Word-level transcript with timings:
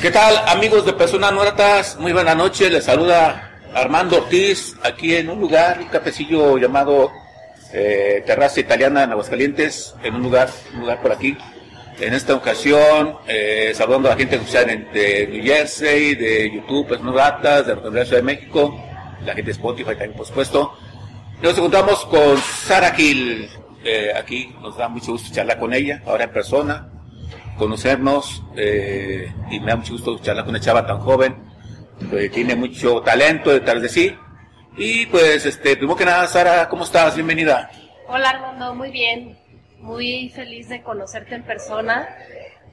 ¿Qué 0.00 0.12
tal 0.12 0.38
amigos 0.46 0.86
de 0.86 0.92
Personas 0.92 1.32
Nuertas? 1.32 1.96
Muy 1.98 2.12
buena 2.12 2.32
noche, 2.32 2.70
les 2.70 2.84
saluda 2.84 3.50
Armando 3.74 4.18
Ortiz 4.18 4.76
aquí 4.84 5.16
en 5.16 5.28
un 5.28 5.40
lugar, 5.40 5.80
un 5.80 5.88
cafecillo 5.88 6.56
llamado 6.56 7.10
eh, 7.72 8.22
Terraza 8.24 8.60
Italiana 8.60 9.02
en 9.02 9.10
Aguascalientes, 9.10 9.96
en 10.04 10.14
un 10.14 10.22
lugar, 10.22 10.50
un 10.74 10.82
lugar 10.82 11.02
por 11.02 11.10
aquí. 11.10 11.36
En 11.98 12.14
esta 12.14 12.36
ocasión, 12.36 13.16
eh, 13.26 13.72
saludando 13.74 14.08
a 14.08 14.12
la 14.12 14.16
gente 14.16 14.38
que 14.38 14.58
en, 14.60 14.92
de 14.92 15.26
New 15.32 15.42
Jersey, 15.42 16.14
de 16.14 16.48
YouTube, 16.54 16.86
Personas 16.86 17.14
Nuertas, 17.14 17.66
de 17.66 17.74
la 17.74 18.04
Ciudad 18.04 18.18
de 18.18 18.22
México, 18.22 18.80
la 19.24 19.34
gente 19.34 19.46
de 19.46 19.52
Spotify 19.52 19.90
también 19.90 20.12
por 20.12 20.26
supuesto. 20.26 20.74
Nos 21.42 21.58
encontramos 21.58 22.04
con 22.04 22.38
Sara 22.38 22.94
Gil, 22.94 23.50
eh, 23.82 24.12
aquí 24.16 24.54
nos 24.62 24.76
da 24.76 24.88
mucho 24.88 25.10
gusto 25.10 25.34
charlar 25.34 25.58
con 25.58 25.74
ella, 25.74 26.00
ahora 26.06 26.22
en 26.22 26.30
persona 26.30 26.88
conocernos 27.58 28.42
eh, 28.56 29.30
y 29.50 29.60
me 29.60 29.66
da 29.66 29.76
mucho 29.76 29.92
gusto 29.92 30.18
charlar 30.18 30.44
con 30.44 30.54
una 30.54 30.60
chava 30.60 30.86
tan 30.86 31.00
joven, 31.00 31.36
que 32.10 32.30
tiene 32.30 32.54
mucho 32.54 33.02
talento 33.02 33.50
detrás 33.50 33.82
de 33.82 33.88
sí. 33.88 34.16
Y 34.76 35.06
pues, 35.06 35.44
este, 35.44 35.76
primero 35.76 35.96
que 35.96 36.04
nada, 36.04 36.26
Sara, 36.26 36.68
¿cómo 36.68 36.84
estás? 36.84 37.16
Bienvenida. 37.16 37.70
Hola 38.06 38.30
Armando, 38.30 38.74
muy 38.74 38.90
bien. 38.90 39.36
Muy 39.80 40.30
feliz 40.30 40.68
de 40.68 40.82
conocerte 40.82 41.34
en 41.34 41.42
persona 41.42 42.08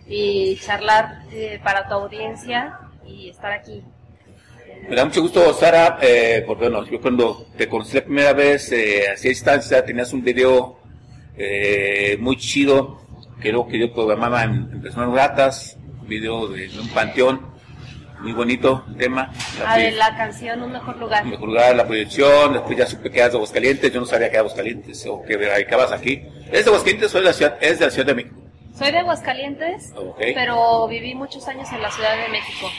y 0.07 0.57
charlar 0.57 1.23
eh, 1.31 1.59
para 1.63 1.87
tu 1.87 1.95
audiencia 1.95 2.79
y 3.05 3.29
estar 3.29 3.51
aquí. 3.51 3.83
Me 4.87 4.95
da 4.95 5.05
mucho 5.05 5.21
gusto, 5.21 5.51
Sara, 5.53 5.97
eh, 6.01 6.43
porque 6.45 6.69
bueno, 6.69 6.85
yo 6.85 7.01
cuando 7.01 7.47
te 7.57 7.67
conocí 7.67 7.95
la 7.95 8.03
primera 8.03 8.33
vez, 8.33 8.71
eh, 8.71 9.09
a 9.09 9.15
distancia, 9.15 9.83
tenías 9.83 10.13
un 10.13 10.23
video 10.23 10.77
eh, 11.37 12.17
muy 12.19 12.37
chido 12.37 13.04
creo 13.39 13.67
que 13.67 13.79
yo 13.79 13.93
programaba 13.93 14.43
en, 14.43 14.69
en 14.71 14.81
Personas 14.81 15.11
Gratas, 15.11 15.77
video 16.07 16.47
de, 16.47 16.69
un 16.79 16.87
panteón, 16.89 17.41
muy 18.21 18.33
bonito 18.33 18.83
tema. 18.97 19.31
La, 19.59 19.73
ah, 19.73 19.77
de 19.77 19.91
la 19.91 20.15
canción 20.15 20.63
Un 20.63 20.71
Mejor 20.71 20.97
Lugar. 20.97 21.23
Un 21.23 21.31
Mejor 21.31 21.49
Lugar, 21.49 21.75
la 21.75 21.85
proyección, 21.85 22.53
después 22.53 22.77
ya 22.77 22.85
supe 22.85 23.11
que 23.11 23.19
eras 23.19 23.31
de 23.31 23.37
Aguascalientes, 23.37 23.93
yo 23.93 23.99
no 23.99 24.05
sabía 24.05 24.29
que 24.29 24.37
eras 24.37 24.45
de 24.45 24.61
Aguascalientes, 24.61 25.05
o 25.07 25.23
que 25.23 25.37
radicabas 25.37 25.91
aquí. 25.91 26.23
¿Es 26.51 26.65
de 26.65 26.69
Aguascalientes 26.69 27.13
o 27.13 27.17
es 27.17 27.23
de 27.23 27.29
la 27.29 27.33
ciudad, 27.33 27.57
es 27.61 27.79
de 27.79 27.85
la 27.85 27.91
Ciudad 27.91 28.07
de 28.07 28.15
México? 28.15 28.41
Soy 28.77 28.91
de 28.91 28.97
Aguascalientes, 28.99 29.93
pero 30.17 30.87
viví 30.87 31.15
muchos 31.15 31.47
años 31.47 31.71
en 31.71 31.81
la 31.81 31.89
Ciudad 31.91 32.17
de 32.17 32.29
México. 32.29 32.69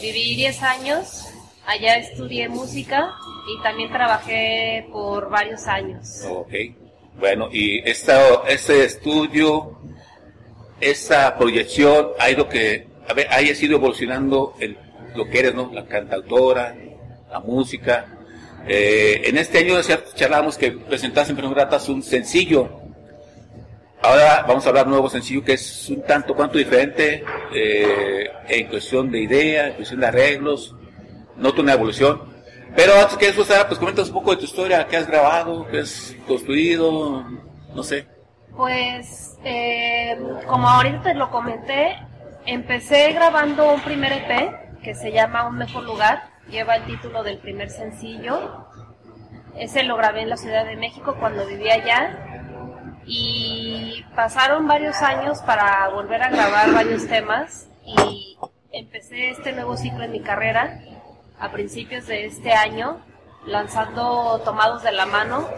Viví 0.00 0.34
10 0.34 0.62
años, 0.64 1.28
allá 1.64 1.96
estudié 1.96 2.48
música 2.48 3.14
y 3.46 3.62
también 3.62 3.92
trabajé 3.92 4.88
por 4.90 5.30
varios 5.30 5.66
años. 5.68 6.24
Ok. 6.28 6.52
Bueno, 7.20 7.48
y 7.52 7.78
esta, 7.88 8.42
este 8.48 8.84
estudio 8.84 9.77
esa 10.80 11.36
proyección 11.36 12.08
ha 12.18 12.30
ido 12.30 12.48
que, 12.48 12.86
a 13.08 13.14
ver, 13.14 13.26
haya 13.30 13.54
sido 13.54 13.76
evolucionando 13.76 14.54
el, 14.60 14.76
lo 15.14 15.28
que 15.28 15.40
eres, 15.40 15.54
¿no? 15.54 15.70
La 15.72 15.86
cantautora, 15.86 16.74
la 17.30 17.40
música. 17.40 18.06
Eh, 18.66 19.22
en 19.24 19.38
este 19.38 19.58
año 19.58 19.76
charlamos 20.14 20.56
que 20.58 20.72
presentaste 20.72 21.32
en 21.32 21.36
Primer 21.36 21.54
Gratas 21.54 21.88
un 21.88 22.02
sencillo. 22.02 22.80
Ahora 24.00 24.44
vamos 24.46 24.64
a 24.64 24.68
hablar 24.68 24.84
de 24.84 24.88
un 24.88 24.92
nuevo 24.92 25.10
sencillo 25.10 25.44
que 25.44 25.54
es 25.54 25.88
un 25.88 26.02
tanto 26.02 26.34
cuanto 26.34 26.56
diferente 26.56 27.24
eh, 27.52 28.30
en 28.48 28.66
cuestión 28.68 29.10
de 29.10 29.20
idea, 29.20 29.68
en 29.68 29.74
cuestión 29.74 30.00
de 30.00 30.06
arreglos, 30.06 30.74
nota 31.36 31.62
una 31.62 31.72
evolución. 31.72 32.22
Pero 32.76 32.94
antes 32.94 33.16
que 33.16 33.28
eso, 33.28 33.44
pues 33.44 33.78
comentas 33.78 34.08
un 34.08 34.14
poco 34.14 34.30
de 34.30 34.36
tu 34.36 34.44
historia, 34.44 34.86
qué 34.86 34.98
has 34.98 35.06
grabado, 35.08 35.66
qué 35.68 35.80
has 35.80 36.14
construido, 36.26 37.24
no 37.74 37.82
sé. 37.82 38.06
Pues, 38.58 39.38
eh, 39.44 40.18
como 40.48 40.68
ahorita 40.68 41.02
te 41.04 41.14
lo 41.14 41.30
comenté, 41.30 41.96
empecé 42.44 43.12
grabando 43.12 43.72
un 43.72 43.80
primer 43.82 44.12
EP 44.12 44.82
que 44.82 44.96
se 44.96 45.12
llama 45.12 45.46
Un 45.46 45.58
Mejor 45.58 45.84
Lugar, 45.84 46.24
lleva 46.50 46.74
el 46.74 46.84
título 46.84 47.22
del 47.22 47.38
primer 47.38 47.70
sencillo. 47.70 48.66
Ese 49.54 49.84
lo 49.84 49.96
grabé 49.96 50.22
en 50.22 50.30
la 50.30 50.36
Ciudad 50.36 50.64
de 50.64 50.74
México 50.74 51.14
cuando 51.20 51.46
vivía 51.46 51.74
allá. 51.74 52.18
Y 53.06 54.04
pasaron 54.16 54.66
varios 54.66 54.96
años 55.02 55.38
para 55.42 55.88
volver 55.90 56.20
a 56.20 56.28
grabar 56.28 56.74
varios 56.74 57.06
temas 57.06 57.68
y 57.86 58.38
empecé 58.72 59.30
este 59.30 59.52
nuevo 59.52 59.76
ciclo 59.76 60.02
en 60.02 60.10
mi 60.10 60.20
carrera 60.20 60.80
a 61.38 61.52
principios 61.52 62.08
de 62.08 62.26
este 62.26 62.52
año 62.54 62.98
lanzando 63.46 64.40
Tomados 64.44 64.82
de 64.82 64.90
la 64.90 65.06
Mano 65.06 65.48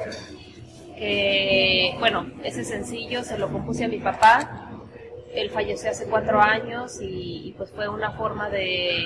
bueno, 1.98 2.30
ese 2.44 2.64
sencillo 2.64 3.22
se 3.24 3.38
lo 3.38 3.50
compuse 3.50 3.84
a 3.84 3.88
mi 3.88 3.98
papá. 3.98 4.70
Él 5.34 5.50
falleció 5.50 5.90
hace 5.90 6.06
cuatro 6.06 6.40
años 6.40 6.98
y, 7.00 7.54
pues 7.56 7.70
fue 7.70 7.88
una 7.88 8.12
forma 8.12 8.50
de, 8.50 9.04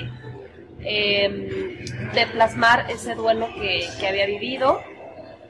em, 0.83 1.85
de 2.13 2.27
plasmar 2.33 2.89
ese 2.89 3.15
duelo 3.15 3.47
que, 3.53 4.07
había 4.07 4.25
vivido. 4.25 4.81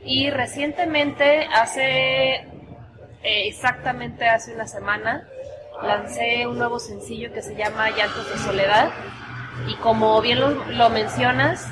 Y 0.03 0.29
recientemente, 0.29 1.47
hace 1.53 2.35
eh, 3.23 3.47
exactamente 3.47 4.27
hace 4.27 4.53
una 4.53 4.67
semana, 4.67 5.27
lancé 5.81 6.45
un 6.45 6.59
nuevo 6.59 6.77
sencillo 6.79 7.33
que 7.33 7.41
se 7.41 7.55
llama 7.55 7.89
Llantos 7.89 8.29
de 8.31 8.37
Soledad. 8.37 8.91
Y 9.67 9.75
como 9.75 10.21
bien 10.21 10.39
lo, 10.77 10.89
mencionas, 10.89 11.67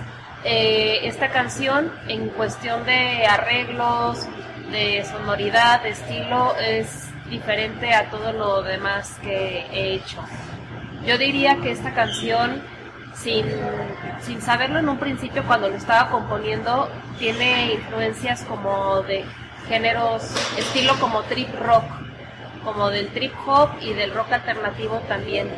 eh, 0.45 1.01
esta 1.03 1.29
canción 1.29 1.91
en 2.07 2.29
cuestión 2.29 2.85
de 2.85 3.25
arreglos, 3.27 4.27
de 4.73 5.05
sonoridad, 5.05 5.83
de 5.83 5.89
estilo, 5.89 6.55
es 6.57 7.07
diferente 7.29 7.93
a 7.93 8.09
todo 8.09 8.33
lo 8.33 8.63
demás 8.63 9.17
que 9.21 9.65
he 9.71 9.93
hecho. 9.93 10.17
Yo 11.05 11.17
diría 11.17 11.57
que 11.57 11.71
esta 11.71 11.93
canción, 11.93 12.61
sin, 13.15 13.45
sin 14.21 14.41
saberlo 14.41 14.79
en 14.79 14.89
un 14.89 14.97
principio 14.97 15.43
cuando 15.45 15.69
lo 15.69 15.75
estaba 15.75 16.09
componiendo, 16.09 16.89
tiene 17.19 17.73
influencias 17.73 18.43
como 18.45 19.03
de 19.03 19.23
géneros, 19.69 20.23
estilo 20.57 20.95
como 20.99 21.21
trip 21.23 21.49
rock, 21.61 21.83
como 22.63 22.89
del 22.89 23.09
trip 23.09 23.33
hop 23.45 23.69
y 23.79 23.93
del 23.93 24.11
rock 24.11 24.31
alternativo 24.31 24.99
también. 25.07 25.49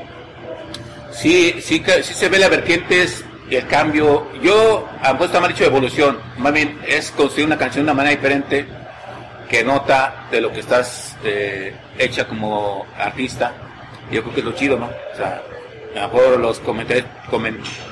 Sí, 1.11 1.55
sí, 1.61 1.81
sí 2.03 2.13
se 2.13 2.27
ve 2.27 2.37
la 2.37 2.49
vertiente 2.49 3.07
y 3.49 3.55
el 3.55 3.65
cambio. 3.67 4.27
Yo, 4.41 4.89
han 5.01 5.17
puesto 5.17 5.39
mal 5.39 5.51
dicho 5.51 5.63
evolución, 5.63 6.19
más 6.37 6.51
bien 6.51 6.77
es 6.85 7.11
construir 7.11 7.47
una 7.47 7.57
canción 7.57 7.85
de 7.85 7.91
una 7.91 7.97
manera 7.97 8.15
diferente 8.17 8.67
que 9.49 9.63
nota 9.63 10.27
de 10.31 10.41
lo 10.41 10.51
que 10.51 10.59
estás 10.59 11.15
eh, 11.23 11.73
hecha 11.97 12.27
como 12.27 12.85
artista. 12.97 13.53
Yo 14.11 14.21
creo 14.21 14.33
que 14.33 14.39
es 14.41 14.45
lo 14.45 14.51
chido, 14.53 14.77
¿no? 14.77 14.85
O 14.85 15.15
sea, 15.15 15.41
a 15.95 15.99
lo 16.01 16.07
mejor 16.07 16.39
los, 16.39 16.61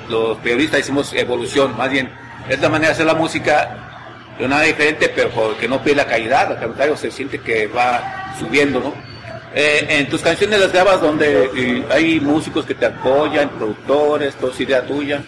los 0.10 0.38
periodistas 0.38 0.80
hicimos 0.82 1.14
evolución, 1.14 1.76
más 1.78 1.90
bien 1.90 2.12
es 2.50 2.60
la 2.60 2.70
manera 2.70 2.90
de 2.90 2.94
hacer 2.94 3.06
la 3.06 3.14
música 3.14 3.84
de 4.38 4.46
una 4.46 4.56
manera 4.56 4.76
diferente, 4.76 5.10
pero 5.16 5.58
que 5.58 5.68
no 5.68 5.82
pierde 5.82 6.04
la 6.04 6.08
calidad, 6.08 6.52
al 6.52 6.60
contrario, 6.60 6.98
se 6.98 7.12
siente 7.12 7.40
que 7.40 7.68
va 7.68 8.34
subiendo, 8.40 8.80
¿no? 8.80 8.94
Eh, 9.56 9.86
en 9.88 10.10
tus 10.10 10.22
canciones 10.22 10.60
las 10.60 10.74
grabas 10.74 11.00
donde 11.00 11.86
hay 11.92 12.20
músicos 12.20 12.66
que 12.66 12.74
te 12.74 12.88
apoyan, 12.88 13.50
productores, 13.50 14.34
todo 14.36 14.52
es 14.52 14.60
idea 14.60 14.82
tuya. 14.86 15.22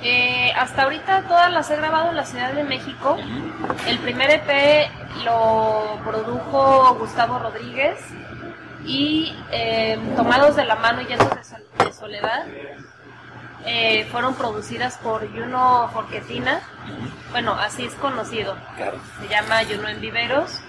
Eh, 0.00 0.52
hasta 0.56 0.84
ahorita 0.84 1.22
todas 1.22 1.50
las 1.50 1.70
he 1.70 1.76
grabado 1.76 2.10
en 2.10 2.16
la 2.16 2.24
Ciudad 2.24 2.52
de 2.52 2.62
México. 2.62 3.16
El 3.86 3.98
primer 3.98 4.30
EP 4.30 4.90
lo 5.24 5.98
produjo 6.04 6.94
Gustavo 6.94 7.38
Rodríguez 7.38 7.98
y 8.84 9.36
eh, 9.50 9.98
Tomados 10.14 10.54
de 10.54 10.64
la 10.66 10.76
Mano 10.76 11.00
y 11.00 11.06
Llantos 11.06 11.30
de, 11.30 11.92
Soledad 11.92 12.46
eh, 13.66 14.06
fueron 14.12 14.34
producidas 14.34 14.98
por 14.98 15.28
Juno 15.32 15.90
Forquetina. 15.92 16.60
Bueno, 17.32 17.54
así 17.54 17.84
es 17.84 17.94
conocido. 17.94 18.56
Se 19.20 19.28
llama 19.28 19.62
Juno 19.68 19.88
en 19.88 20.00
Viveros. 20.00 20.60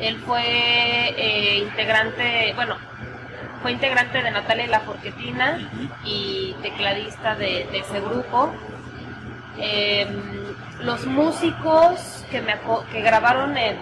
Él 0.00 0.18
fue 0.26 1.60
integrante, 1.62 2.52
bueno, 2.56 2.76
fue 3.64 3.72
integrante 3.72 4.22
de 4.22 4.30
Natalia 4.30 4.66
La 4.66 4.80
Forquetina 4.80 5.58
y 6.04 6.54
tecladista 6.60 7.34
de, 7.34 7.62
ese 7.72 7.98
grupo. 7.98 8.52
Em, 9.56 10.54
los 10.80 11.06
músicos 11.06 12.26
que, 12.30 12.42
me, 12.42 12.56
que 12.92 13.00
grabaron 13.00 13.56
en, 13.56 13.78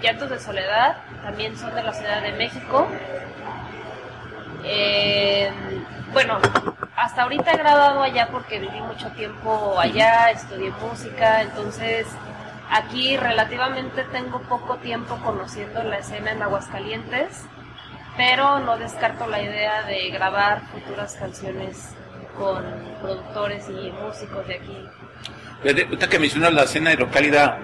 Llantos 0.00 0.30
de 0.30 0.38
Soledad, 0.38 0.98
también 1.24 1.58
son 1.58 1.74
de 1.74 1.82
la 1.82 1.92
Ciudad 1.92 2.22
de 2.22 2.30
México. 2.34 2.86
Eh, 4.62 5.50
bueno, 6.12 6.38
hasta 6.94 7.24
ahorita 7.24 7.54
he 7.54 7.56
grabado 7.56 8.04
allá 8.04 8.28
porque 8.30 8.60
viví 8.60 8.80
mucho 8.82 9.08
tiempo 9.14 9.80
allá, 9.80 10.30
estudié 10.30 10.70
música, 10.80 11.42
entonces 11.42 12.06
aquí 12.70 13.16
relativamente 13.16 14.04
tengo 14.12 14.42
poco 14.42 14.76
tiempo 14.76 15.16
conociendo 15.24 15.82
la 15.82 15.98
escena 15.98 16.30
en 16.30 16.40
Aguascalientes, 16.40 17.46
pero 18.16 18.60
no 18.60 18.78
descarto 18.78 19.26
la 19.26 19.42
idea 19.42 19.82
de 19.84 20.10
grabar 20.10 20.62
futuras 20.72 21.14
canciones 21.16 21.94
con 22.38 22.64
productores 23.00 23.64
y 23.68 23.90
músicos 23.92 24.46
de 24.46 24.54
aquí. 24.54 24.76
Ahorita 25.64 26.08
que 26.08 26.18
mencionas 26.18 26.52
la 26.52 26.64
escena 26.64 26.92
hidrocálida, 26.92 27.58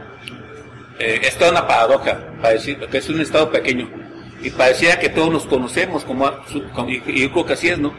eh, 0.99 1.21
es 1.23 1.37
toda 1.37 1.51
una 1.51 1.67
paradoja, 1.67 2.19
para 2.41 2.57
que 2.59 2.99
es 2.99 3.09
un 3.09 3.21
estado 3.21 3.51
pequeño. 3.51 3.89
Y 4.43 4.51
parecía 4.51 4.99
que 4.99 5.11
todos 5.11 5.31
nos 5.31 5.45
conocemos, 5.47 6.05
como, 6.05 6.31
y, 6.89 7.23
yo 7.23 7.33
creo 7.33 7.47
que 7.47 7.53
así 7.53 7.69
es, 7.69 7.79
¿no? 7.79 7.93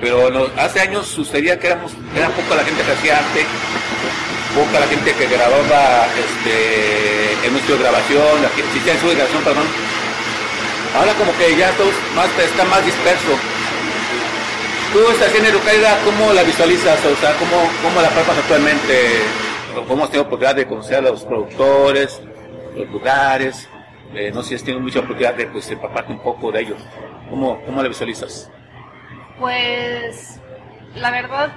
Pero 0.00 0.50
hace 0.56 0.80
años 0.80 1.06
sucedía 1.06 1.58
que 1.58 1.68
éramos, 1.68 1.92
era 2.16 2.28
poca 2.28 2.56
la 2.56 2.64
gente 2.64 2.82
que 2.82 2.92
hacía 2.92 3.18
arte, 3.18 3.44
poca 4.54 4.80
la 4.80 4.86
gente 4.86 5.12
que 5.12 5.26
grababa 5.26 6.06
este, 6.18 7.46
en 7.46 7.52
nuestra 7.52 7.76
grabación, 7.76 8.42
la, 8.42 8.48
si 8.48 8.90
en 8.90 8.98
su 8.98 9.08
grabación, 9.08 9.42
perdón. 9.42 9.91
Ahora 10.94 11.14
como 11.14 11.32
que 11.38 11.56
ya 11.56 11.70
todos 11.72 11.94
más, 12.14 12.28
está 12.38 12.64
más 12.64 12.84
disperso. 12.84 13.32
Tú 14.92 14.98
esta 15.10 15.26
escena 15.26 15.48
hidrocálida, 15.48 15.96
¿cómo 16.04 16.32
la 16.34 16.42
visualizas? 16.42 17.02
O 17.06 17.16
sea, 17.16 17.32
¿cómo, 17.38 17.56
cómo 17.82 18.02
la 18.02 18.10
palpas 18.10 18.36
actualmente? 18.36 19.22
¿Cómo 19.88 20.04
has 20.04 20.10
tenido 20.10 20.26
oportunidad 20.26 20.54
de 20.54 20.66
conocer 20.66 20.98
a 20.98 21.00
los 21.00 21.24
productores, 21.24 22.20
los 22.76 22.88
lugares? 22.90 23.68
Eh, 24.14 24.30
no 24.34 24.42
sé 24.42 24.50
si 24.50 24.54
has 24.56 24.64
tenido 24.64 24.82
mucha 24.82 24.98
oportunidad 24.98 25.34
de 25.34 25.46
pues, 25.46 25.70
empaparte 25.70 26.12
un 26.12 26.18
poco 26.18 26.52
de 26.52 26.60
ellos. 26.60 26.78
¿Cómo, 27.30 27.62
¿Cómo 27.64 27.82
la 27.82 27.88
visualizas? 27.88 28.50
Pues 29.38 30.38
la 30.94 31.10
verdad 31.10 31.50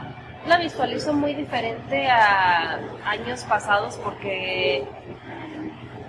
la 0.48 0.58
visualizo 0.58 1.12
muy 1.12 1.34
diferente 1.34 2.08
a 2.08 2.80
años 3.06 3.44
pasados 3.44 4.00
porque 4.04 4.86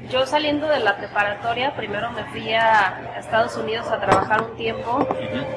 yo 0.09 0.27
saliendo 0.27 0.69
de 0.69 0.81
la 0.81 0.97
preparatoria, 0.97 1.75
primero 1.75 2.11
me 2.13 2.25
fui 2.25 2.53
a 2.53 3.15
Estados 3.19 3.57
Unidos 3.57 3.87
a 3.89 4.01
trabajar 4.01 4.43
un 4.43 4.57
tiempo 4.57 5.07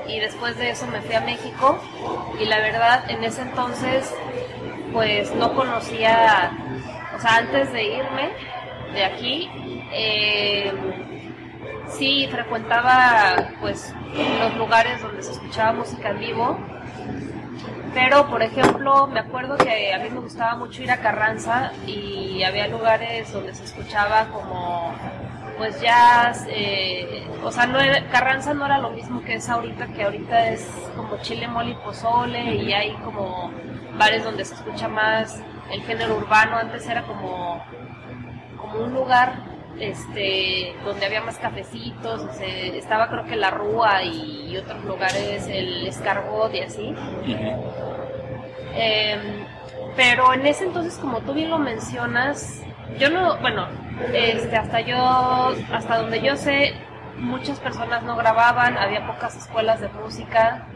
y 0.08 0.20
después 0.20 0.58
de 0.58 0.72
eso 0.72 0.88
me 0.88 1.02
fui 1.02 1.16
a 1.16 1.22
México. 1.22 1.80
Y 2.40 2.46
la 2.46 2.60
verdad 2.60 3.10
en 3.10 3.24
ese 3.24 3.42
entonces 3.42 4.14
pues 4.94 5.34
no 5.36 5.54
conocía, 5.54 6.52
o 7.16 7.20
sea, 7.20 7.38
antes 7.38 7.72
de 7.72 7.84
irme 7.84 8.30
de 8.94 9.06
aquí, 9.06 9.50
eh, 9.92 10.74
sí 11.88 12.28
frecuentaba 12.32 13.52
pues 13.62 13.94
los 14.40 14.56
lugares 14.56 15.02
donde 15.02 15.22
se 15.22 15.34
escuchaba 15.34 15.74
música 15.74 16.10
en 16.10 16.20
vivo 16.20 16.60
pero, 17.94 18.28
por 18.28 18.42
ejemplo, 18.42 19.08
me 19.08 19.20
acuerdo 19.20 19.58
que 19.58 19.94
a 19.94 20.00
mí 20.00 20.10
me 20.10 20.20
gustaba 20.20 20.56
mucho 20.56 20.84
ir 20.84 20.92
a 20.92 20.98
Carranza 20.98 21.72
y 21.88 22.44
había 22.44 22.68
lugares 22.68 23.32
donde 23.32 23.54
se 23.56 23.64
escuchaba 23.64 24.28
como, 24.28 24.94
pues 25.58 25.82
jazz, 25.82 26.46
eh, 26.50 27.28
o 27.44 27.52
sea, 27.52 27.66
no 27.66 27.80
Carranza 28.12 28.54
no 28.54 28.66
era 28.66 28.78
lo 28.78 28.92
mismo 28.92 29.22
que 29.22 29.36
es 29.36 29.50
ahorita, 29.50 29.88
que 29.88 30.04
ahorita 30.04 30.50
es 30.50 30.68
como 30.96 31.18
chile, 31.22 31.48
mole 31.48 31.72
y 31.72 31.76
pozole 31.76 32.56
y 32.56 32.74
hay 32.74 32.94
como 33.04 33.52
bares 33.98 34.24
donde 34.24 34.46
se 34.46 34.56
escucha 34.56 34.88
más 34.88 35.42
el 35.72 35.82
género 35.84 36.18
urbano. 36.18 36.58
Antes 36.58 36.88
era 36.88 37.04
como, 37.04 37.64
como 38.58 38.80
un 38.80 38.94
lugar 38.94 39.49
este, 39.80 40.76
donde 40.84 41.06
había 41.06 41.22
más 41.22 41.38
cafecitos, 41.38 42.40
estaba 42.42 43.08
creo 43.10 43.26
que 43.26 43.36
la 43.36 43.52
Rúa 43.52 44.04
y, 44.04 44.58
otros 44.58 44.84
lugares, 44.84 45.48
el 45.48 45.88
Escarbot 45.88 46.54
y 46.54 46.60
así. 46.62 46.96
Em, 48.76 49.46
pero 49.96 50.34
en 50.34 50.46
ese 50.46 50.66
entonces, 50.66 50.98
como 50.98 51.22
tú 51.22 51.34
bien 51.34 51.50
lo 51.50 51.60
mencionas, 51.60 52.62
yo 52.98 53.10
no, 53.10 53.38
bueno, 53.38 53.68
este, 54.14 54.56
hasta 54.56 54.82
yo, 54.82 54.98
hasta 55.72 55.98
donde 56.00 56.22
yo 56.22 56.36
sé, 56.36 56.74
muchas 57.18 57.60
personas 57.60 58.04
no 58.04 58.16
grababan, 58.16 58.78
había 58.78 59.06
pocas 59.06 59.36
escuelas 59.36 59.82
de 59.82 59.90
música 59.90 60.68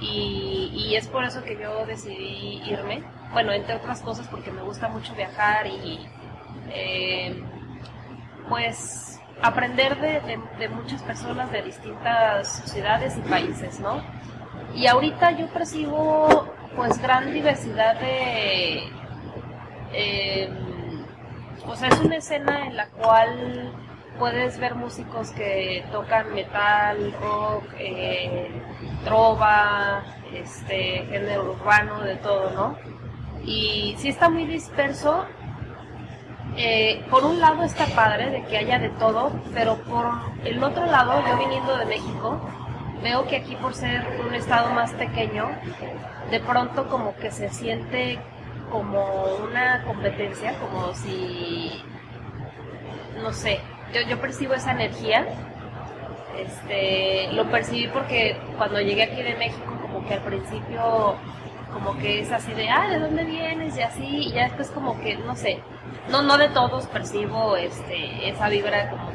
y, 0.00 0.70
y 0.74 0.96
es 0.96 1.08
por 1.08 1.24
eso 1.24 1.42
que 1.44 1.58
yo 1.60 1.86
decidí 1.86 2.62
irme. 2.66 3.02
Bueno, 3.32 3.52
entre 3.52 3.76
otras 3.76 4.00
cosas 4.00 4.26
porque 4.28 4.50
me 4.50 4.62
gusta 4.62 4.88
mucho 4.88 5.14
viajar 5.14 5.66
y 5.66 6.06
eh, 6.70 7.42
pues 8.48 9.20
aprender 9.42 10.00
de, 10.00 10.68
muchas 10.68 11.02
personas 11.02 11.50
de 11.52 11.62
distintas 11.62 12.48
sociedades 12.60 13.16
y 13.18 13.20
países, 13.28 13.80
¿no? 13.80 14.02
Y 14.74 14.86
ahorita 14.86 15.32
yo 15.32 15.46
percibo 15.48 16.48
pues 16.76 17.00
gran 17.00 17.32
diversidad 17.32 17.98
de... 18.00 18.88
O 21.66 21.76
sea, 21.76 21.88
es 21.88 22.00
una 22.00 22.16
escena 22.16 22.66
en 22.66 22.76
la 22.76 22.88
cual 22.88 23.72
puedes 24.18 24.58
ver 24.58 24.74
músicos 24.74 25.30
que 25.30 25.84
tocan 25.90 26.34
metal, 26.34 27.12
rock, 27.20 27.64
eh, 27.78 28.50
trova, 29.04 30.02
este, 30.32 31.06
género 31.10 31.52
urbano, 31.52 32.00
de 32.00 32.16
todo, 32.16 32.50
¿no? 32.50 32.78
Y 33.44 33.94
sí 33.98 34.08
está 34.08 34.28
muy 34.28 34.46
disperso, 34.46 35.26
eh, 36.56 37.04
por 37.10 37.24
un 37.24 37.40
lado 37.40 37.64
está 37.64 37.86
padre 37.86 38.30
de 38.30 38.44
que 38.44 38.56
haya 38.56 38.78
de 38.78 38.90
todo, 38.90 39.32
pero 39.52 39.76
por 39.82 40.06
el 40.44 40.62
otro 40.62 40.86
lado, 40.86 41.22
yo 41.26 41.36
viniendo 41.36 41.76
de 41.76 41.86
México, 41.86 42.40
veo 43.02 43.26
que 43.26 43.36
aquí 43.36 43.56
por 43.56 43.74
ser 43.74 44.06
un 44.26 44.34
estado 44.34 44.72
más 44.72 44.92
pequeño, 44.92 45.48
de 46.30 46.40
pronto 46.40 46.88
como 46.88 47.16
que 47.16 47.30
se 47.30 47.50
siente 47.50 48.18
como 48.70 49.24
una 49.44 49.84
competencia, 49.84 50.54
como 50.58 50.94
si, 50.94 51.82
no 53.22 53.32
sé, 53.32 53.60
yo, 53.92 54.02
yo 54.02 54.20
percibo 54.20 54.54
esa 54.54 54.72
energía. 54.72 55.26
Este, 56.38 57.32
lo 57.32 57.48
percibí 57.48 57.86
porque 57.88 58.36
cuando 58.56 58.80
llegué 58.80 59.04
aquí 59.04 59.22
de 59.22 59.36
México, 59.36 59.72
como 59.80 60.04
que 60.06 60.14
al 60.14 60.22
principio, 60.22 61.14
como 61.72 61.96
que 61.98 62.20
es 62.20 62.32
así 62.32 62.52
de, 62.54 62.68
ah, 62.68 62.88
¿de 62.90 62.98
dónde 62.98 63.24
vienes? 63.24 63.76
Y 63.76 63.82
así, 63.82 64.04
y 64.04 64.32
ya 64.32 64.44
después 64.44 64.70
como 64.70 65.00
que, 65.00 65.16
no 65.16 65.36
sé, 65.36 65.60
no, 66.10 66.22
no 66.22 66.36
de 66.38 66.48
todos 66.48 66.86
percibo 66.86 67.56
este, 67.56 68.28
esa 68.28 68.48
vibra 68.48 68.90
como 68.90 69.12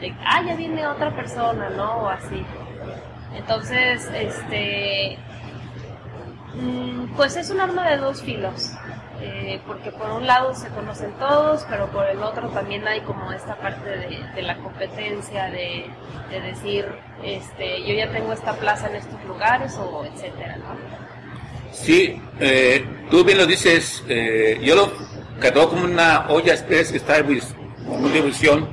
de, 0.00 0.14
ah, 0.24 0.42
ya 0.46 0.54
viene 0.54 0.86
otra 0.86 1.14
persona, 1.14 1.70
¿no? 1.70 2.02
O 2.02 2.08
así. 2.08 2.44
Entonces, 3.34 4.08
este, 4.14 5.18
mm, 6.54 7.14
pues 7.16 7.36
es 7.36 7.50
un 7.50 7.60
arma 7.60 7.88
de 7.88 7.96
dos 7.96 8.22
filos. 8.22 8.72
Eh, 9.18 9.60
porque 9.66 9.90
por 9.92 10.10
un 10.10 10.26
lado 10.26 10.54
se 10.54 10.68
conocen 10.68 11.10
todos, 11.12 11.64
pero 11.70 11.86
por 11.86 12.06
el 12.06 12.22
otro 12.22 12.50
también 12.50 12.86
hay 12.86 13.00
como 13.00 13.32
esta 13.32 13.56
parte 13.56 13.88
de, 14.34 14.42
la 14.42 14.58
competencia, 14.58 15.46
de, 15.46 15.86
decir, 16.30 16.86
este, 17.24 17.82
yo 17.86 17.94
ya 17.94 18.10
tengo 18.12 18.34
esta 18.34 18.52
plaza 18.52 18.88
en 18.88 18.96
estos 18.96 19.24
lugares 19.24 19.74
o 19.78 20.04
etcétera, 20.04 20.58
¿no? 20.58 20.76
Sí, 21.72 22.20
eh, 22.40 22.86
tú 23.10 23.24
bien 23.24 23.38
lo 23.38 23.46
dices, 23.46 24.04
eh, 24.06 24.60
yo 24.62 24.74
lo 24.74 24.92
quedó 25.40 25.68
como 25.68 25.84
una 25.84 26.28
olla 26.28 26.52
express 26.52 26.90
que 26.90 26.98
está 26.98 27.18
en 27.18 27.40
división, 28.12 28.68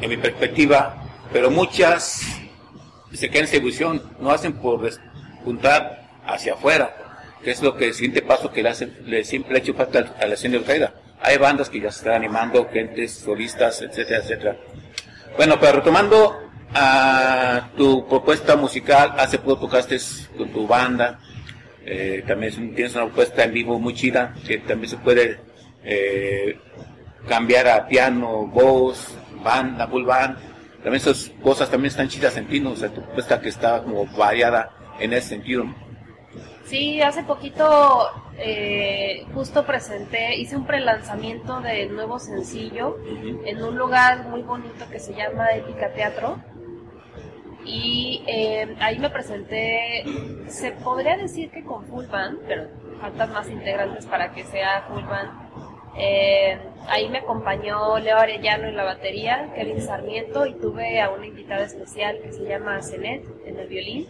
en 0.00 0.10
mi 0.10 0.16
perspectiva, 0.16 1.02
pero 1.32 1.50
muchas 1.50 2.22
se 3.12 3.30
quedan 3.30 3.46
en 3.46 3.52
división, 3.52 4.02
no 4.20 4.30
hacen 4.30 4.54
por 4.54 4.82
despuntar 4.82 6.08
hacia 6.26 6.54
afuera, 6.54 6.94
que 7.42 7.50
es 7.50 7.62
lo 7.62 7.76
que 7.76 7.88
el 7.88 7.94
siguiente 7.94 8.22
paso 8.22 8.50
que 8.50 8.62
le, 8.62 8.70
hace, 8.70 8.86
le 9.04 9.24
siempre 9.24 9.56
ha 9.56 9.58
hecho 9.58 9.74
falta 9.74 10.14
a 10.20 10.26
la 10.26 10.34
escena 10.34 10.58
de 10.58 10.90
Hay 11.20 11.38
bandas 11.38 11.68
que 11.68 11.80
ya 11.80 11.90
se 11.90 11.98
están 11.98 12.14
animando, 12.14 12.68
gentes, 12.72 13.12
solistas, 13.12 13.82
etcétera, 13.82 14.20
etcétera. 14.20 14.56
Bueno, 15.36 15.58
pero 15.60 15.78
retomando 15.78 16.38
a 16.74 17.68
tu 17.76 18.08
propuesta 18.08 18.56
musical, 18.56 19.14
hace 19.18 19.38
poco 19.38 19.66
tocaste 19.66 19.98
con 20.36 20.48
tu 20.50 20.66
banda, 20.66 21.18
eh, 21.84 22.24
también 22.26 22.74
tienes 22.74 22.94
una 22.94 23.06
propuesta 23.06 23.44
en 23.44 23.52
vivo 23.52 23.78
muy 23.78 23.94
chida 23.94 24.34
que 24.46 24.58
también 24.58 24.90
se 24.90 24.96
puede 24.98 25.40
eh, 25.84 26.58
cambiar 27.28 27.68
a 27.68 27.86
piano, 27.86 28.46
voz, 28.46 29.16
banda, 29.42 29.86
full 29.88 30.04
band. 30.04 30.36
También 30.82 30.96
esas 30.96 31.30
cosas 31.42 31.70
también 31.70 31.90
están 31.90 32.08
chidas 32.08 32.36
en 32.36 32.46
ti, 32.46 32.60
¿no? 32.60 32.72
O 32.72 32.76
sea, 32.76 32.88
tu 32.88 33.00
propuesta 33.02 33.40
que 33.40 33.48
está 33.48 33.82
como 33.82 34.06
variada 34.16 34.70
en 34.98 35.12
ese 35.12 35.30
sentido. 35.30 35.64
Sí, 36.64 37.00
hace 37.02 37.22
poquito 37.24 38.08
eh, 38.38 39.26
justo 39.34 39.64
presenté, 39.64 40.36
hice 40.36 40.56
un 40.56 40.64
prelanzamiento 40.64 41.60
del 41.60 41.94
nuevo 41.94 42.18
sencillo 42.18 42.98
en 43.44 43.62
un 43.62 43.76
lugar 43.76 44.28
muy 44.28 44.42
bonito 44.42 44.88
que 44.90 44.98
se 44.98 45.12
llama 45.14 45.50
Épica 45.50 45.92
Teatro 45.92 46.38
y 47.64 48.24
eh, 48.26 48.76
ahí 48.80 48.98
me 48.98 49.10
presenté, 49.10 50.04
se 50.48 50.72
podría 50.72 51.16
decir 51.16 51.50
que 51.50 51.64
con 51.64 51.84
full 51.86 52.06
band, 52.06 52.40
pero 52.46 52.68
faltan 53.00 53.32
más 53.32 53.48
integrantes 53.48 54.06
para 54.06 54.32
que 54.32 54.44
sea 54.44 54.82
full 54.88 55.04
band. 55.04 55.30
Eh, 55.96 56.58
ahí 56.88 57.08
me 57.08 57.18
acompañó 57.18 57.98
Leo 57.98 58.16
Arellano 58.16 58.66
en 58.66 58.76
la 58.76 58.84
batería, 58.84 59.52
Kevin 59.54 59.80
Sarmiento 59.80 60.46
y 60.46 60.54
tuve 60.54 61.00
a 61.00 61.10
una 61.10 61.26
invitada 61.26 61.64
especial 61.64 62.18
que 62.22 62.32
se 62.32 62.44
llama 62.44 62.82
Zenet 62.82 63.24
en 63.44 63.58
el 63.58 63.68
violín. 63.68 64.08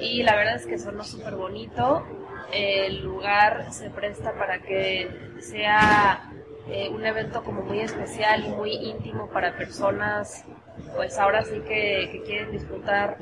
Y 0.00 0.22
la 0.24 0.34
verdad 0.34 0.56
es 0.56 0.66
que 0.66 0.78
sonó 0.78 1.04
súper 1.04 1.36
bonito. 1.36 2.04
El 2.52 3.04
lugar 3.04 3.72
se 3.72 3.90
presta 3.90 4.34
para 4.34 4.60
que 4.60 5.08
sea 5.40 6.30
eh, 6.68 6.88
un 6.88 7.04
evento 7.04 7.42
como 7.44 7.62
muy 7.62 7.80
especial 7.80 8.44
y 8.44 8.48
muy 8.48 8.72
íntimo 8.72 9.28
para 9.28 9.56
personas, 9.56 10.44
pues 10.96 11.18
ahora 11.18 11.44
sí 11.44 11.60
que, 11.66 12.22
quieren 12.24 12.52
disfrutar 12.52 13.18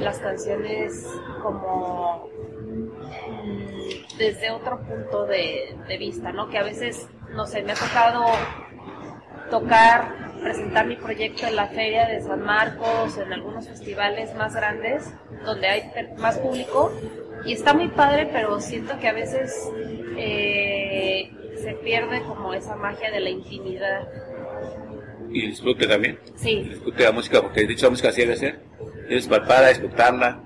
las 0.00 0.18
canciones 0.18 1.06
como 1.42 2.28
mm, 2.60 4.18
desde 4.18 4.50
otro 4.50 4.80
punto 4.82 5.26
de, 5.26 5.76
de 5.88 5.98
vista, 5.98 6.32
¿no? 6.32 6.48
Que 6.48 6.58
a 6.58 6.62
veces, 6.62 7.08
no 7.30 7.46
sé, 7.46 7.62
me 7.62 7.72
ha 7.72 7.76
tocado 7.76 8.24
tocar, 9.50 10.32
presentar 10.42 10.86
mi 10.86 10.96
proyecto 10.96 11.46
en 11.46 11.56
la 11.56 11.68
feria 11.68 12.06
de 12.06 12.20
San 12.20 12.42
Marcos, 12.42 13.16
en 13.18 13.32
algunos 13.32 13.68
festivales 13.68 14.34
más 14.34 14.54
grandes, 14.54 15.12
donde 15.44 15.68
hay 15.68 15.82
más 16.18 16.38
público, 16.38 16.92
y 17.44 17.52
está 17.52 17.74
muy 17.74 17.88
padre, 17.88 18.28
pero 18.32 18.60
siento 18.60 18.98
que 18.98 19.08
a 19.08 19.12
veces 19.12 19.70
eh, 20.16 21.30
se 21.56 21.72
pierde 21.74 22.22
como 22.22 22.52
esa 22.54 22.76
magia 22.76 23.10
de 23.10 23.20
la 23.20 23.30
intimidad. 23.30 24.08
Y 25.36 25.48
disfrute 25.48 25.86
también. 25.86 26.18
Sí. 26.36 26.62
Disfrute 26.62 27.04
la 27.04 27.12
música, 27.12 27.42
porque 27.42 27.66
de 27.66 27.74
hecho 27.74 27.86
la 27.86 27.90
música 27.90 28.08
así 28.08 28.22
debe 28.22 28.36
ser. 28.36 28.58
Debes 29.06 29.26
palparla, 29.26 29.70
escucharla, 29.70 30.42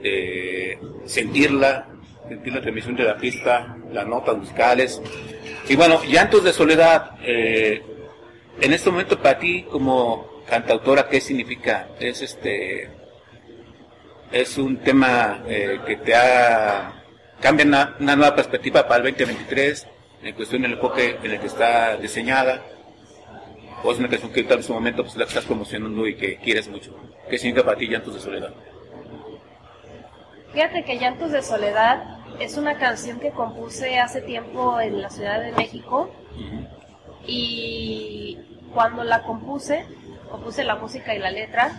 eh, 0.00 0.78
sentirla, 1.06 1.88
sentir 2.28 2.54
la 2.54 2.60
transmisión 2.60 2.94
de 2.94 3.02
la 3.02 3.16
pista, 3.16 3.76
las 3.92 4.06
notas 4.06 4.36
musicales. 4.36 5.02
Y 5.68 5.74
bueno, 5.74 6.04
Llantos 6.04 6.44
de 6.44 6.52
Soledad, 6.52 7.18
eh, 7.24 7.82
en 8.60 8.72
este 8.72 8.92
momento 8.92 9.20
para 9.20 9.40
ti 9.40 9.64
como 9.64 10.44
cantautora, 10.48 11.08
¿qué 11.08 11.20
significa? 11.20 11.88
Es 11.98 12.22
este 12.22 12.90
es 14.30 14.56
un 14.56 14.76
tema 14.76 15.42
eh, 15.48 15.80
que 15.84 15.96
te 15.96 16.14
ha 16.14 17.02
cambia 17.40 17.66
una, 17.66 17.96
una, 17.98 18.14
nueva 18.14 18.36
perspectiva 18.36 18.86
para 18.86 19.02
el 19.02 19.16
2023 19.16 19.86
en 20.22 20.34
cuestión 20.36 20.62
del 20.62 20.74
enfoque 20.74 21.18
en 21.24 21.30
el 21.32 21.40
que 21.40 21.46
está 21.46 21.96
diseñada 21.96 22.62
o 23.82 23.92
es 23.92 23.98
una 23.98 24.08
canción 24.08 24.32
que 24.32 24.40
en 24.40 24.62
su 24.62 24.72
momento 24.72 25.02
pues 25.02 25.16
la 25.16 25.24
estás 25.24 25.44
promocionando 25.44 26.06
y 26.06 26.16
que 26.16 26.36
quieres 26.36 26.68
mucho 26.68 26.94
¿qué 27.28 27.38
significa 27.38 27.64
para 27.64 27.78
ti 27.78 27.88
Llantos 27.88 28.14
de 28.14 28.20
Soledad? 28.20 28.54
Fíjate 30.52 30.84
que 30.84 30.98
Llantos 30.98 31.30
de 31.30 31.42
Soledad 31.42 32.18
es 32.40 32.56
una 32.56 32.78
canción 32.78 33.20
que 33.20 33.30
compuse 33.30 33.98
hace 33.98 34.22
tiempo 34.22 34.80
en 34.80 35.02
la 35.02 35.10
Ciudad 35.10 35.40
de 35.40 35.52
México 35.52 36.10
uh 36.34 36.40
-huh. 36.40 36.68
y 37.26 38.38
cuando 38.72 39.04
la 39.04 39.22
compuse 39.22 39.84
compuse 40.30 40.64
la 40.64 40.76
música 40.76 41.14
y 41.14 41.18
la 41.18 41.30
letra 41.30 41.72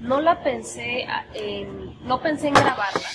no 0.00 0.20
la 0.20 0.42
pensé 0.42 1.06
en, 1.34 1.98
no 2.06 2.20
pensé 2.20 2.48
en 2.48 2.54
grabarla. 2.54 3.08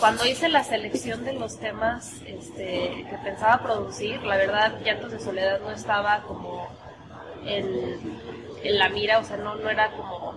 Cuando 0.00 0.26
hice 0.26 0.48
la 0.48 0.64
selección 0.64 1.24
de 1.24 1.34
los 1.34 1.58
temas 1.58 2.20
este, 2.26 3.06
que 3.08 3.18
pensaba 3.22 3.62
producir, 3.62 4.22
la 4.22 4.36
verdad, 4.36 4.80
Llantos 4.84 5.12
de 5.12 5.20
Soledad 5.20 5.60
no 5.60 5.70
estaba 5.70 6.22
como 6.22 6.68
en, 7.44 8.00
la 8.64 8.88
mira, 8.88 9.18
o 9.18 9.24
sea, 9.24 9.36
no, 9.36 9.54
no 9.56 9.70
era 9.70 9.90
como... 9.92 10.34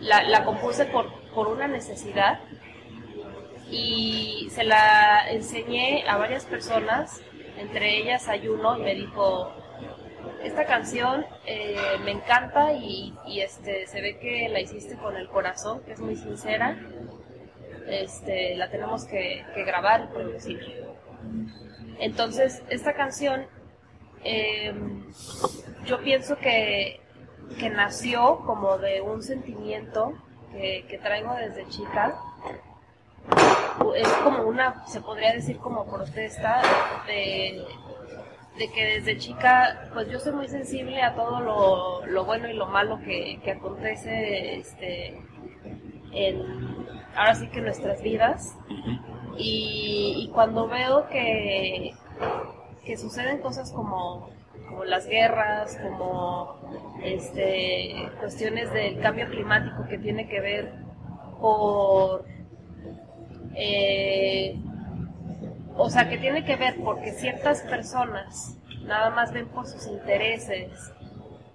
La, 0.00 0.44
compuse 0.44 0.84
por, 0.86 1.12
por 1.30 1.46
una 1.46 1.68
necesidad 1.68 2.40
y 3.70 4.48
se 4.50 4.64
la 4.64 5.30
enseñé 5.30 6.04
a 6.08 6.16
varias 6.16 6.44
personas, 6.44 7.22
entre 7.56 7.98
ellas 7.98 8.28
Ayuno, 8.28 8.78
y 8.78 8.82
me 8.82 8.94
dijo, 8.96 9.52
esta 10.42 10.66
canción 10.66 11.24
eh, 11.46 11.76
me 12.04 12.10
encanta 12.10 12.72
y, 12.72 13.14
y, 13.26 13.40
este 13.40 13.86
se 13.86 14.02
ve 14.02 14.18
que 14.18 14.48
la 14.48 14.60
hiciste 14.60 14.96
con 14.96 15.16
el 15.16 15.28
corazón, 15.28 15.82
que 15.84 15.92
es 15.92 16.00
muy 16.00 16.16
sincera. 16.16 16.76
Este, 17.88 18.54
la 18.56 18.70
tenemos 18.70 19.04
que, 19.04 19.44
grabar 19.66 20.04
y 20.04 20.14
producir. 20.14 20.84
Entonces, 21.98 22.62
esta 22.68 22.94
canción, 22.94 23.46
eh, 24.24 24.72
yo 25.84 26.00
pienso 26.02 26.36
que, 26.36 27.00
que, 27.58 27.70
nació 27.70 28.40
como 28.46 28.78
de 28.78 29.00
un 29.00 29.22
sentimiento 29.22 30.12
que, 30.52 30.84
que 30.88 30.98
traigo 30.98 31.34
desde 31.34 31.68
chica. 31.68 32.16
Es 33.96 34.08
como 34.24 34.44
una, 34.44 34.86
se 34.86 35.00
podría 35.00 35.32
decir 35.32 35.58
como 35.58 35.86
protesta 35.86 36.60
de, 37.06 37.64
de 38.58 38.70
que 38.70 38.84
desde 39.00 39.18
chica, 39.18 39.88
pues 39.92 40.08
yo 40.10 40.18
soy 40.18 40.32
muy 40.32 40.48
sensible 40.48 41.00
a 41.02 41.14
todo 41.14 41.40
lo, 41.40 42.06
lo 42.06 42.24
bueno 42.24 42.48
y 42.48 42.54
lo 42.54 42.66
malo 42.66 42.98
que, 43.04 43.40
que 43.42 43.52
acontece 43.52 44.56
este, 44.56 45.22
en, 46.12 46.81
ahora 47.16 47.34
sí 47.34 47.48
que 47.48 47.60
nuestras 47.60 48.02
vidas. 48.02 48.56
Y, 49.36 50.14
y 50.18 50.28
cuando 50.32 50.68
veo 50.68 51.08
que, 51.08 51.92
que 52.84 52.96
suceden 52.96 53.38
cosas 53.38 53.72
como, 53.72 54.30
como 54.68 54.84
las 54.84 55.06
guerras, 55.06 55.78
como 55.82 56.60
este, 57.02 58.10
cuestiones 58.20 58.72
del 58.72 59.00
cambio 59.00 59.28
climático 59.30 59.86
que 59.88 59.98
tiene 59.98 60.28
que 60.28 60.40
ver 60.40 60.72
por... 61.40 62.24
Eh, 63.54 64.58
o 65.76 65.90
sea, 65.90 66.08
que 66.08 66.18
tiene 66.18 66.44
que 66.44 66.56
ver 66.56 66.76
porque 66.82 67.12
ciertas 67.12 67.62
personas 67.62 68.56
nada 68.84 69.10
más 69.10 69.32
ven 69.32 69.48
por 69.48 69.66
sus 69.66 69.86
intereses, 69.86 70.92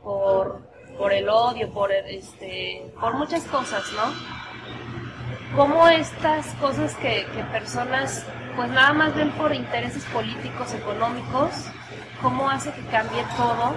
por, 0.03 0.61
por 0.97 1.13
el 1.13 1.29
odio, 1.29 1.71
por, 1.71 1.91
este, 1.91 2.91
por 2.99 3.15
muchas 3.15 3.43
cosas, 3.45 3.83
¿no? 3.93 4.46
Como 5.57 5.87
estas 5.87 6.45
cosas 6.61 6.93
que, 6.95 7.25
que 7.35 7.43
personas 7.51 8.23
pues 8.55 8.69
nada 8.69 8.93
más 8.93 9.15
ven 9.15 9.31
por 9.31 9.53
intereses 9.53 10.03
políticos, 10.05 10.73
económicos, 10.73 11.49
cómo 12.21 12.49
hace 12.49 12.71
que 12.71 12.81
cambie 12.91 13.23
todo 13.35 13.75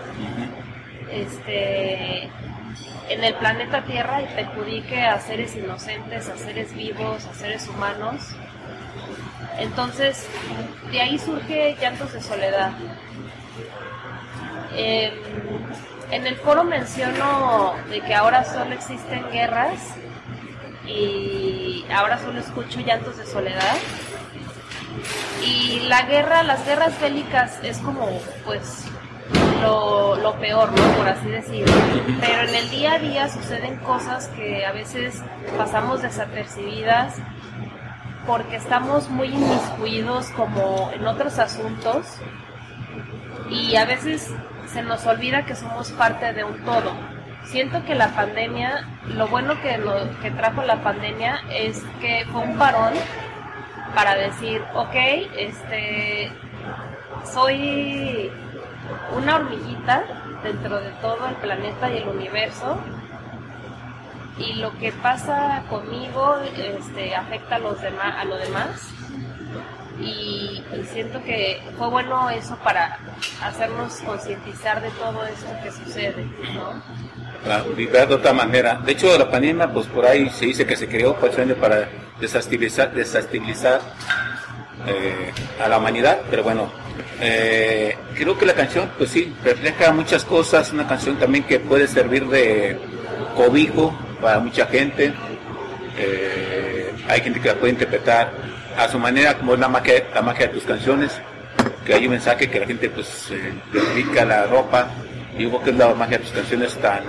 este, 1.10 2.24
en 3.08 3.24
el 3.24 3.34
planeta 3.34 3.82
Tierra 3.82 4.22
y 4.22 4.26
perjudique 4.26 5.02
a 5.02 5.20
seres 5.20 5.56
inocentes, 5.56 6.28
a 6.28 6.36
seres 6.36 6.74
vivos, 6.74 7.26
a 7.26 7.34
seres 7.34 7.66
humanos. 7.66 8.28
Entonces, 9.58 10.28
de 10.90 11.00
ahí 11.00 11.18
surge 11.18 11.76
Llantos 11.80 12.12
de 12.12 12.20
Soledad. 12.20 12.72
Eh, 14.74 15.12
en 16.10 16.26
el 16.26 16.36
foro 16.36 16.62
menciono 16.62 17.74
de 17.88 18.02
que 18.02 18.14
ahora 18.14 18.44
solo 18.44 18.74
existen 18.74 19.30
guerras 19.30 19.94
y 20.90 21.86
ahora 21.92 22.18
solo 22.18 22.40
escucho 22.40 22.80
Llantos 22.80 23.16
de 23.18 23.26
Soledad. 23.26 23.76
Y 25.44 25.80
la 25.88 26.02
guerra, 26.02 26.42
las 26.42 26.64
guerras 26.66 27.00
bélicas 27.00 27.58
es 27.62 27.78
como, 27.78 28.06
pues, 28.44 28.84
lo, 29.62 30.16
lo, 30.16 30.34
peor, 30.38 30.70
¿no? 30.72 30.82
Por 30.96 31.08
así 31.08 31.28
decirlo. 31.28 31.72
Pero 32.20 32.48
en 32.48 32.54
el 32.54 32.70
día 32.70 32.94
a 32.94 32.98
día 32.98 33.28
suceden 33.28 33.76
cosas 33.78 34.28
que 34.28 34.66
a 34.66 34.72
veces 34.72 35.22
pasamos 35.56 36.02
desapercibidas 36.02 37.14
porque 38.26 38.56
estamos 38.56 39.08
muy 39.08 39.28
inmiscuidos 39.28 40.28
como 40.30 40.90
en 40.92 41.06
otros 41.06 41.38
asuntos 41.38 42.06
y 43.48 43.76
a 43.76 43.84
veces 43.84 44.30
se 44.72 44.82
nos 44.82 45.06
olvida 45.06 45.44
que 45.44 45.56
somos 45.56 45.90
parte 45.92 46.32
de 46.32 46.44
un 46.44 46.64
todo. 46.64 46.92
Siento 47.44 47.84
que 47.84 47.94
la 47.94 48.08
pandemia, 48.14 48.86
lo 49.14 49.26
bueno 49.28 49.60
que, 49.60 49.78
lo, 49.78 49.94
que 50.20 50.30
trajo 50.30 50.62
la 50.62 50.76
pandemia 50.82 51.40
es 51.50 51.82
que 52.00 52.24
fue 52.30 52.42
un 52.42 52.56
parón 52.56 52.92
para 53.94 54.14
decir, 54.14 54.62
ok, 54.74 54.94
este, 55.36 56.30
soy 57.24 58.30
una 59.16 59.36
hormiguita 59.36 60.04
dentro 60.42 60.80
de 60.80 60.90
todo 61.02 61.28
el 61.28 61.34
planeta 61.36 61.90
y 61.90 61.98
el 61.98 62.08
universo 62.08 62.78
y 64.38 64.54
lo 64.54 64.76
que 64.78 64.92
pasa 64.92 65.62
conmigo 65.68 66.38
este, 66.56 67.14
afecta 67.14 67.56
a 67.56 67.58
los 67.58 67.80
demás 67.80 68.14
a 68.16 68.24
lo 68.24 68.36
demás 68.36 68.88
y, 70.00 70.64
y, 70.74 70.84
siento 70.90 71.22
que 71.22 71.62
fue 71.76 71.88
bueno 71.88 72.30
eso 72.30 72.56
para 72.64 72.98
hacernos 73.42 74.00
concientizar 74.00 74.80
de 74.80 74.90
todo 74.92 75.26
esto 75.26 75.48
que 75.62 75.70
sucede 75.70 76.24
¿no? 76.54 76.82
Claro, 77.44 77.72
de 77.74 78.14
otra 78.14 78.32
manera. 78.32 78.80
De 78.84 78.92
hecho, 78.92 79.16
la 79.18 79.30
pandemia, 79.30 79.72
pues 79.72 79.86
por 79.86 80.04
ahí 80.04 80.28
se 80.30 80.46
dice 80.46 80.66
que 80.66 80.76
se 80.76 80.86
creó 80.86 81.16
precisamente 81.16 81.54
para 81.54 81.88
desestabilizar, 82.20 82.92
desestabilizar 82.92 83.80
eh, 84.86 85.32
a 85.62 85.68
la 85.68 85.78
humanidad, 85.78 86.20
pero 86.30 86.42
bueno, 86.42 86.70
eh, 87.20 87.96
creo 88.14 88.36
que 88.36 88.44
la 88.44 88.54
canción, 88.54 88.90
pues 88.98 89.10
sí, 89.10 89.34
refleja 89.42 89.90
muchas 89.92 90.24
cosas, 90.24 90.70
una 90.72 90.86
canción 90.86 91.18
también 91.18 91.44
que 91.44 91.58
puede 91.60 91.86
servir 91.86 92.26
de 92.26 92.78
cobijo 93.34 93.98
para 94.20 94.38
mucha 94.40 94.66
gente. 94.66 95.12
Eh, 95.98 96.92
hay 97.08 97.20
gente 97.22 97.40
que 97.40 97.48
la 97.48 97.54
puede 97.54 97.72
interpretar 97.72 98.32
a 98.76 98.88
su 98.88 98.98
manera, 98.98 99.36
como 99.38 99.54
es 99.54 99.60
la 99.60 99.68
magia, 99.68 100.04
la 100.14 100.22
magia 100.22 100.46
de 100.46 100.54
tus 100.54 100.64
canciones. 100.64 101.18
que 101.86 101.94
hay 101.94 102.04
un 102.04 102.12
mensaje 102.12 102.48
que 102.50 102.60
la 102.60 102.66
gente 102.66 102.90
pues 102.90 103.32
dedica 103.72 104.24
la 104.24 104.46
ropa 104.46 104.88
y 105.40 105.46
creo 105.46 105.62
que 105.62 105.70
es 105.70 105.76
la 105.76 105.94
magia 105.94 106.18
de 106.18 106.24
tus 106.24 106.32
canciones 106.32 106.76
tan 106.80 107.02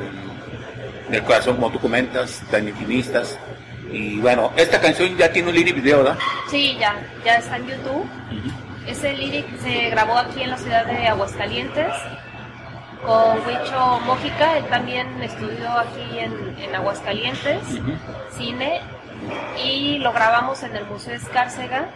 del 1.10 1.24
corazón 1.24 1.56
como 1.56 1.70
tú 1.70 1.80
comentas, 1.80 2.42
tan 2.50 2.66
intimistas. 2.68 3.38
Y 3.92 4.20
bueno, 4.20 4.52
esta 4.56 4.80
canción 4.80 5.18
ya 5.18 5.30
tiene 5.34 5.50
un 5.50 5.56
lyric 5.56 5.76
video, 5.76 5.98
¿verdad? 5.98 6.18
Sí, 6.50 6.78
ya, 6.80 6.96
ya 7.26 7.36
está 7.36 7.58
en 7.58 7.68
YouTube. 7.68 8.10
Ese 8.88 9.14
lyric 9.14 9.46
se 9.60 9.90
grabó 9.90 10.18
aquí 10.18 10.44
en 10.44 10.52
la 10.52 10.58
ciudad 10.58 10.86
de 10.86 11.08
Aguascalientes 11.10 11.94
con 13.06 13.46
Huicho 13.46 14.00
Mójica, 14.06 14.58
él 14.60 14.66
también 14.66 15.08
estudió 15.22 15.70
aquí 15.72 16.20
en, 16.20 16.56
en 16.60 16.76
Aguascalientes, 16.76 17.64
cine, 18.38 18.80
y 19.62 19.98
lo 19.98 20.14
grabamos 20.14 20.64
en 20.64 20.76
el 20.76 20.86
Museo 20.86 21.16
Escárcega. 21.16 21.90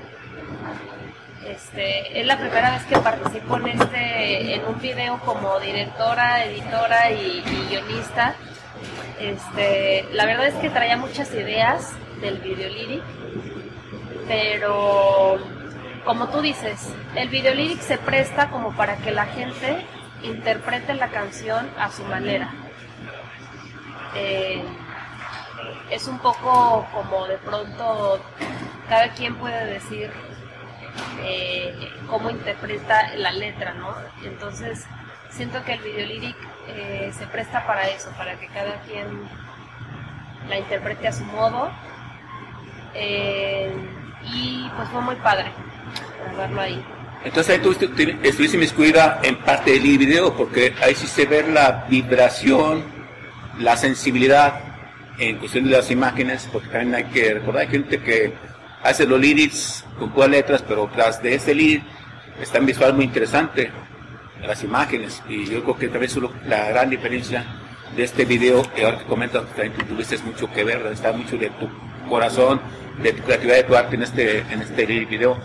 Este, 1.45 2.19
es 2.19 2.25
la 2.25 2.39
primera 2.39 2.71
vez 2.71 2.83
que 2.85 2.97
participo 2.97 3.57
en 3.57 3.67
este, 3.67 4.55
en 4.55 4.65
un 4.65 4.81
video 4.81 5.19
como 5.19 5.59
directora, 5.59 6.43
editora 6.43 7.11
y, 7.11 7.43
guionista. 7.69 8.35
Este, 9.19 10.05
la 10.13 10.25
verdad 10.25 10.47
es 10.47 10.55
que 10.55 10.71
traía 10.71 10.97
muchas 10.97 11.31
ideas 11.33 11.93
del 12.19 12.39
video 12.39 12.67
lyric, 12.69 13.03
pero 14.27 15.37
como 16.03 16.29
tú 16.29 16.41
dices, 16.41 16.91
el 17.15 17.29
video 17.29 17.53
lyric 17.53 17.79
se 17.79 17.99
presta 17.99 18.49
como 18.49 18.75
para 18.75 18.97
que 18.97 19.11
la 19.11 19.27
gente 19.27 19.85
interprete 20.23 20.95
la 20.95 21.09
canción 21.09 21.69
a 21.77 21.91
su 21.91 22.03
manera. 22.05 22.51
Eh, 24.15 24.63
es 25.91 26.07
un 26.07 26.17
poco 26.17 26.87
como 26.91 27.27
de 27.27 27.37
pronto 27.37 28.19
cada 28.89 29.09
quien 29.09 29.35
puede 29.35 29.65
decir 29.65 30.11
eh, 31.23 31.73
cómo 32.09 32.29
interpreta 32.29 33.15
la 33.15 33.31
letra, 33.31 33.73
¿no? 33.73 33.95
Entonces 34.23 34.85
siento 35.29 35.63
que 35.63 35.73
el 35.73 35.81
video 35.81 36.05
lyric 36.07 36.35
eh, 36.67 37.11
se 37.17 37.27
presta 37.27 37.65
para 37.65 37.87
eso, 37.89 38.09
para 38.17 38.39
que 38.39 38.47
cada 38.47 38.79
quien 38.81 39.05
la 40.49 40.59
interprete 40.59 41.07
a 41.07 41.11
su 41.11 41.23
modo. 41.25 41.71
y 44.23 44.69
pues 44.75 44.89
fue 44.89 45.01
muy 45.01 45.15
padre 45.17 45.51
verlo 46.37 46.61
ahí. 46.61 46.83
Entonces 47.23 47.55
ahí 47.55 47.61
tú 47.61 47.71
estuviste 47.71 48.55
inmiscuida 48.55 49.19
en 49.23 49.37
parte 49.37 49.71
del 49.71 49.97
video, 49.97 50.35
porque 50.35 50.75
ahí 50.81 50.93
sí 50.93 51.07
se 51.07 51.25
ve 51.25 51.43
la 51.43 51.85
vibración, 51.89 52.83
la 53.57 53.75
sensibilidad 53.77 54.59
en 55.17 55.37
cuestión 55.37 55.63
de 55.63 55.71
las 55.71 55.89
imágenes, 55.89 56.47
porque 56.53 56.67
también 56.69 56.95
hay 56.95 57.05
que 57.05 57.33
recordar, 57.33 57.63
hay 57.63 57.67
gente 57.69 57.99
que 57.99 58.33
hace 58.85 59.07
los 59.07 59.19
lyrics 59.19 59.83
con 59.97 60.11
puras 60.11 60.29
letras, 60.29 60.63
pero 60.67 60.89
tras 60.93 61.21
de 61.21 61.35
ese 61.35 61.55
lyric 61.55 61.83
está 62.39 62.59
un 62.59 62.67
visual 62.67 62.93
muy 62.93 63.05
interesante, 63.05 63.71
las 64.45 64.63
imágenes, 64.63 65.23
y 65.27 65.45
yo 65.45 65.63
creo 65.63 65.77
que 65.77 65.87
también 65.87 66.11
es 66.11 66.47
la 66.47 66.69
gran 66.69 66.89
diferencia 66.89 67.43
de 67.95 68.03
este 68.03 68.25
video, 68.25 68.61
que 68.73 68.85
ahora 68.85 68.99
que 68.99 69.05
comentas, 69.05 69.43
también 69.55 69.73
tuviste 69.87 70.17
mucho 70.19 70.51
que 70.51 70.63
ver, 70.63 70.85
está 70.87 71.11
mucho 71.13 71.35
de 71.37 71.49
tu 71.49 71.67
corazón, 72.07 72.61
de 73.01 73.13
tu 73.13 73.23
creatividad, 73.23 73.55
de 73.55 73.63
tu 73.63 73.75
arte 73.75 73.95
en 73.95 74.03
este, 74.03 74.39
en 74.39 74.61
este 74.61 74.85
video. 74.85 75.37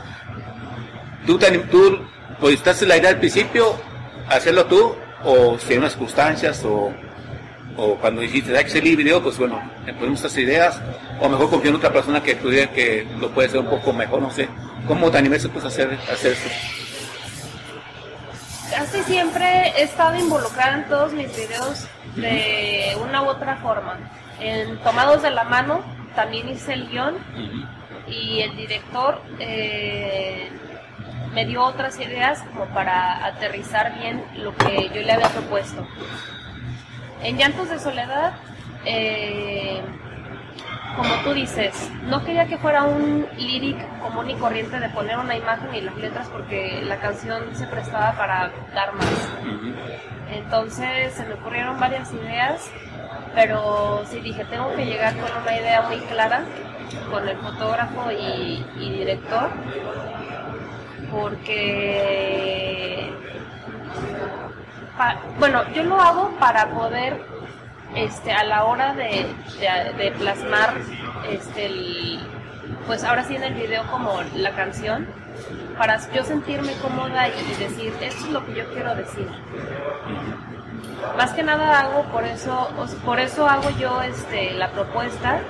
¿Tú, 1.26 1.38
tú 1.70 1.98
pues, 2.40 2.54
estás 2.54 2.82
en 2.82 2.88
la 2.88 2.98
idea 2.98 3.10
al 3.10 3.18
principio, 3.18 3.74
hacerlo 4.28 4.66
tú, 4.66 4.94
o 5.24 5.58
si 5.58 5.72
hay 5.72 5.78
unas 5.78 5.92
circunstancias, 5.92 6.62
o, 6.64 6.92
o 7.80 7.96
cuando 7.96 8.20
dijiste, 8.20 8.56
hay 8.56 8.64
que 8.64 8.70
hacer 8.70 8.86
el 8.86 8.96
video, 8.96 9.22
pues 9.22 9.38
bueno, 9.38 9.58
ponemos 9.98 10.20
estas 10.20 10.36
ideas, 10.36 10.80
o 11.18 11.28
mejor 11.28 11.48
confío 11.48 11.70
en 11.70 11.76
otra 11.76 11.90
persona 11.90 12.22
que 12.22 12.34
tú 12.34 12.50
que 12.50 13.06
lo 13.18 13.30
puede 13.30 13.48
hacer 13.48 13.60
un 13.60 13.70
poco 13.70 13.92
mejor, 13.92 14.20
no 14.20 14.30
sé. 14.30 14.48
¿Cómo 14.86 15.10
te 15.10 15.18
animaste 15.18 15.48
pues, 15.48 15.64
a 15.64 15.68
hacer, 15.68 15.98
hacer 16.12 16.32
esto? 16.32 16.50
Casi 18.70 19.02
siempre 19.04 19.72
he 19.76 19.82
estado 19.82 20.16
involucrada 20.18 20.76
en 20.76 20.88
todos 20.88 21.12
mis 21.12 21.34
videos 21.34 21.86
de 22.16 22.96
una 23.02 23.22
u 23.22 23.28
otra 23.28 23.56
forma. 23.56 23.98
En 24.40 24.78
Tomados 24.78 25.22
de 25.22 25.30
la 25.30 25.44
Mano 25.44 25.82
también 26.14 26.48
hice 26.50 26.74
el 26.74 26.88
guion 26.88 27.16
y 28.06 28.40
el 28.40 28.56
director 28.56 29.22
eh, 29.38 30.50
me 31.32 31.46
dio 31.46 31.62
otras 31.62 31.98
ideas 31.98 32.42
como 32.52 32.66
para 32.66 33.24
aterrizar 33.24 33.98
bien 33.98 34.22
lo 34.36 34.54
que 34.54 34.90
yo 34.94 35.02
le 35.02 35.12
había 35.12 35.28
propuesto. 35.28 35.86
En 37.22 37.36
Llantos 37.36 37.68
de 37.68 37.78
Soledad, 37.78 38.32
eh, 38.84 39.80
como 40.96 41.14
tú 41.22 41.34
dices, 41.34 41.90
no 42.04 42.24
quería 42.24 42.46
que 42.46 42.56
fuera 42.56 42.84
un 42.84 43.26
lyric 43.36 43.76
común 44.00 44.30
y 44.30 44.34
corriente 44.34 44.80
de 44.80 44.88
poner 44.88 45.18
una 45.18 45.36
imagen 45.36 45.74
y 45.74 45.82
las 45.82 45.96
letras 45.96 46.28
porque 46.28 46.82
la 46.82 46.96
canción 46.96 47.54
se 47.54 47.66
prestaba 47.66 48.12
para 48.12 48.50
dar 48.74 48.94
más. 48.94 49.28
Entonces 50.32 51.12
se 51.12 51.26
me 51.26 51.34
ocurrieron 51.34 51.78
varias 51.78 52.12
ideas, 52.12 52.70
pero 53.34 54.02
sí 54.06 54.20
dije, 54.20 54.44
tengo 54.46 54.74
que 54.74 54.86
llegar 54.86 55.14
con 55.16 55.42
una 55.42 55.56
idea 55.56 55.82
muy 55.82 55.98
clara 56.00 56.44
con 57.10 57.28
el 57.28 57.36
fotógrafo 57.36 58.10
y, 58.10 58.64
y 58.78 58.90
director 58.92 59.50
porque 61.10 62.69
bueno 65.38 65.62
yo 65.72 65.82
lo 65.84 66.00
hago 66.00 66.30
para 66.38 66.70
poder 66.70 67.20
este 67.94 68.32
a 68.32 68.44
la 68.44 68.64
hora 68.64 68.94
de, 68.94 69.26
de, 69.98 70.10
plasmar 70.12 70.74
este 71.28 71.66
el, 71.66 72.20
pues 72.86 73.02
ahora 73.04 73.24
sí 73.24 73.34
en 73.34 73.42
el 73.42 73.54
video 73.54 73.84
como 73.90 74.20
la 74.36 74.52
canción 74.52 75.06
para 75.76 75.98
yo 76.12 76.22
sentirme 76.24 76.72
cómoda 76.74 77.28
y 77.28 77.54
decir 77.58 77.92
esto 78.00 78.24
es 78.24 78.30
lo 78.30 78.44
que 78.46 78.54
yo 78.54 78.72
quiero 78.72 78.94
decir 78.94 79.26
más 81.16 81.32
que 81.32 81.42
nada 81.42 81.80
hago 81.80 82.04
por 82.04 82.24
eso 82.24 82.70
por 83.04 83.18
eso 83.18 83.48
hago 83.48 83.70
yo 83.78 84.02
este 84.02 84.52
la 84.52 84.70
propuesta 84.70 85.40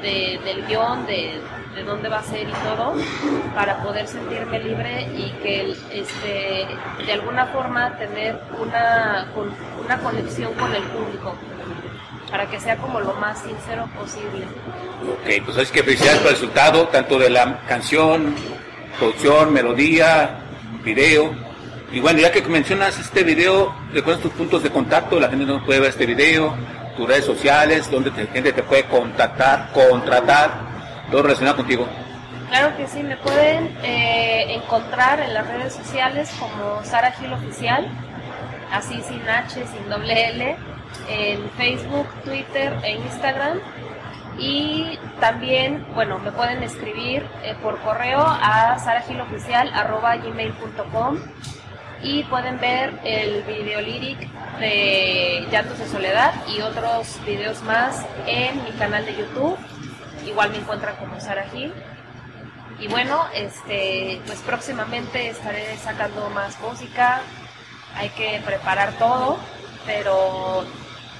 de, 0.00 0.40
del 0.44 0.66
guion 0.66 1.06
de 1.06 1.40
de 1.80 1.86
dónde 1.86 2.08
va 2.10 2.18
a 2.18 2.22
ser 2.22 2.46
y 2.46 2.52
todo, 2.52 2.94
para 3.54 3.82
poder 3.82 4.06
sentirme 4.06 4.58
libre 4.58 5.08
y 5.16 5.30
que 5.42 5.74
este, 5.92 6.66
de 7.06 7.12
alguna 7.12 7.46
forma 7.46 7.96
tener 7.96 8.38
una, 8.58 9.26
una 9.82 9.98
conexión 9.98 10.52
con 10.54 10.74
el 10.74 10.82
público, 10.82 11.34
para 12.30 12.46
que 12.46 12.60
sea 12.60 12.76
como 12.76 13.00
lo 13.00 13.14
más 13.14 13.40
sincero 13.40 13.88
posible. 13.98 14.44
Ok, 15.10 15.44
pues 15.46 15.56
es 15.56 15.70
que 15.70 15.82
felicidades 15.82 16.20
el 16.20 16.28
resultado, 16.28 16.88
tanto 16.88 17.18
de 17.18 17.30
la 17.30 17.60
canción, 17.66 18.34
producción, 18.98 19.52
melodía, 19.52 20.38
video. 20.84 21.34
Y 21.92 22.00
bueno, 22.00 22.20
ya 22.20 22.30
que 22.30 22.42
mencionas 22.42 22.98
este 22.98 23.24
video, 23.24 23.74
recuerdas 23.92 24.22
tus 24.22 24.32
puntos 24.32 24.62
de 24.62 24.70
contacto, 24.70 25.18
la 25.18 25.30
gente 25.30 25.46
no 25.46 25.64
puede 25.64 25.80
ver 25.80 25.88
este 25.90 26.04
video, 26.04 26.54
tus 26.94 27.08
redes 27.08 27.24
sociales, 27.24 27.90
donde 27.90 28.10
la 28.10 28.30
gente 28.30 28.52
te 28.52 28.62
puede 28.62 28.84
contactar, 28.84 29.72
contratar 29.72 30.69
todo 31.10 31.22
relacionado 31.22 31.56
contigo. 31.56 31.88
Claro 32.48 32.76
que 32.76 32.86
sí, 32.88 33.02
me 33.02 33.16
pueden 33.16 33.74
eh, 33.82 34.54
encontrar 34.54 35.20
en 35.20 35.32
las 35.34 35.46
redes 35.46 35.72
sociales 35.72 36.30
como 36.38 36.84
Sara 36.84 37.12
Gil 37.12 37.32
Oficial, 37.32 37.88
así 38.72 39.00
sin 39.02 39.26
H, 39.28 39.64
sin 39.66 39.88
doble 39.88 40.30
L, 40.30 40.56
en 41.08 41.48
Facebook, 41.50 42.08
Twitter 42.24 42.76
e 42.82 42.94
Instagram. 42.94 43.60
Y 44.38 44.98
también, 45.20 45.86
bueno, 45.94 46.18
me 46.18 46.32
pueden 46.32 46.64
escribir 46.64 47.24
eh, 47.44 47.54
por 47.62 47.78
correo 47.80 48.20
a 48.20 48.78
saragiloficial.gmail.com 48.78 51.18
y 52.02 52.24
pueden 52.24 52.58
ver 52.58 52.98
el 53.04 53.42
video 53.42 53.82
lyric 53.82 54.18
de 54.58 55.46
Llantos 55.52 55.78
de 55.78 55.86
Soledad 55.86 56.32
y 56.48 56.62
otros 56.62 57.20
videos 57.26 57.62
más 57.62 58.06
en 58.26 58.64
mi 58.64 58.70
canal 58.72 59.04
de 59.04 59.14
YouTube 59.16 59.58
igual 60.26 60.50
me 60.50 60.58
encuentran 60.58 60.96
como 60.96 61.20
Sara 61.20 61.44
Gil. 61.50 61.72
Y 62.78 62.88
bueno, 62.88 63.26
este, 63.34 64.20
pues 64.26 64.38
próximamente 64.40 65.28
estaré 65.28 65.76
sacando 65.76 66.30
más 66.30 66.58
música, 66.60 67.20
hay 67.94 68.08
que 68.10 68.40
preparar 68.44 68.92
todo, 68.94 69.38
pero 69.84 70.64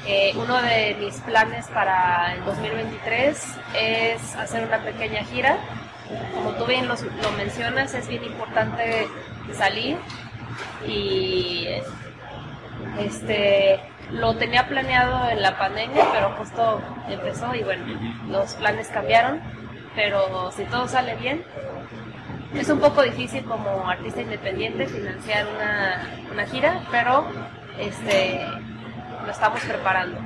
eh, 0.07 0.33
uno 0.37 0.63
de 0.63 0.97
mis 0.99 1.17
planes 1.17 1.67
para 1.67 2.35
el 2.35 2.45
2023 2.45 3.45
es 3.75 4.37
hacer 4.37 4.65
una 4.65 4.79
pequeña 4.79 5.23
gira. 5.25 5.59
Como 6.35 6.53
tú 6.53 6.65
bien 6.65 6.89
lo, 6.89 6.95
lo 6.95 7.33
mencionas, 7.37 7.93
es 7.95 8.09
bien 8.09 8.25
importante 8.25 9.07
salir 9.53 9.99
y 10.87 11.69
este 12.99 13.81
lo 14.13 14.35
tenía 14.37 14.67
planeado 14.69 15.29
en 15.31 15.43
la 15.43 15.59
pandemia, 15.59 16.05
pero 16.13 16.31
justo 16.37 16.81
empezó 17.09 17.55
y 17.55 17.63
bueno, 17.63 17.85
los 18.29 18.55
planes 18.55 18.89
cambiaron, 18.89 19.41
pero 19.95 20.51
si 20.53 20.65
todo 20.65 20.89
sale 20.89 21.17
bien, 21.17 21.45
es 22.55 22.69
un 22.69 22.81
poco 22.81 23.03
difícil 23.03 23.45
como 23.45 23.89
artista 23.89 24.21
independiente 24.21 24.87
financiar 24.87 25.47
una, 26.33 26.47
gira, 26.47 26.83
pero 26.91 27.25
este 27.79 28.41
lo 29.25 29.31
estamos 29.31 29.61
preparando. 29.61 30.19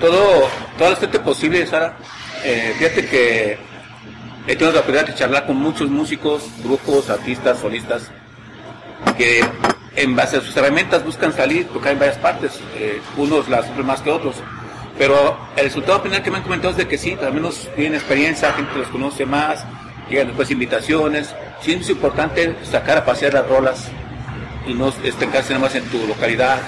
Todo, 0.00 0.48
todo 0.78 0.90
lo 0.90 0.96
suerte 0.96 1.18
posible, 1.20 1.66
Sara. 1.66 1.96
Eh, 2.44 2.74
fíjate 2.78 3.06
que 3.06 3.58
he 4.46 4.56
tenido 4.56 4.72
la 4.72 4.80
oportunidad 4.80 5.06
de 5.06 5.14
charlar 5.14 5.46
con 5.46 5.56
muchos 5.56 5.88
músicos, 5.88 6.50
grupos, 6.62 7.08
artistas, 7.10 7.58
solistas, 7.58 8.10
que 9.16 9.42
en 9.96 10.14
base 10.14 10.36
a 10.36 10.40
sus 10.40 10.56
herramientas 10.56 11.04
buscan 11.04 11.32
salir, 11.32 11.66
tocar 11.68 11.92
en 11.92 11.98
varias 11.98 12.18
partes, 12.18 12.60
eh, 12.76 13.00
unos 13.16 13.48
las 13.48 13.66
sufren 13.66 13.86
más 13.86 14.00
que 14.00 14.10
otros. 14.10 14.36
Pero 14.98 15.36
el 15.56 15.64
resultado 15.64 16.00
final 16.00 16.22
que 16.22 16.30
me 16.30 16.38
han 16.38 16.42
comentado 16.42 16.72
es 16.72 16.76
de 16.76 16.88
que 16.88 16.98
sí, 16.98 17.16
al 17.20 17.32
menos 17.32 17.68
tienen 17.74 17.94
experiencia, 17.94 18.52
gente 18.52 18.76
los 18.76 18.88
conoce 18.88 19.24
más, 19.24 19.64
llegan 20.08 20.28
después 20.28 20.50
invitaciones. 20.50 21.34
Sí 21.62 21.72
es 21.72 21.88
importante 21.88 22.54
sacar 22.64 22.98
a 22.98 23.04
pasear 23.04 23.34
las 23.34 23.46
rolas 23.48 23.88
y 24.66 24.74
no 24.74 24.92
estancarse 25.02 25.54
nada 25.54 25.64
más 25.66 25.74
en 25.74 25.84
tu 25.84 26.06
localidad 26.06 26.58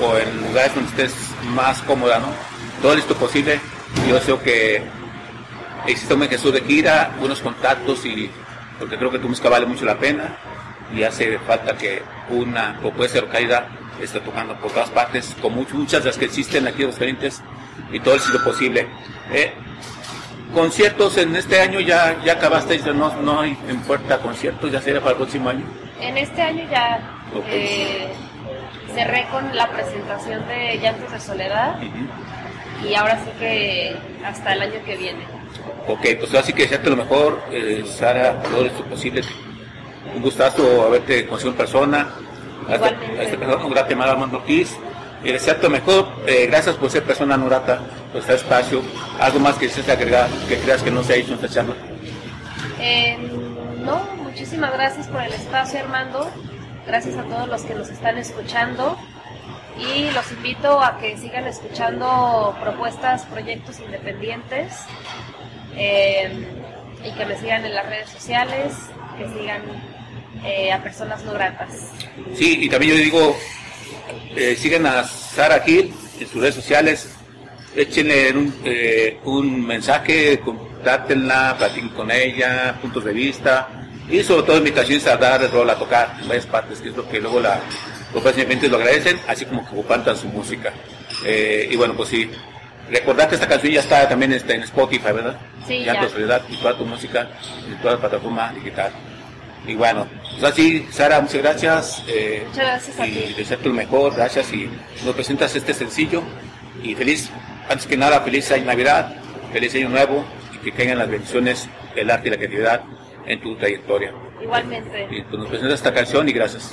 o 0.00 0.16
en 0.16 0.48
lugares 0.48 0.74
donde 0.74 0.90
estés 0.90 1.14
más 1.54 1.80
cómoda, 1.82 2.18
¿no? 2.18 2.28
Todo 2.82 2.94
esto 2.94 3.14
posible. 3.14 3.60
Yo 4.08 4.18
sé 4.20 4.36
que 4.42 4.82
existe 5.86 6.14
un 6.14 6.22
Jesús 6.22 6.52
de 6.52 6.62
gira, 6.62 7.14
buenos 7.18 7.40
contactos 7.40 8.04
y 8.06 8.30
porque 8.78 8.96
creo 8.96 9.10
que 9.10 9.18
tu 9.18 9.28
música 9.28 9.48
vale 9.48 9.66
mucho 9.66 9.84
la 9.84 9.98
pena 9.98 10.36
y 10.92 11.02
hace 11.02 11.38
falta 11.40 11.76
que 11.76 12.02
una 12.30 12.78
o 12.82 12.90
puede 12.90 13.10
ser 13.10 13.22
localidad 13.24 13.66
esté 14.00 14.20
tocando 14.20 14.54
por 14.56 14.72
todas 14.72 14.90
partes, 14.90 15.36
con 15.40 15.54
muchas 15.54 16.02
de 16.02 16.10
las 16.10 16.18
que 16.18 16.24
existen 16.24 16.66
aquí 16.66 16.82
en 16.82 16.88
los 16.88 16.96
clientes 16.96 17.42
y 17.92 18.00
todo 18.00 18.14
el 18.14 18.20
sitio 18.20 18.42
posible. 18.42 18.86
Eh, 19.32 19.52
conciertos 20.52 21.16
en 21.18 21.34
este 21.36 21.60
año 21.60 21.80
ya 21.80 22.16
ya 22.24 22.34
acabaste, 22.34 22.78
no, 22.92 23.14
no 23.16 23.40
hay 23.40 23.56
en 23.68 23.80
puerta 23.80 24.18
conciertos, 24.18 24.70
ya 24.70 24.80
será 24.80 25.00
para 25.00 25.12
el 25.12 25.16
próximo 25.16 25.48
año. 25.48 25.64
En 26.00 26.16
este 26.16 26.42
año 26.42 26.66
ya 26.70 27.00
eh, 27.48 28.08
cerré 28.94 29.26
con 29.30 29.54
la 29.54 29.70
presentación 29.70 30.46
de 30.48 30.78
Llantos 30.78 31.12
de 31.12 31.20
Soledad 31.20 31.76
y 32.88 32.94
ahora 32.94 33.18
sí 33.24 33.30
que 33.38 33.96
hasta 34.24 34.52
el 34.52 34.62
año 34.62 34.84
que 34.84 34.96
viene. 34.96 35.24
Ok, 35.86 36.00
pues 36.18 36.34
así 36.34 36.52
que 36.52 36.62
desearte 36.62 36.90
lo 36.90 36.96
mejor, 36.96 37.42
eh, 37.50 37.84
Sara, 37.86 38.42
todo 38.42 38.64
esto 38.66 38.84
posible. 38.84 39.22
Un 40.14 40.22
gustazo 40.22 40.84
haberte 40.84 41.26
conocido 41.26 41.50
en 41.50 41.56
persona. 41.56 42.08
Igualmente. 42.62 43.20
A 43.20 43.22
este 43.22 43.36
persona, 43.38 43.68
gracias, 43.68 44.00
Armando 44.00 44.38
Ortiz. 44.38 44.76
Y 45.22 45.32
desearte 45.32 45.64
lo 45.64 45.70
mejor, 45.70 46.08
eh, 46.26 46.46
gracias 46.46 46.76
por 46.76 46.90
ser 46.90 47.02
persona 47.02 47.36
nurata, 47.36 47.80
por 48.12 48.20
este 48.20 48.34
espacio. 48.34 48.82
Algo 49.18 49.40
más 49.40 49.56
que 49.56 49.66
desees 49.66 49.88
agregar, 49.88 50.28
que 50.48 50.58
creas 50.58 50.82
que 50.82 50.90
no 50.90 51.02
se 51.02 51.14
ha 51.14 51.16
hecho 51.16 51.28
en 51.28 51.34
esta 51.36 51.48
charla. 51.48 51.74
Eh, 52.78 53.16
no, 53.82 54.04
muchísimas 54.22 54.72
gracias 54.74 55.06
por 55.08 55.22
el 55.22 55.32
espacio, 55.32 55.80
Armando. 55.80 56.30
Gracias 56.86 57.16
a 57.16 57.22
todos 57.22 57.48
los 57.48 57.62
que 57.62 57.74
nos 57.74 57.88
están 57.88 58.18
escuchando 58.18 58.98
y 59.78 60.10
los 60.10 60.30
invito 60.32 60.82
a 60.82 60.98
que 60.98 61.16
sigan 61.16 61.46
escuchando 61.46 62.54
propuestas, 62.60 63.24
proyectos 63.24 63.80
independientes 63.80 64.74
eh, 65.76 66.46
y 67.02 67.10
que 67.12 67.26
me 67.26 67.36
sigan 67.38 67.64
en 67.64 67.74
las 67.74 67.86
redes 67.86 68.10
sociales, 68.10 68.74
que 69.18 69.28
sigan 69.28 69.62
eh, 70.44 70.72
a 70.72 70.82
personas 70.82 71.24
no 71.24 71.32
gratas. 71.32 71.68
Sí, 72.34 72.58
y 72.60 72.68
también 72.68 72.96
yo 72.96 73.02
digo, 73.02 73.36
eh, 74.36 74.56
sigan 74.56 74.86
a 74.86 75.04
Sara 75.04 75.60
Gil 75.60 75.92
en 76.20 76.28
sus 76.28 76.40
redes 76.40 76.54
sociales, 76.54 77.08
échenle 77.74 78.32
un, 78.32 78.54
eh, 78.64 79.18
un 79.24 79.66
mensaje, 79.66 80.40
contáctenla, 80.40 81.56
platiquen 81.58 81.88
con 81.90 82.10
ella, 82.10 82.76
puntos 82.80 83.04
de 83.04 83.12
vista 83.12 83.68
y 84.08 84.22
sobre 84.22 84.42
todo 84.42 84.58
invitaciones 84.58 85.06
a 85.06 85.16
dar 85.16 85.42
el 85.42 85.50
rol, 85.50 85.68
a 85.70 85.76
tocar 85.76 86.16
en 86.20 86.28
varias 86.28 86.46
partes, 86.46 86.80
que 86.80 86.90
es 86.90 86.96
lo 86.96 87.08
que 87.08 87.20
luego 87.20 87.40
la, 87.40 87.60
los 88.12 88.22
pacientes 88.22 88.70
lo 88.70 88.76
agradecen, 88.76 89.18
así 89.26 89.46
como 89.46 89.64
que 89.68 89.74
compartan 89.74 90.16
su 90.16 90.28
música. 90.28 90.72
Eh, 91.24 91.68
y 91.70 91.76
bueno, 91.76 91.94
pues 91.94 92.10
sí, 92.10 92.30
recordar 92.90 93.28
que 93.28 93.36
esta 93.36 93.48
canción 93.48 93.72
ya 93.72 93.80
está 93.80 94.08
también 94.08 94.32
está 94.32 94.54
en 94.54 94.62
Spotify, 94.62 95.12
¿verdad? 95.12 95.36
Sí, 95.66 95.84
ya. 95.84 95.94
ya. 95.94 96.00
tu 96.00 96.08
soledad 96.10 96.42
y 96.48 96.56
toda 96.56 96.76
tu 96.76 96.84
música 96.84 97.28
en 97.66 97.76
toda 97.80 97.94
la 97.94 98.00
plataforma 98.00 98.52
digital. 98.52 98.92
Y 99.66 99.74
bueno, 99.74 100.06
pues 100.32 100.44
así, 100.52 100.86
Sara, 100.90 101.20
muchas 101.20 101.40
gracias. 101.42 102.04
eh, 102.06 102.44
Muchas 102.48 102.64
gracias 102.66 103.00
a 103.00 103.06
y 103.06 103.10
ti. 103.12 103.34
desearte 103.36 103.68
lo 103.68 103.74
mejor, 103.74 104.14
gracias 104.14 104.52
y 104.52 104.68
nos 105.04 105.14
presentas 105.14 105.54
este 105.56 105.72
sencillo 105.72 106.22
y 106.82 106.94
feliz, 106.94 107.30
antes 107.68 107.86
que 107.86 107.96
nada, 107.96 108.20
feliz 108.20 108.50
año 108.52 108.66
Navidad, 108.66 109.14
feliz 109.52 109.74
año 109.74 109.88
nuevo 109.88 110.24
y 110.54 110.58
que 110.58 110.72
caigan 110.72 110.98
las 110.98 111.08
bendiciones 111.08 111.68
del 111.94 112.10
arte 112.10 112.28
y 112.28 112.30
la 112.32 112.36
creatividad 112.36 112.82
en 113.26 113.40
tu 113.40 113.56
trayectoria. 113.56 114.12
Igualmente, 114.42 115.08
Y 115.10 115.22
pues 115.22 115.38
nos 115.38 115.48
presentas 115.48 115.78
esta 115.78 115.94
canción 115.94 116.28
y 116.28 116.32
gracias. 116.32 116.70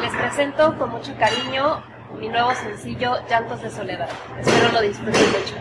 les 0.00 0.10
presento 0.14 0.78
con 0.78 0.90
mucho 0.90 1.12
cariño 1.18 1.82
mi 2.18 2.28
nuevo 2.28 2.54
sencillo 2.54 3.16
Llantos 3.28 3.60
de 3.62 3.70
Soledad. 3.70 4.08
Espero 4.40 4.72
lo 4.72 4.80
disfruten 4.80 5.20
mucho. 5.32 5.54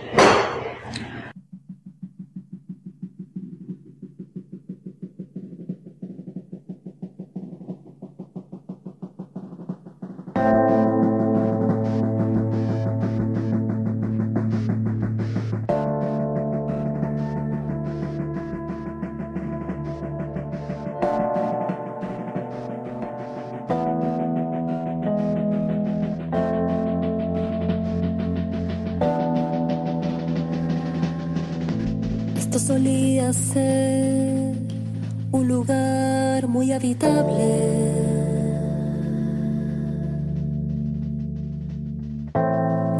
Esto 32.41 32.57
solía 32.57 33.31
ser 33.33 34.55
un 35.31 35.47
lugar 35.47 36.47
muy 36.47 36.71
habitable. 36.71 37.47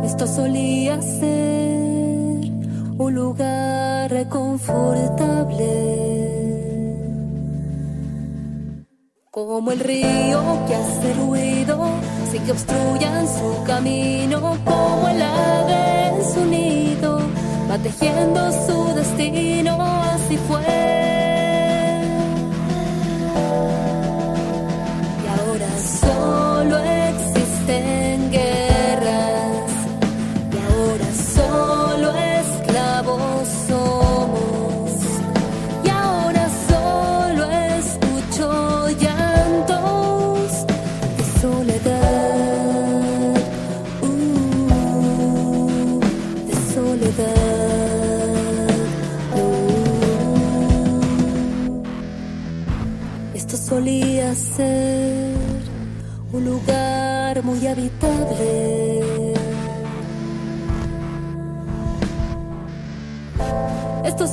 Esto 0.04 0.28
solía 0.28 1.02
ser 1.02 2.52
un 3.00 3.16
lugar 3.16 4.12
reconfortable. 4.12 5.66
Como 9.32 9.72
el 9.72 9.80
río 9.80 10.40
que 10.68 10.76
hace 10.76 11.14
ruido, 11.16 11.84
sin 12.32 12.44
que 12.44 12.52
obstruyan 12.52 13.28
su 13.28 13.64
camino, 13.66 14.40
como 14.64 15.10
el 15.10 15.20
ave 15.20 16.08
en 16.10 16.24
su 16.32 16.46
nido, 16.46 16.71
va 17.72 17.78
tejiendo 17.78 18.52
su 18.52 18.94
destino, 18.96 19.78
así 20.04 20.38
fue. 20.48 21.01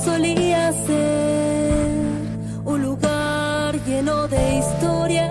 Solía 0.03 0.71
ser 0.71 1.89
un 2.63 2.81
lugar 2.81 3.75
lleno 3.85 4.27
de 4.27 4.57
historias, 4.57 5.29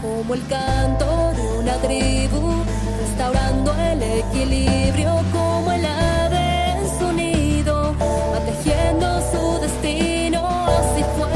como 0.00 0.34
el 0.34 0.46
canto 0.46 1.32
de 1.36 1.58
una 1.58 1.74
tribu, 1.74 2.64
restaurando 3.00 3.74
el 3.74 4.02
equilibrio, 4.02 5.22
como 5.32 5.72
el 5.72 5.84
ave 5.84 6.72
en 6.78 6.98
su 6.98 7.12
nido, 7.12 7.94
va 8.32 8.40
tejiendo 8.40 9.06
su 9.32 9.60
destino, 9.60 10.40
así 10.66 11.04
fue. 11.16 11.28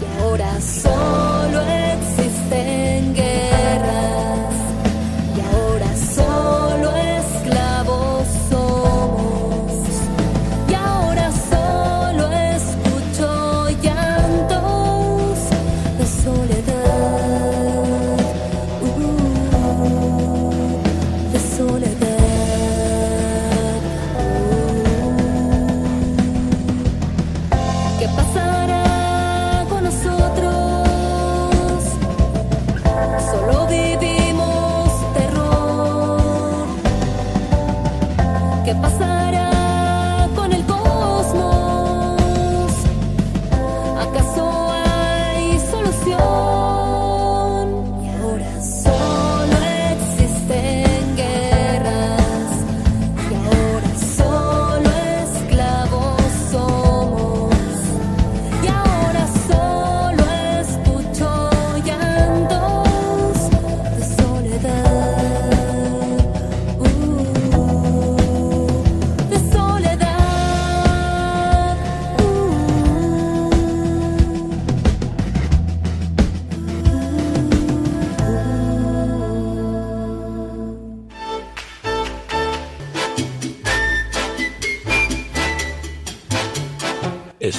Y 0.00 0.04
ahora 0.22 0.60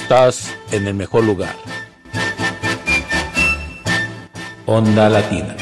estás 0.06 0.54
en 0.70 0.86
el 0.86 0.94
mejor 0.94 1.24
lugar. 1.24 1.56
Onda 4.64 5.08
Latina. 5.08 5.56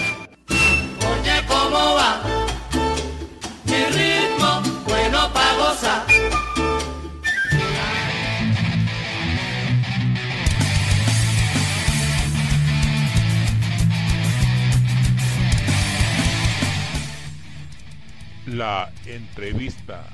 Oye, 0.50 1.36
¿cómo 1.48 1.94
va? 1.94 2.20
Mi 3.64 3.84
ritmo, 3.96 4.60
bueno 4.84 5.32
pa' 5.32 5.54
gozar. 5.56 6.04
La 18.46 18.92
entrevista. 19.06 20.04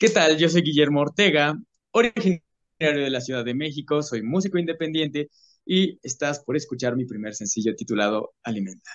¿Qué 0.00 0.08
tal? 0.08 0.38
Yo 0.38 0.48
soy 0.48 0.62
Guillermo 0.62 1.02
Ortega, 1.02 1.54
originario 1.90 2.40
de 2.78 3.10
la 3.10 3.20
Ciudad 3.20 3.44
de 3.44 3.52
México, 3.52 4.02
soy 4.02 4.22
músico 4.22 4.56
independiente 4.56 5.28
y 5.66 5.98
estás 6.02 6.42
por 6.42 6.56
escuchar 6.56 6.96
mi 6.96 7.04
primer 7.04 7.34
sencillo 7.34 7.76
titulado 7.76 8.32
Alimenta. 8.42 8.90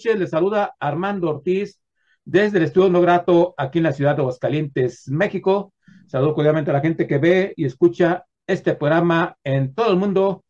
Noches. 0.00 0.18
Les 0.18 0.30
saluda 0.30 0.74
Armando 0.80 1.28
Ortiz 1.28 1.78
desde 2.24 2.58
el 2.58 2.64
Estudio 2.64 2.88
No 2.88 3.02
Grato 3.02 3.54
aquí 3.58 3.78
en 3.78 3.84
la 3.84 3.92
ciudad 3.92 4.16
de 4.16 4.22
Aguascalientes, 4.22 5.08
México. 5.08 5.74
Saludo 6.06 6.34
cordialmente 6.34 6.70
a 6.70 6.74
la 6.74 6.80
gente 6.80 7.06
que 7.06 7.18
ve 7.18 7.52
y 7.56 7.66
escucha 7.66 8.24
este 8.46 8.74
programa 8.74 9.36
en 9.44 9.74
todo 9.74 9.90
el 9.90 9.98
mundo 9.98 10.42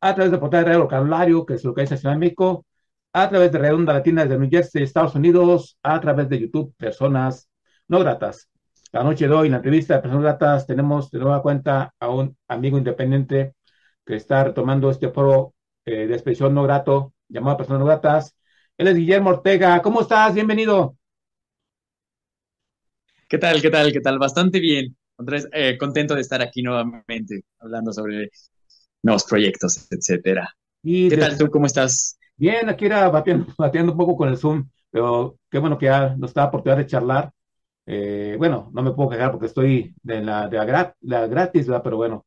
a 0.00 0.14
través 0.14 0.30
de 0.30 0.38
portal 0.38 0.64
de 0.64 0.72
Radio 0.72 0.88
Calvario, 0.88 1.46
que 1.46 1.54
es 1.54 1.64
lo 1.64 1.72
que 1.74 1.82
es 1.84 2.02
de 2.02 2.16
México, 2.16 2.66
a 3.14 3.28
través 3.30 3.50
de 3.50 3.58
Redonda 3.58 3.94
Latina 3.94 4.24
desde 4.24 4.38
New 4.38 4.50
Jersey, 4.50 4.82
Estados 4.82 5.14
Unidos, 5.14 5.78
a 5.82 5.98
través 6.00 6.28
de 6.28 6.40
YouTube, 6.40 6.74
Personas 6.76 7.48
No 7.88 8.00
Gratas. 8.00 8.50
La 8.92 9.02
noche 9.02 9.26
de 9.26 9.34
hoy, 9.34 9.46
en 9.46 9.52
la 9.52 9.58
entrevista 9.58 9.94
de 9.94 10.02
Personas 10.02 10.24
Gratas, 10.24 10.66
tenemos 10.66 11.10
de 11.10 11.18
nueva 11.18 11.40
cuenta 11.40 11.94
a 11.98 12.10
un 12.10 12.36
amigo 12.46 12.76
independiente 12.76 13.54
que 14.04 14.16
está 14.16 14.44
retomando 14.44 14.90
este 14.90 15.08
foro 15.08 15.54
eh, 15.86 16.06
de 16.06 16.12
expresión 16.12 16.52
no 16.52 16.62
grato, 16.62 17.14
llamado 17.28 17.56
Personas 17.56 17.80
No 17.80 17.86
Gratas. 17.86 18.37
Él 18.78 18.88
es 18.88 18.96
Guillermo 18.96 19.28
Ortega. 19.30 19.82
¿Cómo 19.82 20.00
estás? 20.00 20.32
Bienvenido. 20.34 20.96
¿Qué 23.28 23.38
tal? 23.38 23.60
¿Qué 23.62 23.70
tal? 23.70 23.92
¿Qué 23.92 24.00
tal? 24.00 24.18
Bastante 24.18 24.60
bien. 24.60 24.96
Andrés, 25.18 25.48
eh, 25.52 25.76
contento 25.78 26.14
de 26.14 26.20
estar 26.22 26.40
aquí 26.42 26.62
nuevamente 26.62 27.42
hablando 27.58 27.92
sobre 27.92 28.30
nuevos 29.02 29.24
proyectos, 29.24 29.86
etcétera. 29.92 30.54
Y 30.82 31.10
¿Qué 31.10 31.16
de- 31.16 31.18
tal 31.18 31.36
tú? 31.38 31.50
¿Cómo 31.50 31.66
estás? 31.66 32.18
Bien, 32.36 32.68
aquí 32.68 32.86
era 32.86 33.08
bateando, 33.08 33.46
bateando 33.58 33.92
un 33.92 33.98
poco 33.98 34.16
con 34.16 34.28
el 34.28 34.36
Zoom, 34.38 34.68
pero 34.90 35.38
qué 35.50 35.58
bueno 35.58 35.78
que 35.78 35.86
ya 35.86 36.14
nos 36.16 36.32
da 36.34 36.46
oportunidad 36.46 36.78
de 36.78 36.86
charlar. 36.86 37.32
Eh, 37.86 38.36
bueno, 38.38 38.70
no 38.74 38.82
me 38.82 38.92
puedo 38.92 39.10
quejar 39.10 39.30
porque 39.32 39.46
estoy 39.46 39.94
de 40.02 40.22
la, 40.22 40.48
de 40.48 40.58
la 41.02 41.26
gratis, 41.26 41.66
¿verdad? 41.66 41.82
Pero 41.84 41.96
bueno. 41.96 42.26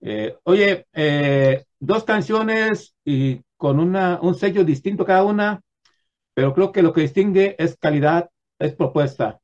Eh, 0.00 0.36
oye, 0.44 0.86
eh, 0.94 1.64
dos 1.78 2.04
canciones 2.04 2.94
y 3.04 3.42
con 3.56 3.80
una, 3.80 4.18
un 4.22 4.34
sello 4.34 4.64
distinto 4.64 5.04
cada 5.04 5.24
una, 5.24 5.60
pero 6.34 6.54
creo 6.54 6.72
que 6.72 6.82
lo 6.82 6.92
que 6.92 7.02
distingue 7.02 7.56
es 7.58 7.76
calidad, 7.76 8.30
es 8.58 8.74
propuesta. 8.74 9.40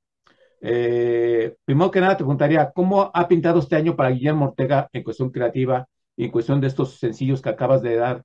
Eh, 0.61 1.57
primero 1.65 1.91
que 1.91 2.01
nada 2.01 2.15
te 2.17 2.25
preguntaría, 2.25 2.73
¿cómo 2.73 3.11
ha 3.13 3.29
pintado 3.29 3.61
este 3.61 3.77
año 3.77 3.97
para 3.97 4.11
Guillermo 4.11 4.47
Ortega 4.47 4.89
en 4.93 5.03
cuestión 5.03 5.31
creativa 5.31 5.87
y 6.17 6.25
en 6.25 6.31
cuestión 6.31 6.61
de 6.61 6.69
estos 6.69 6.99
sencillos 6.99 7.43
que 7.43 7.51
acabas 7.51 7.83
de 7.83 7.97
dar? 7.97 8.23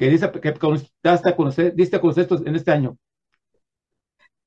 que, 0.00 0.08
dice, 0.08 0.30
que 0.30 0.54
diste 0.54 1.28
a 1.28 1.36
conocer, 1.36 1.74
diste 1.74 1.96
a 1.96 2.00
conocer 2.00 2.22
estos 2.22 2.40
en 2.46 2.56
este 2.56 2.70
año. 2.70 2.96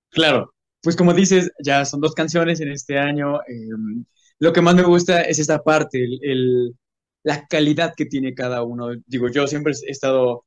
Claro, 0.09 0.51
pues 0.81 0.95
como 0.95 1.13
dices, 1.13 1.51
ya 1.63 1.85
son 1.85 2.01
dos 2.01 2.15
canciones 2.15 2.59
en 2.59 2.71
este 2.71 2.97
año. 2.97 3.39
Eh, 3.41 3.69
lo 4.39 4.51
que 4.51 4.61
más 4.61 4.73
me 4.73 4.81
gusta 4.81 5.21
es 5.21 5.37
esta 5.37 5.61
parte, 5.61 6.07
la 7.21 7.45
calidad 7.45 7.93
que 7.95 8.07
tiene 8.07 8.33
cada 8.33 8.63
uno. 8.63 8.89
Digo, 9.05 9.29
yo 9.29 9.45
siempre 9.45 9.73
he 9.73 9.91
estado 9.91 10.43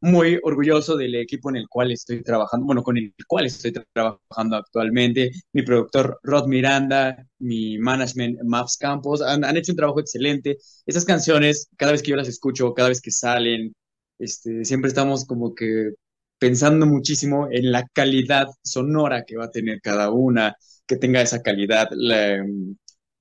muy 0.00 0.38
orgulloso 0.42 0.96
del 0.96 1.14
equipo 1.16 1.50
en 1.50 1.56
el 1.56 1.68
cual 1.68 1.90
estoy 1.92 2.22
trabajando, 2.22 2.66
bueno, 2.66 2.82
con 2.82 2.96
el 2.98 3.14
cual 3.26 3.46
estoy 3.46 3.72
trabajando 3.92 4.56
actualmente. 4.56 5.30
Mi 5.52 5.62
productor 5.62 6.18
Rod 6.22 6.46
Miranda, 6.46 7.16
mi 7.38 7.78
management 7.78 8.40
Maps 8.44 8.76
Campos, 8.76 9.22
han, 9.22 9.44
han 9.44 9.56
hecho 9.56 9.72
un 9.72 9.76
trabajo 9.76 10.00
excelente. 10.00 10.58
Esas 10.86 11.04
canciones, 11.04 11.68
cada 11.76 11.92
vez 11.92 12.02
que 12.02 12.10
yo 12.10 12.16
las 12.16 12.28
escucho, 12.28 12.74
cada 12.74 12.88
vez 12.90 13.00
que 13.00 13.10
salen, 13.10 13.72
este, 14.18 14.64
siempre 14.64 14.88
estamos 14.88 15.24
como 15.26 15.54
que 15.54 15.92
pensando 16.38 16.86
muchísimo 16.86 17.48
en 17.50 17.72
la 17.72 17.86
calidad 17.92 18.48
sonora 18.62 19.24
que 19.24 19.36
va 19.36 19.46
a 19.46 19.50
tener 19.50 19.80
cada 19.80 20.10
una, 20.10 20.56
que 20.86 20.96
tenga 20.96 21.22
esa 21.22 21.42
calidad 21.42 21.88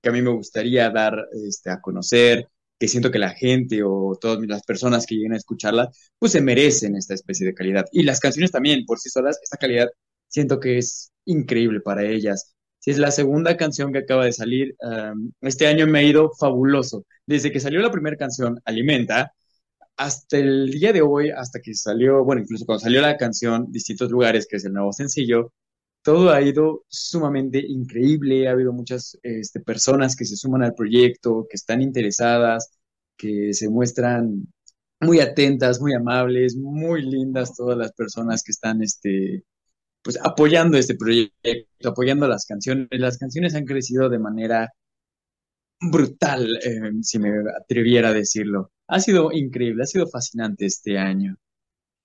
que 0.02 0.10
a 0.10 0.12
mí 0.12 0.22
me 0.22 0.32
gustaría 0.32 0.90
dar 0.90 1.16
este, 1.48 1.70
a 1.72 1.80
conocer, 1.82 2.48
que 2.84 2.90
siento 2.90 3.12
que 3.12 3.20
la 3.20 3.30
gente 3.30 3.82
o 3.82 4.18
todas 4.20 4.46
las 4.46 4.62
personas 4.64 5.06
que 5.06 5.16
lleguen 5.16 5.32
a 5.32 5.38
escucharla, 5.38 5.90
pues 6.20 6.34
se 6.34 6.42
merecen 6.42 6.98
esta 6.98 7.14
especie 7.14 7.46
de 7.46 7.54
calidad. 7.54 7.86
Y 7.94 8.04
las 8.04 8.20
canciones 8.20 8.52
también, 8.52 8.84
por 8.86 9.00
sí 9.00 9.10
solas, 9.10 9.40
esta 9.42 9.56
calidad 9.56 9.88
siento 10.28 10.60
que 10.60 10.80
es 10.80 11.10
increíble 11.24 11.80
para 11.80 12.04
ellas. 12.04 12.54
Si 12.80 12.92
es 12.92 12.98
la 12.98 13.12
segunda 13.12 13.56
canción 13.56 13.94
que 13.94 14.00
acaba 14.00 14.26
de 14.26 14.34
salir, 14.34 14.76
este 15.40 15.66
año 15.68 15.88
me 15.88 16.00
ha 16.00 16.04
ido 16.04 16.32
fabuloso. 16.38 17.06
Desde 17.26 17.54
que 17.54 17.62
salió 17.62 17.80
la 17.80 17.90
primera 17.90 18.18
canción, 18.18 18.60
Alimenta, 18.66 19.32
hasta 19.96 20.38
el 20.38 20.70
día 20.70 20.92
de 20.92 21.04
hoy, 21.04 21.30
hasta 21.30 21.62
que 21.62 21.74
salió, 21.76 22.26
bueno, 22.26 22.42
incluso 22.42 22.66
cuando 22.66 22.82
salió 22.82 23.00
la 23.00 23.16
canción 23.16 23.72
Distintos 23.72 24.12
Lugares, 24.12 24.46
que 24.46 24.58
es 24.58 24.66
el 24.66 24.74
nuevo 24.74 24.92
sencillo, 24.92 25.54
todo 26.04 26.32
ha 26.32 26.42
ido 26.42 26.84
sumamente 26.90 27.60
increíble. 27.60 28.48
Ha 28.48 28.52
habido 28.52 28.74
muchas 28.74 29.18
este, 29.24 29.60
personas 29.62 30.16
que 30.16 30.26
se 30.26 30.36
suman 30.38 30.64
al 30.64 30.76
proyecto, 30.76 31.48
que 31.50 31.56
están 31.56 31.82
interesadas, 31.82 32.72
que 33.18 33.54
se 33.54 33.70
muestran 33.70 34.48
muy 35.00 35.20
atentas, 35.20 35.82
muy 35.82 35.94
amables, 35.94 36.56
muy 36.56 37.04
lindas 37.04 37.56
todas 37.56 37.78
las 37.78 37.94
personas 37.94 38.44
que 38.44 38.52
están 38.52 38.82
este, 38.84 39.44
pues, 40.04 40.20
apoyando 40.24 40.78
este 40.78 40.96
proyecto, 40.96 41.90
apoyando 41.90 42.28
las 42.28 42.46
canciones. 42.46 42.88
Las 42.92 43.18
canciones 43.18 43.56
han 43.56 43.66
crecido 43.66 44.10
de 44.10 44.20
manera 44.20 44.72
brutal, 45.82 46.48
eh, 46.64 46.92
si 47.02 47.20
me 47.20 47.30
atreviera 47.60 48.10
a 48.10 48.14
decirlo. 48.14 48.72
Ha 48.88 49.00
sido 49.00 49.32
increíble, 49.32 49.84
ha 49.84 49.88
sido 49.88 50.08
fascinante 50.08 50.66
este 50.66 50.98
año. 50.98 51.38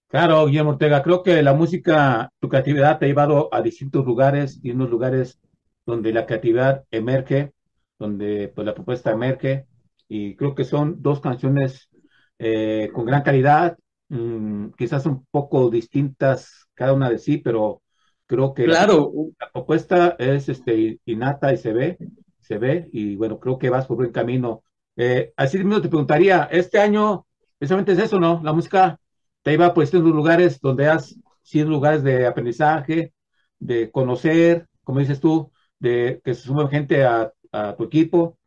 Claro, 0.09 0.47
Guillermo 0.47 0.71
Ortega, 0.71 1.03
creo 1.03 1.23
que 1.23 1.43
la 1.43 1.53
música, 1.53 2.33
tu 2.41 2.49
creatividad 2.49 2.99
te 2.99 3.05
ha 3.05 3.09
llevado 3.09 3.53
a 3.53 3.61
distintos 3.61 4.07
lugares 4.07 4.59
y 4.63 4.71
unos 4.71 4.89
lugares 4.89 5.39
donde 5.85 6.15
la 6.15 6.25
creatividad 6.25 6.85
emerge, 6.91 7.53
donde 7.99 8.49
pues 8.55 8.67
la 8.67 8.75
propuesta 8.75 9.11
emerge 9.11 9.67
y 10.09 10.35
creo 10.37 10.55
que 10.55 10.65
son 10.65 11.03
dos 11.03 11.21
canciones 11.21 11.91
eh, 12.39 12.91
con 12.95 13.05
gran 13.05 13.23
calidad, 13.23 13.77
mm, 14.09 14.69
quizás 14.79 15.05
un 15.05 15.27
poco 15.31 15.69
distintas 15.69 16.67
cada 16.73 16.95
una 16.95 17.11
de 17.11 17.19
sí, 17.19 17.37
pero 17.37 17.83
creo 18.27 18.55
que 18.55 18.65
claro. 18.65 19.13
la, 19.39 19.51
propuesta 19.53 20.17
es 20.19 20.49
este 20.49 21.01
innata 21.05 21.53
y 21.53 21.59
se 21.59 21.75
ve, 21.75 21.99
se 22.41 22.57
ve 22.57 22.89
y 22.93 23.17
bueno, 23.17 23.39
creo 23.39 23.59
que 23.59 23.69
vas 23.69 23.87
por 23.87 23.99
buen 23.99 24.13
camino. 24.13 24.63
Eh, 24.97 25.35
así 25.37 25.59
mismo 25.59 25.83
te 25.83 25.89
preguntaría, 25.89 26.49
este 26.51 26.79
año 26.79 27.27
precisamente 27.59 27.93
es 27.93 27.99
eso, 27.99 28.19
¿no? 28.19 28.41
La 28.43 28.55
música 28.55 28.99
te 29.49 29.55
iba 29.55 29.73
pues 29.73 29.95
en 29.95 30.03
lugares 30.03 30.61
donde 30.61 30.89
has 30.89 31.17
sido 31.41 31.71
lugares 31.71 32.03
de 32.03 32.27
aprendizaje, 32.27 33.15
de 33.59 33.91
conocer, 33.91 34.67
como 34.85 35.01
dices 35.01 35.21
tú, 35.21 35.51
de 35.79 36.21
que 36.23 36.35
se 36.35 36.43
sume 36.43 36.69
gente 36.69 37.03
a, 37.03 37.33
tu 37.79 37.85
equipo. 37.85 38.39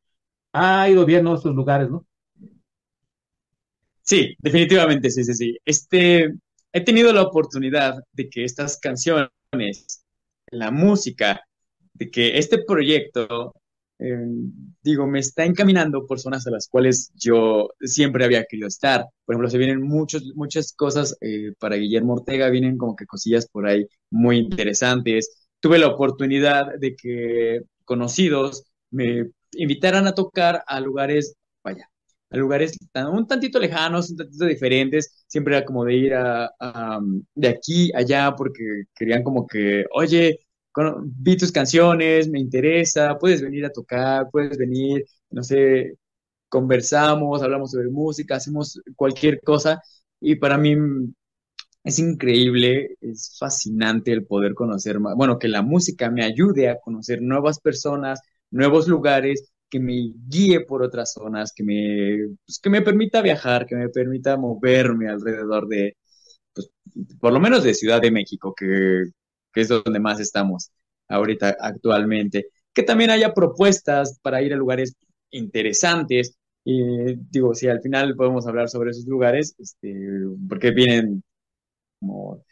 Ha 0.53 0.87
ido 0.87 1.03
bien 1.03 1.23
¿no? 1.23 1.33
esos 1.33 1.55
lugares, 1.55 1.89
¿no? 1.89 2.05
Sí, 4.03 4.35
definitivamente, 4.37 5.09
sí, 5.09 5.23
sí, 5.23 5.33
sí. 5.33 5.57
Este, 5.65 6.35
he 6.71 6.81
tenido 6.81 7.11
la 7.11 7.23
oportunidad 7.23 7.95
de 8.11 8.29
que 8.29 8.43
estas 8.43 8.77
canciones, 8.77 9.31
la 10.51 10.69
música, 10.69 11.41
de 11.95 12.11
que 12.11 12.37
este 12.37 12.63
proyecto 12.63 13.55
eh, 14.01 14.17
digo, 14.83 15.07
me 15.07 15.19
está 15.19 15.45
encaminando 15.45 16.05
por 16.07 16.19
zonas 16.19 16.47
a 16.47 16.51
las 16.51 16.67
cuales 16.67 17.11
yo 17.15 17.69
siempre 17.81 18.25
había 18.25 18.45
querido 18.45 18.67
estar. 18.67 19.05
Por 19.25 19.35
ejemplo, 19.35 19.49
se 19.49 19.57
vienen 19.59 19.81
muchos, 19.81 20.23
muchas 20.35 20.73
cosas 20.73 21.15
eh, 21.21 21.53
para 21.59 21.75
Guillermo 21.75 22.13
Ortega, 22.15 22.49
vienen 22.49 22.77
como 22.77 22.95
que 22.95 23.05
cosillas 23.05 23.47
por 23.47 23.67
ahí 23.67 23.87
muy 24.09 24.37
interesantes. 24.39 25.47
Tuve 25.59 25.77
la 25.79 25.87
oportunidad 25.87 26.79
de 26.79 26.95
que 26.95 27.61
conocidos 27.85 28.63
me 28.89 29.29
invitaran 29.53 30.07
a 30.07 30.15
tocar 30.15 30.63
a 30.65 30.79
lugares, 30.79 31.35
vaya, 31.63 31.87
a 32.31 32.37
lugares 32.37 32.77
un 33.11 33.27
tantito 33.27 33.59
lejanos, 33.59 34.09
un 34.09 34.17
tantito 34.17 34.45
diferentes. 34.45 35.23
Siempre 35.27 35.57
era 35.57 35.65
como 35.65 35.85
de 35.85 35.95
ir 35.95 36.13
a, 36.15 36.49
de 37.35 37.47
aquí 37.47 37.91
allá 37.93 38.33
porque 38.35 38.83
querían 38.95 39.23
como 39.23 39.45
que, 39.47 39.85
oye, 39.93 40.39
vi 41.03 41.37
tus 41.37 41.51
canciones, 41.51 42.29
me 42.29 42.39
interesa, 42.39 43.17
puedes 43.19 43.41
venir 43.41 43.65
a 43.65 43.71
tocar, 43.71 44.29
puedes 44.31 44.57
venir, 44.57 45.05
no 45.29 45.43
sé, 45.43 45.97
conversamos, 46.49 47.41
hablamos 47.43 47.71
sobre 47.71 47.89
música, 47.89 48.35
hacemos 48.35 48.81
cualquier 48.95 49.41
cosa. 49.41 49.81
Y 50.21 50.35
para 50.35 50.57
mí 50.57 50.75
es 51.83 51.99
increíble, 51.99 52.95
es 53.01 53.35
fascinante 53.39 54.11
el 54.11 54.25
poder 54.25 54.53
conocer 54.53 54.99
más, 54.99 55.15
bueno, 55.15 55.39
que 55.39 55.47
la 55.47 55.61
música 55.63 56.09
me 56.11 56.23
ayude 56.23 56.69
a 56.69 56.79
conocer 56.79 57.21
nuevas 57.21 57.59
personas, 57.59 58.21
nuevos 58.51 58.87
lugares, 58.87 59.51
que 59.69 59.79
me 59.79 60.13
guíe 60.27 60.61
por 60.65 60.83
otras 60.83 61.13
zonas, 61.13 61.53
que 61.55 61.63
me, 61.63 62.35
pues, 62.45 62.59
que 62.59 62.69
me 62.69 62.81
permita 62.81 63.21
viajar, 63.21 63.65
que 63.65 63.75
me 63.75 63.89
permita 63.89 64.37
moverme 64.37 65.09
alrededor 65.09 65.67
de, 65.67 65.97
pues, 66.53 66.69
por 67.19 67.33
lo 67.33 67.39
menos 67.39 67.63
de 67.63 67.73
Ciudad 67.73 68.01
de 68.01 68.11
México, 68.11 68.53
que 68.55 69.05
que 69.53 69.61
es 69.61 69.67
donde 69.69 69.99
más 69.99 70.19
estamos 70.19 70.71
ahorita 71.07 71.55
actualmente. 71.59 72.47
Que 72.73 72.83
también 72.83 73.09
haya 73.09 73.33
propuestas 73.33 74.19
para 74.21 74.41
ir 74.41 74.53
a 74.53 74.57
lugares 74.57 74.95
interesantes. 75.31 76.37
Y 76.63 77.15
digo, 77.29 77.55
si 77.55 77.67
al 77.67 77.81
final 77.81 78.15
podemos 78.15 78.47
hablar 78.47 78.69
sobre 78.69 78.91
esos 78.91 79.05
lugares, 79.07 79.55
este, 79.59 79.93
porque 80.47 80.71
vienen 80.71 81.23
como 81.99 82.43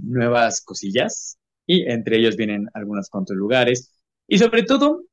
nuevas 0.00 0.62
cosillas 0.62 1.38
y 1.66 1.90
entre 1.90 2.18
ellos 2.18 2.36
vienen 2.36 2.68
algunos 2.74 3.08
cuantos 3.10 3.36
lugares. 3.36 3.92
Y 4.28 4.38
sobre 4.38 4.62
todo, 4.64 5.04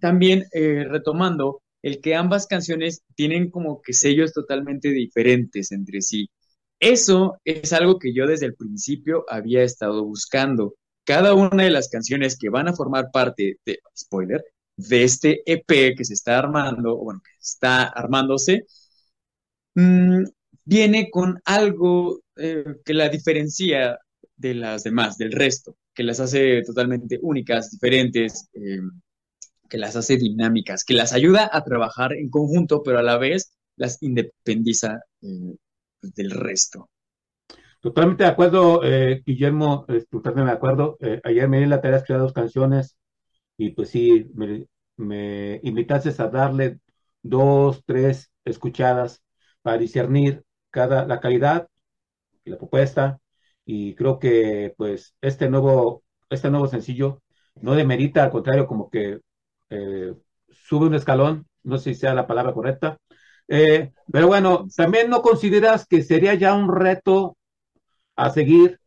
también 0.00 0.44
eh, 0.52 0.84
retomando 0.88 1.62
el 1.82 2.00
que 2.00 2.14
ambas 2.14 2.46
canciones 2.46 3.02
tienen 3.14 3.50
como 3.50 3.82
que 3.82 3.92
sellos 3.92 4.32
totalmente 4.32 4.90
diferentes 4.90 5.72
entre 5.72 6.02
sí. 6.02 6.28
Eso 6.80 7.38
es 7.44 7.72
algo 7.72 7.98
que 7.98 8.12
yo 8.14 8.26
desde 8.26 8.46
el 8.46 8.54
principio 8.54 9.24
había 9.28 9.62
estado 9.62 10.04
buscando. 10.04 10.74
Cada 11.04 11.34
una 11.34 11.64
de 11.64 11.70
las 11.70 11.88
canciones 11.88 12.36
que 12.38 12.50
van 12.50 12.68
a 12.68 12.74
formar 12.74 13.10
parte 13.12 13.58
de, 13.66 13.78
spoiler, 13.96 14.44
de 14.76 15.04
este 15.04 15.42
EP 15.46 15.96
que 15.96 16.04
se 16.04 16.14
está 16.14 16.38
armando, 16.38 16.96
bueno, 16.96 17.20
que 17.24 17.32
está 17.40 17.84
armándose, 17.84 18.66
mm, 19.74 20.24
viene 20.64 21.10
con 21.10 21.40
algo 21.44 22.20
eh, 22.36 22.64
que 22.84 22.94
la 22.94 23.08
diferencia 23.08 23.98
de 24.36 24.54
las 24.54 24.84
demás, 24.84 25.18
del 25.18 25.32
resto, 25.32 25.76
que 25.94 26.04
las 26.04 26.20
hace 26.20 26.62
totalmente 26.62 27.18
únicas, 27.22 27.70
diferentes, 27.70 28.48
eh, 28.54 28.80
que 29.68 29.78
las 29.78 29.96
hace 29.96 30.16
dinámicas, 30.16 30.84
que 30.84 30.94
las 30.94 31.12
ayuda 31.12 31.50
a 31.52 31.64
trabajar 31.64 32.12
en 32.14 32.30
conjunto, 32.30 32.82
pero 32.82 32.98
a 32.98 33.02
la 33.02 33.18
vez 33.18 33.52
las 33.76 34.02
independiza 34.02 35.00
eh, 35.22 35.56
pues, 36.00 36.14
del 36.14 36.30
resto. 36.30 36.88
Totalmente 37.80 38.24
de 38.24 38.30
acuerdo, 38.30 38.82
eh, 38.84 39.22
Guillermo, 39.24 39.86
totalmente 40.10 40.50
de 40.50 40.56
acuerdo. 40.56 40.96
Eh, 41.00 41.20
ayer 41.24 41.48
me 41.48 41.60
di 41.60 41.66
la 41.66 41.80
tarea 41.80 41.96
de 41.96 41.98
escribir 41.98 42.22
dos 42.22 42.32
canciones 42.32 42.96
y 43.56 43.70
pues 43.70 43.90
sí, 43.90 44.30
me, 44.34 44.66
me 44.96 45.60
invitaste 45.62 46.10
a 46.22 46.28
darle 46.28 46.80
dos, 47.22 47.82
tres 47.86 48.32
escuchadas 48.44 49.22
para 49.62 49.78
discernir 49.78 50.44
cada, 50.70 51.06
la 51.06 51.20
calidad 51.20 51.68
y 52.44 52.50
la 52.50 52.58
propuesta 52.58 53.20
y 53.64 53.94
creo 53.94 54.18
que 54.18 54.74
pues 54.76 55.14
este 55.20 55.48
nuevo, 55.48 56.04
este 56.30 56.50
nuevo 56.50 56.66
sencillo 56.68 57.22
no 57.56 57.74
demerita, 57.74 58.24
al 58.24 58.30
contrario, 58.30 58.66
como 58.66 58.90
que 58.90 59.20
eh, 59.70 60.14
sube 60.50 60.86
un 60.86 60.94
escalón, 60.94 61.46
no 61.62 61.78
sé 61.78 61.94
si 61.94 62.00
sea 62.00 62.14
la 62.14 62.26
palabra 62.26 62.54
correcta, 62.54 62.98
eh, 63.48 63.92
pero 64.12 64.26
bueno, 64.28 64.66
también 64.76 65.10
no 65.10 65.22
consideras 65.22 65.86
que 65.86 66.02
sería 66.02 66.34
ya 66.34 66.54
un 66.54 66.74
reto 66.74 67.36
a 68.16 68.30
seguir, 68.30 68.80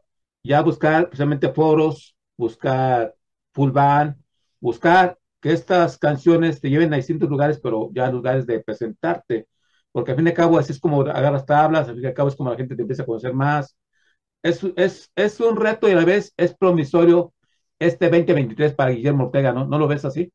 ya 0.43 0.62
buscar 0.62 1.05
precisamente 1.09 1.49
foros, 1.53 2.16
buscar 2.38 3.16
full 3.53 3.72
band, 3.72 4.18
buscar 4.59 5.18
que 5.41 5.51
estas 5.53 5.97
canciones 5.97 6.62
te 6.62 6.70
lleven 6.70 6.93
a 6.93 6.97
distintos 6.97 7.30
lugares, 7.30 7.59
pero 7.62 7.89
ya 7.93 8.12
lugares 8.12 8.45
de 8.47 8.62
presentarte. 8.62 9.47
porque 9.91 10.12
al 10.12 10.18
fin 10.18 10.28
y 10.28 10.30
al 10.32 10.36
cabo 10.36 10.57
así 10.59 10.72
es 10.74 10.80
como 10.80 11.01
agarras 11.03 11.45
tablas, 11.45 11.88
al 11.89 11.95
fin 11.95 12.03
y 12.05 12.07
al 12.07 12.14
cabo 12.14 12.30
es 12.30 12.36
como 12.36 12.49
la 12.51 12.57
gente 12.57 12.76
te 12.76 12.82
empieza 12.84 13.03
a 13.03 13.05
conocer 13.05 13.34
más. 13.34 13.78
Es, 14.43 14.64
es, 14.78 15.12
es 15.16 15.39
un 15.41 15.57
reto 15.57 15.89
y 15.89 15.93
a 15.93 15.95
la 15.95 16.05
vez 16.05 16.34
es 16.38 16.55
promisorio 16.55 17.34
este 17.80 18.09
2023 18.09 18.74
para 18.76 18.91
Guillermo 18.91 19.26
Ortega, 19.26 19.53
¿no? 19.53 19.66
¿No 19.66 19.80
lo 19.80 19.88
ves 19.88 20.05
así? 20.05 20.32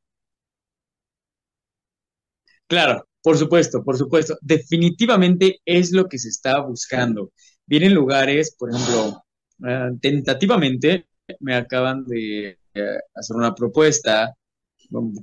Claro, 2.68 3.05
por 3.26 3.36
supuesto, 3.36 3.82
por 3.82 3.96
supuesto. 3.98 4.38
Definitivamente 4.40 5.60
es 5.64 5.90
lo 5.90 6.08
que 6.08 6.16
se 6.16 6.28
está 6.28 6.60
buscando. 6.60 7.32
Vienen 7.66 7.92
lugares, 7.92 8.54
por 8.56 8.70
ejemplo, 8.70 9.24
eh, 9.66 9.90
tentativamente 10.00 11.08
me 11.40 11.56
acaban 11.56 12.04
de 12.04 12.56
eh, 12.72 12.98
hacer 13.12 13.36
una 13.36 13.52
propuesta 13.52 14.32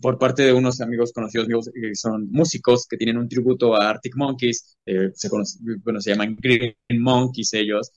por 0.02 0.18
parte 0.20 0.44
de 0.44 0.52
unos 0.52 0.82
amigos 0.82 1.14
conocidos 1.14 1.48
míos 1.48 1.70
que 1.74 1.96
son 1.96 2.30
músicos 2.30 2.88
que 2.90 2.98
tienen 2.98 3.18
un 3.18 3.30
tributo 3.30 3.74
a 3.74 3.92
Arctic 3.92 4.18
Monkeys, 4.18 4.76
eh, 4.86 5.12
se, 5.14 5.30
bueno, 5.82 6.02
se 6.02 6.10
llaman 6.10 6.36
Green 6.36 6.76
Monkeys 7.00 7.54
ellos, 7.54 7.90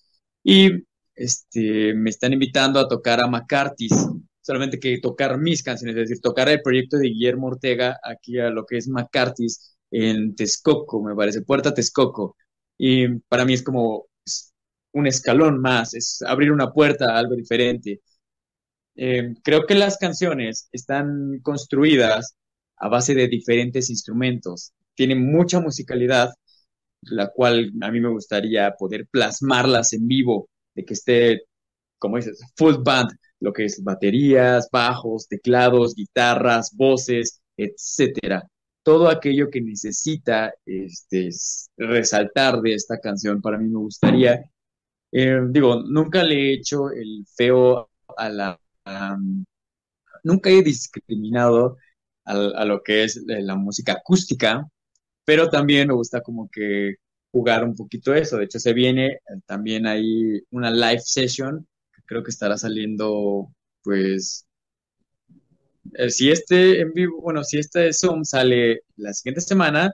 y 0.44 0.70
este, 1.16 1.94
me 1.94 2.11
están 2.11 2.32
invitando 2.32 2.78
a 2.78 2.86
tocar 2.86 3.20
a 3.20 3.26
McCarthy's, 3.26 4.07
solamente 4.40 4.78
que 4.78 5.00
tocar 5.00 5.36
mis 5.36 5.64
canciones, 5.64 5.96
es 5.96 6.11
decir, 6.11 6.22
tocar 6.22 6.48
el 6.48 6.62
proyecto 6.62 6.96
de 6.96 7.09
Guillermo 7.09 7.48
Ortega 7.48 7.98
aquí 8.04 8.38
a 8.38 8.50
lo 8.50 8.64
que 8.64 8.76
es 8.76 8.86
McCarthy's 8.86 9.76
en 9.91 10.34
Texcoco, 10.34 11.03
me 11.03 11.14
parece, 11.14 11.43
Puerta 11.43 11.74
Texcoco, 11.74 12.37
y 12.78 13.09
para 13.28 13.45
mí 13.45 13.55
es 13.55 13.62
como 13.62 14.07
pues, 14.24 14.53
un 14.93 15.07
escalón 15.07 15.61
más, 15.61 15.95
es 15.95 16.22
abrir 16.22 16.53
una 16.53 16.72
puerta 16.72 17.12
a 17.14 17.18
algo 17.18 17.34
diferente. 17.37 18.01
Eh, 18.97 19.34
creo 19.45 19.66
que 19.66 19.74
las 19.74 19.99
canciones 19.99 20.68
están 20.72 21.41
construidas 21.43 22.37
a 22.76 22.89
base 22.89 23.14
de 23.14 23.28
diferentes 23.28 23.91
instrumentos. 23.91 24.72
Tienen 24.95 25.30
mucha 25.30 25.61
musicalidad, 25.61 26.30
la 27.03 27.28
cual 27.28 27.72
a 27.82 27.91
mí 27.91 28.01
me 28.01 28.11
gustaría 28.11 28.72
poder 28.78 29.07
plasmarlas 29.11 29.93
en 29.93 30.09
vivo, 30.09 30.49
de 30.74 30.84
que 30.84 30.95
esté, 30.95 31.43
como 31.99 32.16
dices, 32.16 32.41
full 32.57 32.76
band, 32.84 33.11
lo 33.41 33.53
que 33.53 33.66
es 33.66 33.82
baterías, 33.84 34.68
bajos, 34.72 35.28
teclados, 35.28 35.95
guitarras, 35.95 36.74
voces, 36.76 37.41
etcétera. 37.57 38.49
Todo 38.87 39.09
aquello 39.09 39.51
que 39.51 39.61
necesita 39.61 40.55
este, 40.64 41.30
resaltar 41.76 42.61
de 42.62 42.74
esta 42.74 43.01
canción, 43.01 43.43
para 43.43 43.59
mí 43.59 43.68
me 43.68 43.80
gustaría. 43.80 44.49
Eh, 45.11 45.41
digo, 45.51 45.82
nunca 45.82 46.22
le 46.22 46.37
he 46.37 46.55
hecho 46.55 46.91
el 46.93 47.26
feo 47.37 47.91
a 48.16 48.28
la 48.28 48.61
nunca 50.22 50.51
he 50.51 50.62
discriminado 50.62 51.78
a, 52.24 52.64
lo 52.64 52.82
que 52.82 53.05
es 53.05 53.22
la 53.26 53.57
música 53.57 53.95
acústica, 53.95 54.68
pero 55.24 55.49
también 55.51 55.89
me 55.89 55.95
gusta 55.95 56.22
como 56.22 56.49
que 56.51 56.97
jugar 57.32 57.64
un 57.64 57.74
poquito 57.74 58.14
eso. 58.14 58.37
De 58.37 58.45
hecho, 58.45 58.61
se 58.61 58.72
viene 58.72 59.07
eh, 59.14 59.20
también 59.47 59.87
ahí 59.87 60.41
una 60.51 60.70
live 60.70 61.01
session, 61.01 61.66
que 61.95 62.03
creo 62.07 62.22
que 62.22 62.30
estará 62.30 62.57
saliendo, 62.57 63.49
pues, 63.82 64.45
eh, 65.95 66.11
si 66.11 66.30
este 66.30 66.80
en 66.80 66.93
vivo, 66.93 67.20
bueno, 67.20 67.45
si 67.45 67.59
este 67.59 67.93
Zoom 67.93 68.24
sale 68.24 68.82
la 68.97 69.12
siguiente 69.12 69.41
semana, 69.41 69.93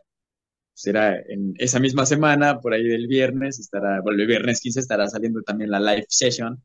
será 0.74 1.16
en 1.28 1.54
esa 1.58 1.80
misma 1.80 2.06
semana, 2.06 2.60
por 2.60 2.74
ahí 2.74 2.84
del 2.84 3.06
viernes, 3.06 3.58
estará, 3.58 4.00
bueno, 4.02 4.20
el 4.20 4.26
viernes 4.26 4.60
15 4.60 4.80
estará 4.80 5.08
saliendo 5.08 5.42
también 5.42 5.70
la 5.70 5.80
live 5.80 6.06
session. 6.08 6.62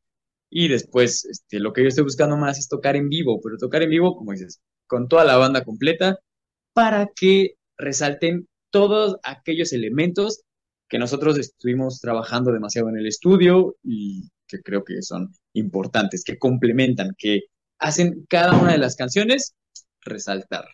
Y 0.50 0.70
después, 0.70 1.26
este, 1.26 1.60
lo 1.60 1.74
que 1.74 1.84
yo 1.84 1.90
estoy 1.90 2.04
buscando 2.06 2.38
más 2.38 2.58
es 2.58 2.70
tocar 2.70 2.96
en 2.96 3.10
vivo, 3.10 3.40
pero 3.44 3.58
tocar 3.58 3.84
en 3.84 3.90
vivo, 3.90 4.16
como 4.16 4.32
dices, 4.32 4.62
con 4.88 5.08
toda 5.08 5.26
la 5.26 5.38
banda 5.38 5.64
completa, 5.64 6.20
para 6.74 7.08
que 7.16 7.56
resalten 7.78 8.48
todos 8.72 9.18
aquellos 9.24 9.74
elementos 9.74 10.44
que 10.90 11.00
nosotros 11.00 11.38
estuvimos 11.38 12.00
trabajando 12.00 12.52
demasiado 12.52 12.90
en 12.90 12.98
el 12.98 13.08
estudio 13.08 13.76
y 13.84 14.30
que 14.48 14.62
creo 14.62 14.84
que 14.84 15.02
son 15.02 15.34
importantes, 15.54 16.24
que 16.24 16.38
complementan, 16.38 17.14
que 17.18 17.42
hacen 17.80 18.26
cada 18.30 18.58
una 18.58 18.72
de 18.72 18.78
las 18.78 18.96
canciones 18.96 19.56
resaltar. 20.02 20.66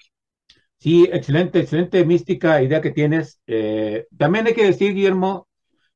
Sí, 0.77 1.07
excelente, 1.11 1.59
excelente 1.59 2.03
mística 2.05 2.61
idea 2.61 2.81
que 2.81 2.91
tienes. 2.91 3.39
Eh, 3.47 4.05
también 4.17 4.47
hay 4.47 4.53
que 4.53 4.65
decir, 4.65 4.93
Guillermo, 4.93 5.47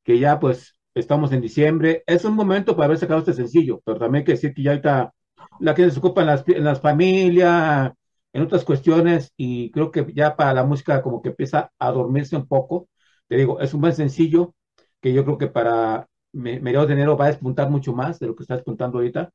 que 0.03 0.19
ya 0.19 0.39
pues 0.39 0.75
estamos 0.95 1.31
en 1.31 1.41
diciembre, 1.41 2.03
es 2.07 2.25
un 2.25 2.33
momento 2.35 2.75
para 2.75 2.85
haber 2.85 2.97
sacado 2.97 3.19
este 3.19 3.33
sencillo, 3.33 3.81
pero 3.85 3.99
también 3.99 4.21
hay 4.21 4.25
que 4.25 4.31
decir 4.33 4.53
que 4.53 4.63
ya 4.63 4.71
ahorita 4.71 5.13
la 5.59 5.75
que 5.75 5.89
se 5.91 5.99
ocupa 5.99 6.21
en 6.21 6.27
las, 6.27 6.43
en 6.47 6.63
las 6.63 6.81
familias, 6.81 7.91
en 8.33 8.41
otras 8.43 8.63
cuestiones, 8.63 9.31
y 9.37 9.71
creo 9.71 9.91
que 9.91 10.05
ya 10.13 10.35
para 10.35 10.53
la 10.53 10.63
música 10.63 11.01
como 11.01 11.21
que 11.21 11.29
empieza 11.29 11.71
a 11.79 11.91
dormirse 11.91 12.35
un 12.35 12.47
poco. 12.47 12.89
Te 13.27 13.35
digo, 13.37 13.59
es 13.59 13.73
un 13.73 13.81
buen 13.81 13.93
sencillo 13.93 14.55
que 15.01 15.13
yo 15.13 15.23
creo 15.25 15.37
que 15.37 15.47
para 15.47 16.07
mediados 16.31 16.87
de 16.87 16.93
enero 16.93 17.17
va 17.17 17.25
a 17.25 17.29
despuntar 17.29 17.69
mucho 17.69 17.93
más 17.93 18.19
de 18.19 18.27
lo 18.27 18.35
que 18.35 18.43
está 18.43 18.55
despuntando 18.55 18.97
ahorita, 18.99 19.31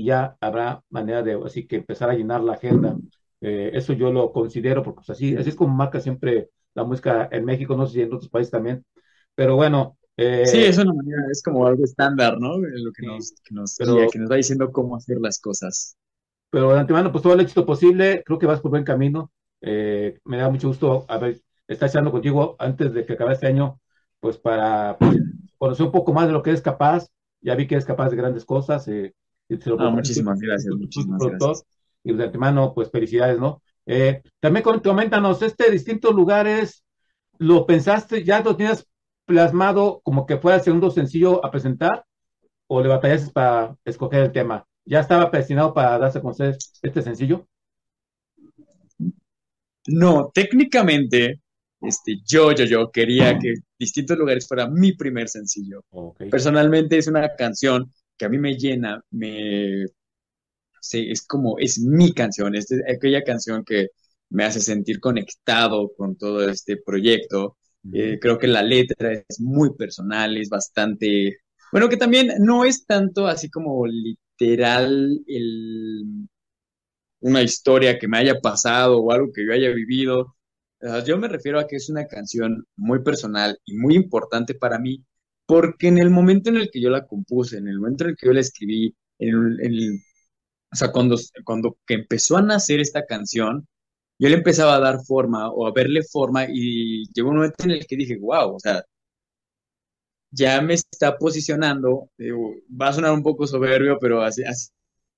y 0.00 0.04
ya 0.04 0.36
habrá 0.40 0.82
manera 0.90 1.22
de 1.22 1.40
así 1.44 1.66
que 1.66 1.76
empezar 1.76 2.10
a 2.10 2.14
llenar 2.14 2.42
la 2.42 2.54
agenda. 2.54 2.96
Eh, 3.40 3.70
eso 3.74 3.92
yo 3.92 4.12
lo 4.12 4.32
considero, 4.32 4.82
porque 4.82 4.96
pues, 4.96 5.10
así, 5.10 5.36
así 5.36 5.50
es 5.50 5.56
como 5.56 5.74
marca 5.74 6.00
siempre 6.00 6.50
la 6.74 6.84
música 6.84 7.28
en 7.30 7.44
México, 7.44 7.76
no 7.76 7.86
sé 7.86 7.94
si 7.94 8.00
en 8.02 8.12
otros 8.12 8.30
países 8.30 8.50
también. 8.50 8.84
Pero 9.34 9.56
bueno, 9.56 9.96
eh, 10.16 10.46
sí, 10.46 10.58
es 10.62 10.78
una 10.78 10.92
manera, 10.92 11.22
es 11.30 11.42
como 11.42 11.66
algo 11.66 11.84
estándar, 11.84 12.38
¿no? 12.38 12.56
Lo 12.58 12.92
que, 12.92 13.06
nos, 13.06 13.34
que, 13.44 13.54
nos, 13.54 13.76
que 13.76 14.18
nos 14.18 14.30
va 14.30 14.36
diciendo 14.36 14.70
cómo 14.70 14.96
hacer 14.96 15.18
las 15.20 15.40
cosas. 15.40 15.96
Pero 16.50 16.72
de 16.72 16.80
antemano, 16.80 17.10
pues 17.10 17.22
todo 17.22 17.34
el 17.34 17.40
éxito 17.40 17.66
posible, 17.66 18.22
creo 18.24 18.38
que 18.38 18.46
vas 18.46 18.60
por 18.60 18.70
buen 18.70 18.84
camino. 18.84 19.32
Eh, 19.60 20.18
me 20.24 20.36
da 20.36 20.48
mucho 20.48 20.68
gusto 20.68 21.04
haber, 21.08 21.40
estar 21.66 21.88
echando 21.88 22.12
contigo 22.12 22.54
antes 22.58 22.92
de 22.92 23.04
que 23.04 23.14
acabe 23.14 23.32
este 23.32 23.48
año, 23.48 23.80
pues 24.20 24.38
para 24.38 24.96
pues, 24.98 25.18
conocer 25.58 25.86
un 25.86 25.92
poco 25.92 26.12
más 26.12 26.26
de 26.26 26.32
lo 26.32 26.42
que 26.42 26.50
eres 26.50 26.62
capaz. 26.62 27.08
Ya 27.40 27.54
vi 27.56 27.66
que 27.66 27.74
eres 27.74 27.84
capaz 27.84 28.10
de 28.10 28.16
grandes 28.16 28.44
cosas. 28.44 28.86
Eh, 28.88 29.14
ah, 29.78 29.90
muchísimas 29.90 30.40
gracias, 30.40 30.74
muchísimas 30.74 31.20
gracias. 31.20 31.64
Y 32.02 32.12
de 32.12 32.24
antemano, 32.24 32.72
pues 32.74 32.90
felicidades, 32.90 33.38
¿no? 33.38 33.62
también 34.40 34.64
coméntanos, 34.82 35.42
este 35.42 35.70
distintos 35.70 36.14
lugares, 36.14 36.82
¿lo 37.38 37.66
pensaste, 37.66 38.24
ya 38.24 38.40
lo 38.40 38.56
tienes 38.56 38.86
plasmado 39.26 40.00
como 40.02 40.26
que 40.26 40.38
fuera 40.38 40.56
el 40.56 40.62
segundo 40.62 40.90
sencillo 40.90 41.44
a 41.44 41.50
presentar 41.50 42.04
o 42.66 42.82
le 42.82 42.88
batallaste 42.88 43.32
para 43.32 43.76
escoger 43.84 44.22
el 44.22 44.32
tema? 44.32 44.66
¿Ya 44.86 45.00
estaba 45.00 45.30
destinado 45.30 45.72
para 45.72 45.98
darse 45.98 46.18
a 46.18 46.22
conocer 46.22 46.56
este 46.82 47.02
sencillo? 47.02 47.46
No, 49.86 50.30
técnicamente, 50.32 51.40
este, 51.80 52.20
yo, 52.24 52.52
yo, 52.52 52.64
yo 52.64 52.90
quería 52.90 53.38
que 53.38 53.54
Distintos 53.78 54.16
Lugares 54.16 54.48
fuera 54.48 54.68
mi 54.68 54.92
primer 54.92 55.28
sencillo. 55.28 55.84
Personalmente 56.30 56.96
es 56.96 57.06
una 57.06 57.34
canción 57.36 57.90
que 58.16 58.24
a 58.26 58.28
mí 58.28 58.38
me 58.38 58.56
llena, 58.56 59.02
me... 59.10 59.86
Sí, 60.80 61.08
es 61.10 61.26
como, 61.26 61.58
es 61.58 61.78
mi 61.80 62.12
canción, 62.12 62.54
es 62.54 62.66
aquella 62.88 63.22
canción 63.24 63.64
que 63.64 63.88
me 64.30 64.44
hace 64.44 64.60
sentir 64.60 65.00
conectado 65.00 65.92
con 65.96 66.16
todo 66.16 66.48
este 66.48 66.76
proyecto. 66.76 67.56
Eh, 67.92 68.18
creo 68.20 68.38
que 68.38 68.46
la 68.48 68.62
letra 68.62 69.12
es 69.12 69.40
muy 69.40 69.74
personal, 69.76 70.36
es 70.36 70.48
bastante, 70.48 71.38
bueno, 71.72 71.88
que 71.88 71.96
también 71.96 72.32
no 72.40 72.64
es 72.64 72.86
tanto 72.86 73.26
así 73.26 73.50
como 73.50 73.86
literal 73.86 75.20
el, 75.26 76.28
una 77.20 77.42
historia 77.42 77.98
que 77.98 78.08
me 78.08 78.18
haya 78.18 78.40
pasado 78.40 78.98
o 79.00 79.12
algo 79.12 79.32
que 79.32 79.46
yo 79.46 79.52
haya 79.52 79.70
vivido. 79.70 80.36
yo 81.06 81.18
me 81.18 81.28
refiero 81.28 81.58
a 81.58 81.66
que 81.66 81.76
es 81.76 81.88
una 81.88 82.06
canción 82.06 82.66
muy 82.76 83.02
personal 83.02 83.58
y 83.64 83.76
muy 83.76 83.94
importante 83.96 84.54
para 84.54 84.78
mí, 84.78 85.04
porque 85.54 85.86
en 85.86 85.98
el 85.98 86.10
momento 86.10 86.50
en 86.50 86.56
el 86.56 86.68
que 86.68 86.80
yo 86.80 86.90
la 86.90 87.06
compuse, 87.06 87.58
en 87.58 87.68
el 87.68 87.78
momento 87.78 88.02
en 88.02 88.10
el 88.10 88.16
que 88.16 88.26
yo 88.26 88.32
la 88.32 88.40
escribí, 88.40 88.92
en 89.20 89.56
el, 89.62 90.00
o 90.72 90.76
sea, 90.76 90.90
cuando, 90.90 91.16
cuando 91.44 91.78
que 91.86 91.94
empezó 91.94 92.36
a 92.36 92.42
nacer 92.42 92.80
esta 92.80 93.06
canción, 93.06 93.68
yo 94.18 94.28
le 94.28 94.34
empezaba 94.34 94.74
a 94.74 94.80
dar 94.80 95.04
forma 95.04 95.50
o 95.52 95.68
a 95.68 95.72
verle 95.72 96.02
forma 96.02 96.46
y 96.48 97.04
llegó 97.14 97.30
un 97.30 97.36
momento 97.36 97.64
en 97.64 97.70
el 97.70 97.86
que 97.86 97.96
dije, 97.96 98.18
wow, 98.18 98.56
o 98.56 98.58
sea, 98.58 98.82
ya 100.32 100.60
me 100.60 100.74
está 100.74 101.16
posicionando, 101.18 102.10
va 102.18 102.88
a 102.88 102.92
sonar 102.92 103.12
un 103.12 103.22
poco 103.22 103.46
soberbio, 103.46 103.98
pero 104.00 104.22
así, 104.22 104.42
así 104.42 104.70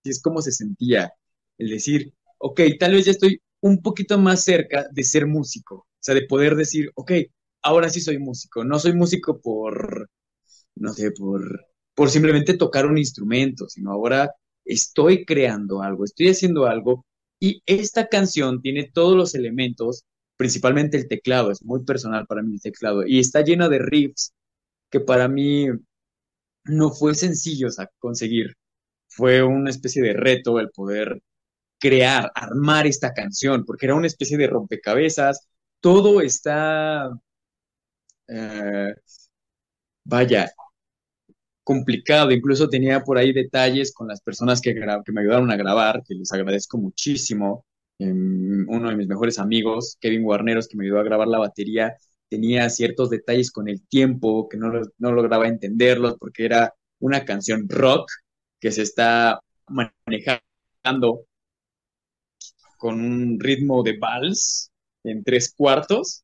es 0.05 0.21
como 0.21 0.43
se 0.43 0.53
sentía, 0.53 1.13
el 1.59 1.71
decir, 1.71 2.13
ok, 2.39 2.61
tal 2.79 2.93
vez 2.93 3.07
ya 3.07 3.13
estoy 3.13 3.41
un 3.61 3.81
poquito 3.83 4.19
más 4.19 4.45
cerca 4.45 4.87
de 4.93 5.03
ser 5.03 5.27
músico, 5.27 5.77
o 5.77 5.87
sea, 6.01 6.15
de 6.15 6.27
poder 6.27 6.57
decir, 6.57 6.91
ok, 6.95 7.13
ahora 7.63 7.89
sí 7.89 8.01
soy 8.03 8.19
músico, 8.19 8.65
no 8.65 8.79
soy 8.79 8.93
músico 8.95 9.41
por, 9.41 10.11
no 10.77 10.93
sé, 10.93 11.13
por, 11.13 11.67
por 11.95 12.11
simplemente 12.11 12.55
tocar 12.57 12.87
un 12.87 12.99
instrumento, 12.99 13.69
sino 13.69 13.93
ahora 13.93 14.33
estoy 14.65 15.25
creando 15.25 15.83
algo, 15.83 16.05
estoy 16.05 16.29
haciendo 16.29 16.67
algo 16.67 17.05
y 17.41 17.63
esta 17.67 18.09
canción 18.09 18.63
tiene 18.63 18.91
todos 18.93 19.17
los 19.17 19.35
elementos, 19.35 20.05
principalmente 20.37 20.97
el 20.97 21.09
teclado, 21.09 21.51
es 21.51 21.63
muy 21.65 21.85
personal 21.85 22.27
para 22.27 22.43
mí 22.43 22.55
el 22.55 22.61
teclado, 22.61 23.07
y 23.07 23.21
está 23.21 23.43
lleno 23.43 23.69
de 23.69 23.79
riffs 23.81 24.33
que 24.91 25.01
para 25.01 25.29
mí 25.29 25.67
no 26.65 26.91
fue 26.91 27.15
sencillo 27.15 27.69
conseguir. 27.99 28.55
Fue 29.09 29.43
una 29.43 29.71
especie 29.71 30.03
de 30.03 30.13
reto 30.15 30.59
el 30.61 30.71
poder 30.71 31.21
crear, 31.81 32.33
armar 32.35 32.87
esta 32.87 33.13
canción, 33.15 33.65
porque 33.65 33.87
era 33.87 33.95
una 33.97 34.07
especie 34.09 34.39
de 34.39 34.49
rompecabezas. 34.49 35.49
Todo 35.81 36.21
está 36.21 37.11
eh, 38.29 38.95
vaya, 40.05 40.51
complicado. 41.67 42.31
Incluso 42.31 42.69
tenía 42.69 43.03
por 43.03 43.19
ahí 43.19 43.33
detalles 43.33 43.93
con 43.93 44.07
las 44.07 44.21
personas 44.21 44.61
que, 44.61 44.73
me 44.73 45.21
ayudaron 45.21 45.51
a 45.51 45.57
grabar, 45.57 46.05
que 46.07 46.15
les 46.15 46.33
agradezco 46.33 46.79
muchísimo. 46.79 47.67
Em, 47.99 48.65
uno 48.69 48.89
de 48.89 48.97
mis 48.97 49.09
mejores 49.09 49.39
amigos, 49.41 49.97
Kevin 50.01 50.23
Guarneros, 50.23 50.69
que 50.69 50.77
me 50.77 50.85
ayudó 50.85 51.01
a 51.01 51.05
grabar 51.05 51.27
la 51.27 51.39
batería, 51.39 51.97
tenía 52.29 52.71
ciertos 52.71 53.11
detalles 53.11 53.51
con 53.51 53.69
el 53.69 53.85
tiempo 53.89 54.49
que 54.49 54.59
no, 54.59 54.71
no 54.99 55.13
lograba 55.13 55.49
entenderlos 55.49 56.17
porque 56.21 56.45
era 56.45 56.73
una 57.01 57.25
canción 57.25 57.69
rock 57.69 58.11
que 58.61 58.71
se 58.71 58.83
está 58.83 59.41
manejando 59.69 61.27
con 62.79 63.01
un 63.01 63.41
ritmo 63.41 63.83
de 63.83 63.99
vals 63.99 64.71
en 65.03 65.25
tres 65.25 65.53
cuartos, 65.53 66.23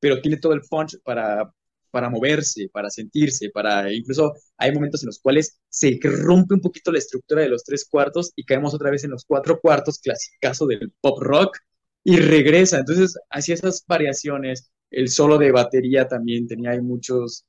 pero 0.00 0.20
tiene 0.20 0.36
todo 0.36 0.52
el 0.52 0.62
punch 0.68 0.98
para, 1.02 1.50
para 1.92 2.10
moverse, 2.10 2.68
para 2.72 2.90
sentirse, 2.90 3.50
para 3.50 3.92
incluso 3.92 4.34
hay 4.56 4.72
momentos 4.72 5.02
en 5.04 5.08
los 5.08 5.20
cuales 5.20 5.60
se 5.68 5.98
rompe 6.02 6.54
un 6.54 6.60
poquito 6.60 6.90
la 6.90 6.98
estructura 6.98 7.42
de 7.42 7.48
los 7.48 7.62
tres 7.62 7.86
cuartos 7.88 8.32
y 8.34 8.44
caemos 8.44 8.74
otra 8.74 8.90
vez 8.90 9.04
en 9.04 9.10
los 9.10 9.24
cuatro 9.24 9.60
cuartos, 9.60 10.00
clasicazo 10.00 10.66
del 10.66 10.92
pop 11.00 11.20
rock, 11.20 11.56
y 12.04 12.16
regresa. 12.16 12.78
Entonces, 12.78 13.16
hacía 13.30 13.54
esas 13.54 13.84
variaciones. 13.86 14.70
El 14.90 15.08
solo 15.08 15.38
de 15.38 15.52
batería 15.52 16.08
también 16.08 16.46
tenía 16.46 16.70
ahí 16.70 16.80
muchos, 16.80 17.46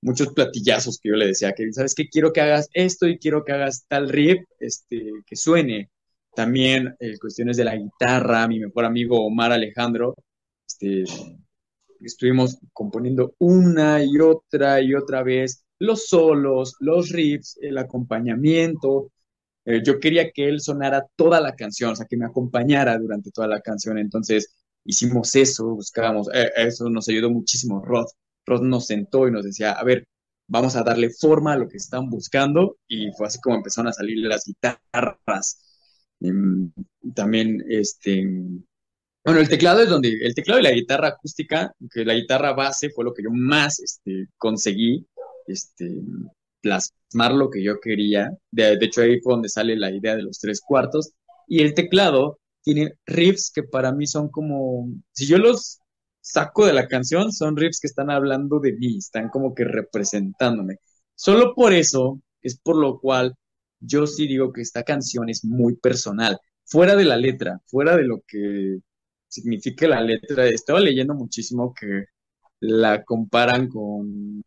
muchos 0.00 0.28
platillazos 0.32 0.98
que 1.00 1.10
yo 1.10 1.16
le 1.16 1.26
decía 1.28 1.52
que, 1.52 1.72
¿sabes 1.72 1.94
qué? 1.94 2.08
Quiero 2.08 2.32
que 2.32 2.40
hagas 2.40 2.68
esto 2.72 3.06
y 3.06 3.18
quiero 3.18 3.44
que 3.44 3.52
hagas 3.52 3.84
tal 3.88 4.08
riff 4.08 4.42
este, 4.58 5.10
que 5.26 5.36
suene. 5.36 5.90
También 6.34 6.94
eh, 7.00 7.18
cuestiones 7.18 7.56
de 7.56 7.64
la 7.64 7.76
guitarra, 7.76 8.46
mi 8.48 8.60
mejor 8.60 8.84
amigo 8.84 9.24
Omar 9.24 9.52
Alejandro, 9.52 10.14
este, 10.66 11.04
estuvimos 12.06 12.58
componiendo 12.72 13.34
una 13.38 14.02
y 14.04 14.18
otra 14.20 14.80
y 14.80 14.94
otra 14.94 15.22
vez 15.22 15.64
los 15.78 16.06
solos, 16.06 16.76
los 16.80 17.10
riffs, 17.10 17.58
el 17.62 17.78
acompañamiento. 17.78 19.12
Eh, 19.64 19.82
yo 19.84 20.00
quería 20.00 20.30
que 20.30 20.48
él 20.48 20.60
sonara 20.60 21.06
toda 21.16 21.40
la 21.40 21.54
canción, 21.56 21.92
o 21.92 21.96
sea, 21.96 22.06
que 22.06 22.16
me 22.16 22.26
acompañara 22.26 22.98
durante 22.98 23.30
toda 23.30 23.48
la 23.48 23.60
canción. 23.60 23.98
Entonces 23.98 24.54
hicimos 24.84 25.34
eso, 25.36 25.74
buscábamos, 25.74 26.28
eh, 26.34 26.50
eso 26.56 26.88
nos 26.90 27.08
ayudó 27.08 27.30
muchísimo. 27.30 27.82
Rod, 27.84 28.06
Rod 28.46 28.62
nos 28.62 28.86
sentó 28.86 29.28
y 29.28 29.32
nos 29.32 29.44
decía, 29.44 29.72
a 29.72 29.84
ver, 29.84 30.04
vamos 30.48 30.76
a 30.76 30.82
darle 30.82 31.10
forma 31.10 31.52
a 31.54 31.56
lo 31.56 31.68
que 31.68 31.76
están 31.78 32.10
buscando 32.10 32.78
y 32.88 33.10
fue 33.12 33.26
así 33.28 33.40
como 33.40 33.56
empezaron 33.56 33.88
a 33.88 33.92
salir 33.92 34.18
las 34.18 34.44
guitarras. 34.46 35.58
Em, 36.20 36.72
también, 37.14 37.64
este, 37.68 38.22
bueno, 39.24 39.40
el 39.40 39.48
teclado 39.48 39.80
es 39.80 39.88
donde, 39.88 40.08
el 40.22 40.34
teclado 40.34 40.60
y 40.60 40.64
la 40.64 40.72
guitarra 40.72 41.08
acústica, 41.08 41.72
que 41.92 42.04
la 42.04 42.14
guitarra 42.14 42.52
base 42.54 42.90
fue 42.90 43.04
lo 43.04 43.12
que 43.12 43.22
yo 43.22 43.30
más 43.30 43.78
este, 43.80 44.28
conseguí, 44.38 45.06
este, 45.46 46.02
plasmar 46.60 47.32
lo 47.34 47.50
que 47.50 47.62
yo 47.62 47.80
quería. 47.80 48.30
De, 48.50 48.76
de 48.76 48.86
hecho, 48.86 49.02
ahí 49.02 49.20
fue 49.20 49.34
donde 49.34 49.48
sale 49.48 49.76
la 49.76 49.90
idea 49.90 50.16
de 50.16 50.22
los 50.22 50.38
tres 50.38 50.60
cuartos. 50.60 51.12
Y 51.46 51.62
el 51.62 51.74
teclado 51.74 52.38
tiene 52.62 52.94
riffs 53.06 53.50
que 53.54 53.62
para 53.62 53.92
mí 53.92 54.06
son 54.06 54.28
como, 54.28 54.88
si 55.12 55.26
yo 55.26 55.38
los 55.38 55.80
saco 56.20 56.66
de 56.66 56.72
la 56.72 56.86
canción, 56.86 57.32
son 57.32 57.56
riffs 57.56 57.80
que 57.80 57.88
están 57.88 58.10
hablando 58.10 58.60
de 58.60 58.72
mí, 58.72 58.98
están 58.98 59.28
como 59.28 59.54
que 59.54 59.64
representándome. 59.64 60.76
Solo 61.14 61.54
por 61.54 61.72
eso 61.72 62.20
es 62.42 62.58
por 62.58 62.76
lo 62.76 63.00
cual 63.00 63.34
yo 63.80 64.06
sí 64.06 64.26
digo 64.26 64.52
que 64.52 64.62
esta 64.62 64.82
canción 64.82 65.28
es 65.28 65.44
muy 65.44 65.76
personal, 65.76 66.38
fuera 66.64 66.96
de 66.96 67.04
la 67.04 67.16
letra, 67.16 67.60
fuera 67.66 67.96
de 67.96 68.04
lo 68.04 68.22
que 68.26 68.78
significa 69.30 69.88
la 69.88 70.02
letra. 70.02 70.46
Estaba 70.48 70.80
leyendo 70.80 71.14
muchísimo 71.14 71.74
que 71.74 72.06
la 72.60 73.04
comparan 73.04 73.68
con, 73.68 74.42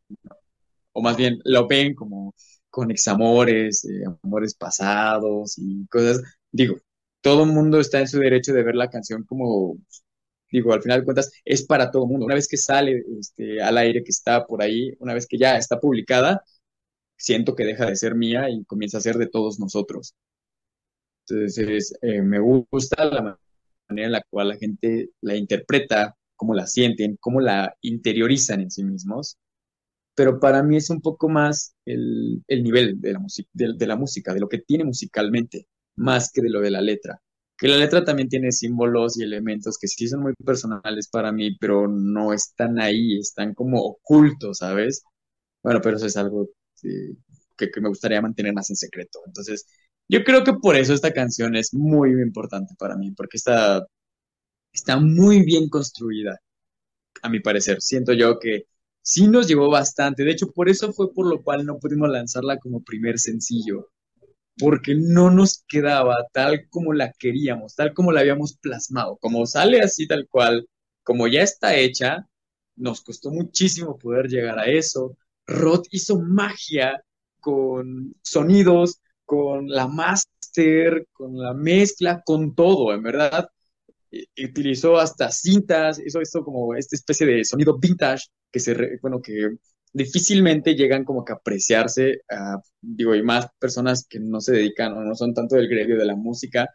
o 0.93 1.01
más 1.01 1.17
bien 1.17 1.39
lo 1.45 1.67
ven 1.67 1.95
como 1.95 2.35
con 2.69 2.91
examores, 2.91 3.85
eh, 3.85 4.03
amores 4.23 4.55
pasados 4.55 5.57
y 5.57 5.87
cosas. 5.87 6.21
Digo, 6.51 6.77
todo 7.21 7.43
el 7.45 7.51
mundo 7.51 7.79
está 7.79 7.99
en 7.99 8.07
su 8.07 8.19
derecho 8.19 8.53
de 8.53 8.63
ver 8.63 8.75
la 8.75 8.89
canción 8.89 9.23
como, 9.25 9.77
digo, 10.51 10.73
al 10.73 10.81
final 10.83 11.01
de 11.01 11.05
cuentas, 11.05 11.31
es 11.45 11.65
para 11.65 11.91
todo 11.91 12.03
el 12.05 12.09
mundo. 12.09 12.25
Una 12.25 12.35
vez 12.35 12.47
que 12.47 12.57
sale 12.57 13.03
este, 13.19 13.61
al 13.61 13.77
aire, 13.77 14.03
que 14.03 14.11
está 14.11 14.45
por 14.45 14.61
ahí, 14.63 14.93
una 14.99 15.13
vez 15.13 15.27
que 15.27 15.37
ya 15.37 15.57
está 15.57 15.79
publicada, 15.79 16.43
siento 17.17 17.55
que 17.55 17.65
deja 17.65 17.85
de 17.87 17.95
ser 17.95 18.15
mía 18.15 18.49
y 18.49 18.65
comienza 18.65 18.97
a 18.99 19.01
ser 19.01 19.17
de 19.17 19.27
todos 19.27 19.59
nosotros. 19.59 20.15
Entonces, 21.27 21.93
eh, 22.01 22.21
me 22.21 22.39
gusta 22.39 23.05
la 23.05 23.39
manera 23.89 24.07
en 24.07 24.11
la 24.13 24.23
cual 24.29 24.49
la 24.49 24.57
gente 24.57 25.11
la 25.21 25.35
interpreta, 25.35 26.15
cómo 26.35 26.53
la 26.53 26.67
sienten, 26.67 27.17
cómo 27.19 27.41
la 27.41 27.75
interiorizan 27.81 28.61
en 28.61 28.71
sí 28.71 28.83
mismos. 28.83 29.37
Pero 30.15 30.39
para 30.39 30.61
mí 30.63 30.77
es 30.77 30.89
un 30.89 31.01
poco 31.01 31.27
más 31.29 31.75
el, 31.85 32.43
el 32.47 32.63
nivel 32.63 33.01
de 33.01 33.13
la, 33.13 33.19
de, 33.53 33.73
de 33.75 33.87
la 33.87 33.95
música, 33.95 34.33
de 34.33 34.39
lo 34.41 34.49
que 34.49 34.59
tiene 34.59 34.83
musicalmente, 34.85 35.67
más 35.95 36.31
que 36.31 36.41
de 36.41 36.49
lo 36.49 36.61
de 36.61 36.71
la 36.71 36.81
letra. 36.81 37.19
Que 37.57 37.67
la 37.67 37.77
letra 37.77 38.03
también 38.03 38.29
tiene 38.29 38.51
símbolos 38.51 39.17
y 39.17 39.23
elementos 39.23 39.77
que 39.79 39.87
sí 39.87 40.07
son 40.07 40.21
muy 40.21 40.33
personales 40.45 41.07
para 41.09 41.31
mí, 41.31 41.55
pero 41.59 41.87
no 41.87 42.33
están 42.33 42.79
ahí, 42.79 43.17
están 43.19 43.53
como 43.53 43.81
ocultos, 43.81 44.59
¿sabes? 44.59 45.03
Bueno, 45.63 45.81
pero 45.81 45.97
eso 45.97 46.07
es 46.07 46.17
algo 46.17 46.49
eh, 46.83 47.15
que, 47.57 47.71
que 47.71 47.81
me 47.81 47.89
gustaría 47.89 48.21
mantener 48.21 48.53
más 48.53 48.69
en 48.69 48.75
secreto. 48.75 49.19
Entonces, 49.27 49.65
yo 50.09 50.23
creo 50.23 50.43
que 50.43 50.53
por 50.53 50.75
eso 50.75 50.93
esta 50.93 51.13
canción 51.13 51.55
es 51.55 51.73
muy 51.73 52.11
importante 52.21 52.75
para 52.77 52.95
mí, 52.97 53.11
porque 53.11 53.37
está, 53.37 53.85
está 54.73 54.99
muy 54.99 55.43
bien 55.43 55.69
construida, 55.69 56.39
a 57.21 57.29
mi 57.29 57.39
parecer. 57.39 57.81
Siento 57.81 58.13
yo 58.13 58.39
que 58.39 58.65
sí 59.01 59.27
nos 59.27 59.47
llevó 59.47 59.69
bastante. 59.69 60.23
De 60.23 60.31
hecho, 60.31 60.51
por 60.51 60.69
eso 60.69 60.93
fue 60.93 61.13
por 61.13 61.27
lo 61.27 61.43
cual 61.43 61.65
no 61.65 61.79
pudimos 61.79 62.09
lanzarla 62.09 62.57
como 62.59 62.83
primer 62.83 63.19
sencillo, 63.19 63.89
porque 64.57 64.95
no 64.95 65.31
nos 65.31 65.63
quedaba 65.67 66.17
tal 66.33 66.67
como 66.69 66.93
la 66.93 67.11
queríamos, 67.13 67.75
tal 67.75 67.93
como 67.93 68.11
la 68.11 68.21
habíamos 68.21 68.57
plasmado. 68.57 69.17
Como 69.17 69.45
sale 69.45 69.81
así 69.81 70.07
tal 70.07 70.27
cual, 70.29 70.67
como 71.03 71.27
ya 71.27 71.41
está 71.43 71.75
hecha, 71.75 72.27
nos 72.75 73.01
costó 73.01 73.31
muchísimo 73.31 73.97
poder 73.97 74.27
llegar 74.27 74.59
a 74.59 74.65
eso. 74.65 75.17
Rod 75.47 75.83
hizo 75.91 76.19
magia 76.19 77.03
con 77.39 78.15
sonidos, 78.21 79.01
con 79.35 79.67
la 79.69 79.87
master, 79.87 81.07
con 81.13 81.37
la 81.37 81.53
mezcla, 81.53 82.21
con 82.25 82.55
todo, 82.55 82.93
en 82.93 83.03
verdad. 83.03 83.47
Utilizó 84.43 84.97
hasta 84.99 85.31
cintas, 85.31 85.99
hizo 86.05 86.21
esto 86.21 86.43
como 86.43 86.75
esta 86.75 86.95
especie 86.95 87.25
de 87.27 87.43
sonido 87.45 87.77
vintage 87.79 88.25
que 88.51 88.59
se, 88.59 88.73
re- 88.75 88.99
bueno, 89.01 89.21
que 89.21 89.49
difícilmente 89.91 90.75
llegan 90.75 91.03
como 91.03 91.25
que 91.25 91.33
a 91.33 91.35
apreciarse, 91.37 92.21
a, 92.29 92.57
digo, 92.81 93.15
y 93.15 93.23
más 93.23 93.47
personas 93.59 94.05
que 94.07 94.19
no 94.19 94.39
se 94.41 94.53
dedican 94.53 94.93
o 94.93 95.03
no 95.03 95.15
son 95.15 95.33
tanto 95.33 95.55
del 95.55 95.67
gremio 95.67 95.97
de 95.97 96.05
la 96.05 96.15
música, 96.15 96.69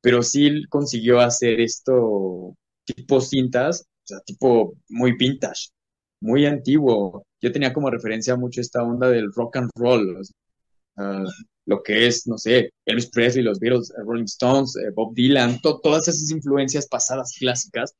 pero 0.00 0.22
sí 0.22 0.64
consiguió 0.68 1.20
hacer 1.20 1.60
esto 1.60 2.56
tipo 2.84 3.20
cintas, 3.20 3.82
o 3.82 4.06
sea, 4.06 4.20
tipo 4.26 4.74
muy 4.88 5.12
vintage, 5.16 5.70
muy 6.20 6.46
antiguo. 6.46 7.26
Yo 7.40 7.52
tenía 7.52 7.72
como 7.72 7.90
referencia 7.90 8.36
mucho 8.36 8.60
esta 8.60 8.82
onda 8.82 9.08
del 9.10 9.32
rock 9.34 9.56
and 9.58 9.70
roll, 9.76 10.16
o 10.18 10.24
sea, 10.24 10.34
lo 11.66 11.82
que 11.82 12.06
es, 12.06 12.26
no 12.26 12.38
sé, 12.38 12.70
Elvis 12.86 13.10
Presley, 13.10 13.44
los 13.44 13.58
Beatles, 13.60 13.90
eh, 13.90 14.02
Rolling 14.06 14.24
Stones, 14.24 14.76
eh, 14.76 14.90
Bob 14.94 15.14
Dylan, 15.14 15.60
to- 15.60 15.80
todas 15.82 16.08
esas 16.08 16.30
influencias 16.30 16.86
pasadas 16.88 17.34
clásicas. 17.38 17.94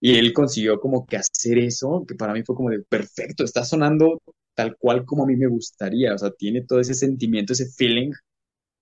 Y 0.00 0.18
él 0.18 0.32
consiguió 0.32 0.80
como 0.80 1.06
que 1.06 1.18
hacer 1.18 1.58
eso, 1.58 2.04
que 2.08 2.14
para 2.14 2.32
mí 2.32 2.42
fue 2.44 2.56
como 2.56 2.70
de 2.70 2.80
perfecto, 2.82 3.44
está 3.44 3.64
sonando 3.64 4.20
tal 4.54 4.76
cual 4.78 5.04
como 5.04 5.24
a 5.24 5.26
mí 5.26 5.36
me 5.36 5.46
gustaría, 5.48 6.14
o 6.14 6.18
sea, 6.18 6.30
tiene 6.32 6.62
todo 6.62 6.80
ese 6.80 6.94
sentimiento, 6.94 7.52
ese 7.52 7.66
feeling 7.70 8.12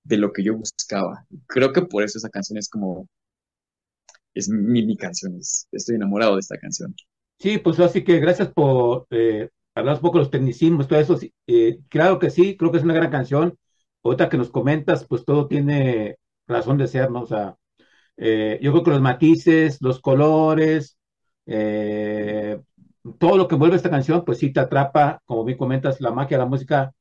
de 0.05 0.19
lo 0.19 0.33
que 0.33 0.45
yo 0.45 0.57
buscaba. 0.57 1.27
Creo 1.49 1.73
que 1.73 1.83
por 1.83 2.03
eso 2.05 2.19
esa 2.19 2.31
canción 2.31 2.59
es 2.59 2.69
como, 2.69 3.09
es 4.35 4.49
mi, 4.49 4.85
mi 4.85 4.97
canción, 4.97 5.37
es- 5.37 5.69
estoy 5.73 5.97
enamorado 5.97 6.35
de 6.35 6.41
esta 6.41 6.59
canción. 6.59 6.95
Sí, 7.39 7.59
pues 7.59 7.79
así 7.81 8.03
que 8.05 8.19
gracias 8.19 8.49
por 8.53 9.07
eh, 9.11 9.49
hablar 9.81 9.97
un 9.97 10.01
poco 10.03 10.19
de 10.19 10.25
los 10.25 10.31
tecnicismos, 10.31 10.89
todo 10.89 10.99
eso. 11.01 11.17
sí, 11.17 11.33
eh, 11.47 11.81
claro 11.89 12.19
que 12.19 12.31
sí, 12.31 12.57
creo 12.57 12.71
que 12.71 12.79
es 12.79 12.85
una 12.85 12.95
gran 12.95 13.11
canción. 13.11 13.57
Ahorita 14.03 14.29
que 14.29 14.39
nos 14.39 14.51
comentas, 14.51 15.05
pues 15.07 15.25
todo 15.25 15.49
tiene 15.49 16.19
razón 16.47 16.79
de 16.79 16.89
ser, 16.89 17.11
¿no? 17.11 17.23
O 17.23 17.27
sea, 17.27 17.57
eh, 18.17 18.59
yo 18.63 18.73
creo 18.73 18.85
que 18.85 18.91
los 18.91 19.01
matices, 19.01 19.79
los 19.81 20.01
colores, 20.01 20.99
eh, 21.47 22.61
todo 23.19 23.37
lo 23.37 23.49
que 23.49 23.55
envuelve 23.55 23.77
esta 23.77 23.91
canción, 23.91 24.25
pues 24.25 24.39
sí 24.39 24.53
te 24.53 24.61
atrapa, 24.61 25.23
como 25.25 25.45
bien 25.45 25.59
comentas, 25.59 26.01
la 26.01 26.11
magia 26.11 26.37
de 26.37 26.45
la 26.45 26.49
música, 26.51 26.93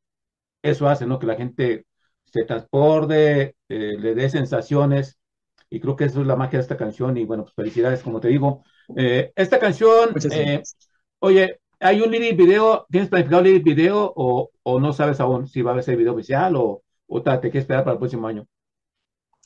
eso 0.61 0.87
hace, 0.87 1.05
¿no? 1.05 1.19
Que 1.19 1.27
la 1.27 1.35
gente 1.35 1.85
se 2.25 2.43
transporte, 2.43 3.55
eh, 3.69 3.95
le 3.99 4.15
dé 4.15 4.29
sensaciones, 4.29 5.17
y 5.69 5.79
creo 5.79 5.95
que 5.95 6.05
eso 6.05 6.21
es 6.21 6.27
la 6.27 6.35
magia 6.35 6.59
de 6.59 6.63
esta 6.63 6.77
canción, 6.77 7.17
y 7.17 7.25
bueno, 7.25 7.43
pues 7.43 7.55
felicidades, 7.55 8.03
como 8.03 8.19
te 8.19 8.29
digo. 8.29 8.63
Esta 8.95 9.59
canción, 9.59 10.13
oye, 11.19 11.59
¿hay 11.79 12.01
un 12.01 12.11
lyric 12.11 12.37
video? 12.37 12.85
¿Tienes 12.89 13.09
planificado 13.09 13.43
lyric 13.43 13.63
video 13.63 14.13
o, 14.15 14.51
o 14.63 14.79
no 14.79 14.93
sabes 14.93 15.19
aún 15.19 15.47
si 15.47 15.61
va 15.61 15.75
a 15.75 15.79
ese 15.79 15.95
video 15.95 16.13
oficial 16.13 16.55
o, 16.55 16.83
o 17.07 17.21
te 17.21 17.39
quieres 17.39 17.63
esperar 17.63 17.83
para 17.83 17.93
el 17.93 17.99
próximo 17.99 18.27
año? 18.27 18.45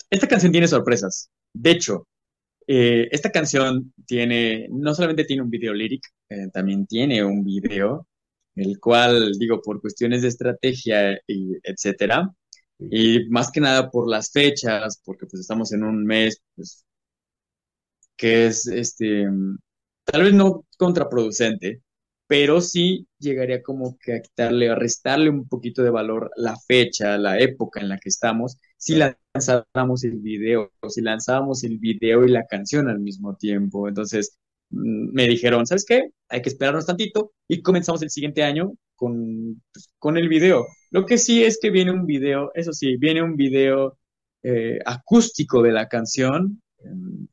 Esta 0.10 0.28
canción 0.28 0.52
tiene 0.52 0.68
sorpresas. 0.68 1.30
De 1.54 1.72
hecho, 1.72 2.08
Eh, 2.68 3.10
esta 3.12 3.32
canción 3.32 3.92
tiene, 4.06 4.68
no 4.70 4.94
solamente 4.94 5.26
tiene 5.26 5.42
un 5.42 5.50
video 5.50 5.74
lyric, 5.74 6.04
eh, 6.30 6.48
también 6.54 6.86
tiene 6.86 7.24
un 7.24 7.44
video, 7.44 8.08
el 8.56 8.80
cual, 8.80 9.34
digo, 9.40 9.62
por 9.62 9.82
cuestiones 9.82 10.22
de 10.22 10.30
estrategia 10.30 11.20
y 11.28 11.58
etcétera, 11.64 12.32
y 12.80 13.28
más 13.30 13.52
que 13.52 13.62
nada 13.62 13.90
por 13.90 14.08
las 14.08 14.32
fechas, 14.32 15.02
porque 15.04 15.26
pues 15.26 15.42
estamos 15.42 15.74
en 15.74 15.84
un 15.84 16.06
mes, 16.06 16.42
pues, 16.56 16.86
que 18.16 18.46
es, 18.48 18.68
este, 18.68 19.28
tal 20.06 20.24
vez 20.24 20.34
no 20.34 20.66
contraproducente, 20.78 21.82
pero 22.32 22.62
sí 22.62 23.10
llegaría 23.20 23.62
como 23.62 23.98
que 24.00 24.14
a 24.14 24.22
quitarle, 24.22 24.70
a 24.70 24.76
restarle 24.76 25.30
un 25.30 25.50
poquito 25.50 25.84
de 25.84 25.90
valor 25.90 26.32
la 26.38 26.56
fecha, 26.66 27.18
la 27.18 27.38
época 27.38 27.82
en 27.82 27.90
la 27.90 27.98
que 27.98 28.08
estamos, 28.08 28.58
si 28.78 28.96
lanzáramos 28.96 30.06
el 30.06 30.20
video, 30.20 30.72
si 30.88 31.02
lanzábamos 31.02 31.66
el 31.66 31.78
video 31.78 32.24
y 32.24 32.30
la 32.30 32.46
canción 32.46 32.88
al 32.88 33.02
mismo 33.02 33.36
tiempo. 33.36 33.90
Entonces 33.90 34.38
mm, 34.70 35.12
me 35.14 35.28
dijeron, 35.28 35.66
¿sabes 35.68 35.84
qué? 35.86 36.12
Hay 36.30 36.42
que 36.42 36.48
esperarnos 36.48 36.86
tantito 36.86 37.34
y 37.50 37.62
comenzamos 37.62 38.02
el 38.02 38.10
siguiente 38.10 38.44
año 38.44 38.72
con, 38.96 39.62
pues, 39.74 39.90
con 40.00 40.18
el 40.18 40.30
video. 40.30 40.68
Lo 40.90 41.06
que 41.06 41.18
sí 41.18 41.44
es 41.44 41.60
que 41.62 41.70
viene 41.70 41.92
un 41.92 42.06
video, 42.06 42.52
eso 42.56 42.72
sí, 42.72 42.96
viene 42.96 43.22
un 43.22 43.36
video 43.36 43.98
eh, 44.44 44.80
acústico 44.86 45.62
de 45.62 45.74
la 45.74 45.90
canción. 45.90 46.62
Em, 46.80 47.28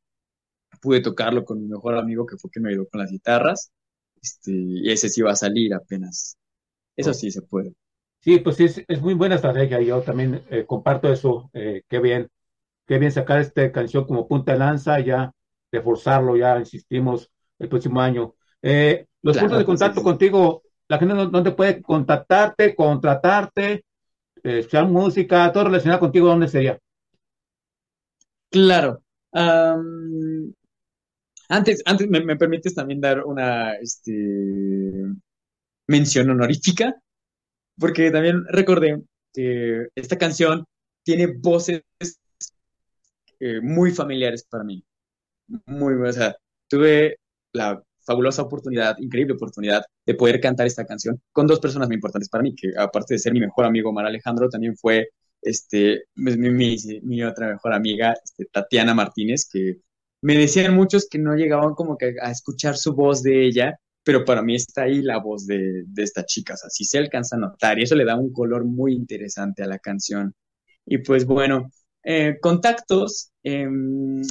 pude 0.82 1.00
tocarlo 1.02 1.44
con 1.44 1.60
mi 1.60 1.68
mejor 1.68 1.96
amigo 1.96 2.26
que 2.26 2.36
fue 2.36 2.50
quien 2.50 2.64
me 2.64 2.70
ayudó 2.70 2.88
con 2.88 3.00
las 3.00 3.12
guitarras. 3.12 3.70
Este, 4.20 4.52
y 4.52 4.90
ese 4.90 5.08
sí 5.08 5.22
va 5.22 5.32
a 5.32 5.36
salir 5.36 5.74
apenas. 5.74 6.36
Eso 6.96 7.14
sí 7.14 7.30
se 7.30 7.42
puede. 7.42 7.74
Sí, 8.20 8.38
pues 8.40 8.58
es, 8.60 8.82
es 8.88 9.00
muy 9.00 9.14
buena 9.14 9.36
estrategia. 9.36 9.80
Yo 9.80 10.00
también 10.02 10.42
eh, 10.50 10.64
comparto 10.66 11.12
eso. 11.12 11.50
Eh, 11.52 11.82
qué 11.88 12.00
bien, 12.00 12.28
qué 12.86 12.98
bien 12.98 13.12
sacar 13.12 13.40
esta 13.40 13.70
canción 13.70 14.04
como 14.04 14.26
punta 14.26 14.52
de 14.52 14.58
lanza, 14.58 14.98
ya 15.00 15.32
reforzarlo, 15.70 16.36
ya 16.36 16.58
insistimos 16.58 17.30
el 17.58 17.68
próximo 17.68 18.00
año. 18.00 18.34
Eh, 18.62 19.06
los 19.22 19.38
puntos 19.38 19.58
de 19.58 19.64
contacto 19.64 20.02
contigo, 20.02 20.62
la 20.88 20.98
gente 20.98 21.14
dónde 21.14 21.52
puede 21.52 21.80
contactarte, 21.80 22.74
contratarte, 22.74 23.84
escuchar 24.42 24.88
música, 24.88 25.52
todo 25.52 25.64
relacionado 25.64 26.00
contigo, 26.00 26.28
¿dónde 26.28 26.48
sería? 26.48 26.78
Claro. 28.50 29.02
Antes, 31.48 31.82
antes 31.86 32.08
me, 32.08 32.36
permites 32.36 32.74
también 32.74 33.00
dar 33.00 33.24
una 33.24 33.74
este, 33.74 34.12
mención 35.86 36.28
honorífica, 36.30 36.94
porque 37.78 38.10
también 38.10 38.44
recordé 38.48 39.02
que 39.32 39.88
esta 39.94 40.18
canción 40.18 40.64
tiene 41.02 41.26
voces 41.26 41.82
eh, 43.40 43.60
muy 43.62 43.92
familiares 43.92 44.44
para 44.44 44.64
mí. 44.64 44.84
Muy, 45.66 45.94
o 45.94 46.12
sea, 46.12 46.36
tuve 46.68 47.16
la 47.52 47.82
fabulosa 48.00 48.42
oportunidad, 48.42 48.98
increíble 48.98 49.34
oportunidad 49.34 49.82
de 50.04 50.14
poder 50.14 50.40
cantar 50.40 50.66
esta 50.66 50.86
canción 50.86 51.20
con 51.32 51.46
dos 51.46 51.60
personas 51.60 51.88
muy 51.88 51.96
importantes 51.96 52.28
para 52.28 52.42
mí, 52.42 52.54
que 52.54 52.72
aparte 52.76 53.14
de 53.14 53.20
ser 53.20 53.32
mi 53.32 53.40
mejor 53.40 53.64
amigo 53.64 53.92
Mar 53.92 54.06
Alejandro, 54.06 54.50
también 54.50 54.76
fue 54.76 55.08
este, 55.40 56.04
mi, 56.16 56.36
mi, 56.36 56.76
mi 57.02 57.22
otra 57.22 57.48
mejor 57.48 57.72
amiga, 57.72 58.14
este, 58.22 58.46
Tatiana 58.46 58.94
Martínez, 58.94 59.48
que 59.50 59.80
me 60.22 60.36
decían 60.36 60.74
muchos 60.74 61.08
que 61.08 61.18
no 61.18 61.34
llegaban 61.34 61.74
como 61.74 61.96
que 61.96 62.14
a 62.20 62.30
escuchar 62.30 62.76
su 62.76 62.94
voz 62.94 63.22
de 63.22 63.46
ella, 63.46 63.78
pero 64.02 64.24
para 64.24 64.42
mí 64.42 64.54
está 64.54 64.82
ahí 64.84 65.02
la 65.02 65.18
voz 65.18 65.46
de, 65.46 65.84
esta 65.96 66.24
chica, 66.24 66.54
o 66.54 66.56
sea, 66.56 66.70
sí 66.70 66.84
se 66.84 66.98
alcanza 66.98 67.36
a 67.36 67.40
notar 67.40 67.78
y 67.78 67.82
eso 67.84 67.94
le 67.94 68.04
da 68.04 68.16
un 68.16 68.32
color 68.32 68.64
muy 68.64 68.94
interesante 68.94 69.62
a 69.62 69.66
la 69.66 69.78
canción. 69.78 70.34
Y 70.86 70.98
pues 70.98 71.26
bueno, 71.26 71.70
eh, 72.04 72.38
contactos, 72.40 73.32
em, 73.42 74.22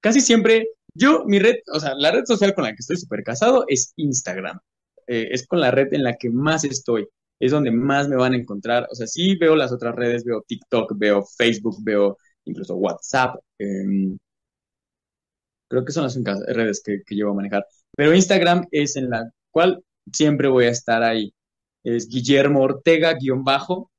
casi 0.00 0.20
siempre, 0.20 0.68
yo, 0.94 1.24
mi 1.26 1.38
red, 1.38 1.56
o 1.74 1.80
sea, 1.80 1.94
la 1.94 2.12
red 2.12 2.24
social 2.24 2.54
con 2.54 2.64
la 2.64 2.70
que 2.70 2.76
estoy 2.80 2.96
súper 2.98 3.22
casado 3.24 3.64
es 3.68 3.92
Instagram. 3.96 4.58
Eh, 5.06 5.28
es 5.32 5.46
con 5.46 5.60
la 5.60 5.70
red 5.72 5.92
en 5.94 6.04
la 6.04 6.16
que 6.16 6.30
más 6.30 6.64
estoy, 6.64 7.08
es 7.40 7.50
donde 7.52 7.72
más 7.72 8.08
me 8.08 8.16
van 8.16 8.34
a 8.34 8.36
encontrar. 8.36 8.86
O 8.92 8.94
sea, 8.94 9.06
sí 9.06 9.36
veo 9.36 9.56
las 9.56 9.72
otras 9.72 9.94
redes, 9.96 10.24
veo 10.24 10.44
TikTok, 10.46 10.92
veo 10.96 11.24
Facebook, 11.36 11.78
veo 11.82 12.18
incluso 12.44 12.76
WhatsApp. 12.76 13.36
Em, 13.58 14.16
Creo 15.70 15.84
que 15.84 15.92
son 15.92 16.02
las 16.02 16.16
únicas 16.16 16.40
redes 16.48 16.82
que, 16.84 17.00
llevo 17.14 17.30
a 17.30 17.34
manejar. 17.34 17.64
Pero 17.96 18.12
Instagram 18.12 18.66
es 18.72 18.96
en 18.96 19.08
la 19.08 19.30
cual 19.52 19.84
siempre 20.12 20.48
voy 20.48 20.64
a 20.64 20.70
estar 20.70 21.04
ahí. 21.04 21.32
Es 21.84 22.08
Guillermo 22.08 22.62
Ortega, 22.62 23.14
guion 23.14 23.44
bajo. 23.44 23.90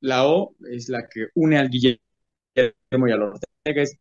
la 0.00 0.26
O 0.26 0.56
es 0.70 0.88
la 0.88 1.06
que 1.06 1.28
une 1.34 1.58
al 1.58 1.68
Guillermo 1.68 2.00
y 3.08 3.12
al 3.12 3.22
Ortega. 3.22 3.82
Es 3.82 3.98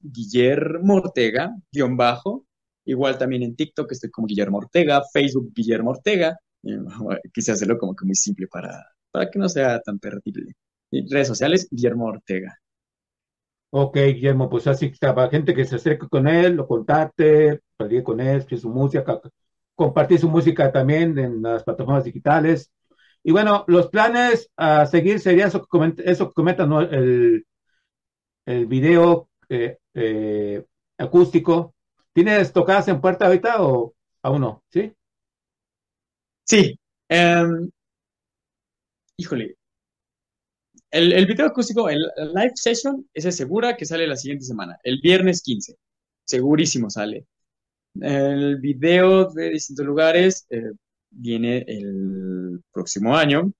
Guillermo 0.00 0.94
Ortega, 0.94 1.56
guion 1.72 1.96
bajo. 1.96 2.46
Igual 2.84 3.18
también 3.18 3.42
en 3.42 3.56
TikTok 3.56 3.90
estoy 3.90 4.10
como 4.10 4.28
Guillermo 4.28 4.58
Ortega, 4.58 5.02
Facebook 5.12 5.52
Guillermo 5.52 5.90
Ortega. 5.90 6.38
quise 7.34 7.52
hacerlo 7.52 7.76
como 7.76 7.96
que 7.96 8.04
muy 8.04 8.14
simple 8.14 8.46
para, 8.46 8.86
para 9.10 9.28
que 9.28 9.38
no 9.40 9.48
sea 9.48 9.80
tan 9.80 9.98
perdible. 9.98 10.52
redes 10.92 11.26
sociales, 11.26 11.66
Guillermo 11.72 12.06
Ortega. 12.06 12.56
Ok, 13.70 13.96
Guillermo, 13.96 14.48
pues 14.48 14.66
así 14.66 14.90
para 15.14 15.28
gente 15.30 15.54
que 15.54 15.64
se 15.66 15.76
acerque 15.76 16.08
con 16.08 16.26
él, 16.26 16.54
lo 16.54 16.66
contacte, 16.66 17.60
platique 17.76 18.02
con 18.02 18.18
él, 18.20 18.42
su 18.56 18.70
música, 18.70 19.20
compartir 19.74 20.18
su 20.18 20.28
música 20.30 20.72
también 20.72 21.18
en 21.18 21.42
las 21.42 21.64
plataformas 21.64 22.04
digitales. 22.04 22.72
Y 23.22 23.32
bueno, 23.32 23.64
los 23.68 23.88
planes 23.88 24.50
a 24.56 24.86
seguir 24.86 25.20
sería 25.20 25.46
eso 25.48 25.60
que 25.60 25.66
comenta, 25.68 26.02
eso 26.04 26.32
¿no? 26.66 26.80
el, 26.80 27.44
el 28.46 28.66
video 28.66 29.28
eh, 29.48 29.78
eh, 29.94 30.64
acústico. 30.98 31.74
¿Tienes 32.12 32.52
tocadas 32.52 32.88
en 32.88 33.00
puerta 33.00 33.26
ahorita 33.26 33.62
o 33.62 33.94
aún 34.22 34.40
no? 34.40 34.62
¿Sí? 34.70 34.92
Sí. 36.44 36.78
Em, 37.08 37.70
híjole, 39.16 39.57
el, 40.90 41.26
video 41.26 41.46
acústico, 41.46 41.88
el, 41.88 42.00
live 42.34 42.52
session, 42.54 43.08
ese 43.12 43.32
segura 43.32 43.76
que 43.76 43.84
sale 43.84 44.06
la 44.06 44.16
siguiente 44.16 44.44
semana, 44.44 44.78
el 44.82 45.00
viernes 45.00 45.42
15. 45.42 45.76
Segurísimo 46.24 46.90
sale. 46.90 47.26
El 48.00 48.58
video 48.60 49.30
de 49.30 49.50
distintos 49.50 49.84
lugares 49.86 50.46
eh, 50.50 50.72
viene 51.10 51.64
el 51.66 52.60
próximo 52.72 53.16
año. 53.16 53.52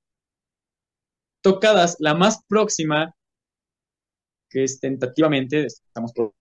Tocadas, 1.42 1.96
la 2.00 2.14
más 2.14 2.42
próxima, 2.46 3.14
que 4.50 4.64
es 4.64 4.80
tentativamente, 4.80 5.66
estamos 5.66 6.12
por, 6.12 6.32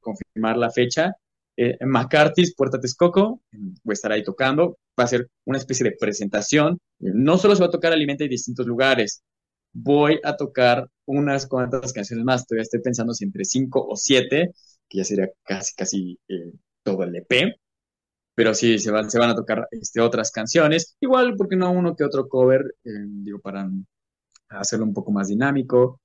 confirmar 0.00 0.56
la 0.56 0.70
fecha, 0.70 1.14
eh, 1.56 1.78
McCarthy's 1.80 2.54
Puerta 2.56 2.80
Texcoco, 2.80 3.40
voy 3.52 3.92
a 3.92 3.94
estar 3.94 4.10
ahí 4.10 4.24
tocando, 4.24 4.78
va 4.98 5.04
a 5.04 5.06
ser 5.06 5.28
una 5.44 5.58
especie 5.58 5.84
de 5.84 5.96
presentación, 5.98 6.78
no 6.98 7.38
solo 7.38 7.54
se 7.54 7.60
va 7.60 7.68
a 7.68 7.70
tocar 7.70 7.92
Alimenta 7.92 8.24
en 8.24 8.30
distintos 8.30 8.66
lugares, 8.66 9.22
voy 9.72 10.20
a 10.24 10.36
tocar 10.36 10.88
unas 11.06 11.46
cuantas 11.46 11.92
canciones 11.92 12.24
más. 12.24 12.46
Todavía 12.46 12.62
estoy 12.62 12.80
pensando 12.80 13.14
si 13.14 13.24
entre 13.24 13.44
cinco 13.44 13.86
o 13.86 13.96
siete, 13.96 14.52
que 14.88 14.98
ya 14.98 15.04
sería 15.04 15.28
casi, 15.44 15.74
casi 15.74 16.18
eh, 16.28 16.52
todo 16.82 17.04
el 17.04 17.16
EP. 17.16 17.56
Pero 18.34 18.54
sí, 18.54 18.78
se 18.78 18.90
van, 18.90 19.10
se 19.10 19.18
van 19.18 19.30
a 19.30 19.34
tocar 19.34 19.68
este, 19.70 20.00
otras 20.00 20.30
canciones. 20.30 20.96
Igual, 21.00 21.36
porque 21.36 21.56
no 21.56 21.70
uno 21.70 21.94
que 21.96 22.04
otro 22.04 22.28
cover, 22.28 22.62
eh, 22.84 22.90
digo, 23.06 23.40
para 23.40 23.68
hacerlo 24.48 24.86
un 24.86 24.94
poco 24.94 25.12
más 25.12 25.28
dinámico. 25.28 26.00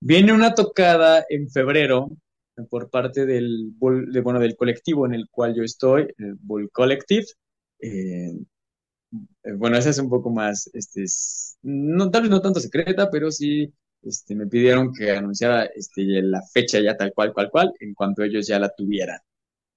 Viene 0.00 0.32
una 0.32 0.54
tocada 0.54 1.24
en 1.28 1.50
febrero 1.50 2.10
por 2.70 2.90
parte 2.90 3.26
del, 3.26 3.72
de, 4.12 4.20
bueno, 4.20 4.40
del 4.40 4.56
colectivo 4.56 5.06
en 5.06 5.14
el 5.14 5.28
cual 5.30 5.54
yo 5.54 5.62
estoy, 5.62 6.08
el 6.18 6.34
Bull 6.40 6.70
Collective. 6.72 7.26
Eh, 7.80 8.30
eh, 8.30 8.36
bueno, 9.56 9.76
esa 9.76 9.90
es 9.90 9.98
un 9.98 10.10
poco 10.10 10.30
más, 10.30 10.70
este, 10.74 11.04
no, 11.62 12.10
tal 12.10 12.22
vez 12.22 12.30
no 12.30 12.40
tanto 12.40 12.60
secreta, 12.60 13.10
pero 13.10 13.30
sí 13.30 13.72
este, 14.02 14.34
me 14.34 14.46
pidieron 14.46 14.92
que 14.92 15.10
anunciara 15.12 15.64
este, 15.66 16.02
la 16.22 16.42
fecha 16.42 16.80
ya 16.80 16.96
tal 16.96 17.12
cual, 17.14 17.32
cual, 17.32 17.50
cual, 17.50 17.72
en 17.80 17.94
cuanto 17.94 18.22
ellos 18.22 18.46
ya 18.46 18.58
la 18.58 18.70
tuvieran. 18.74 19.18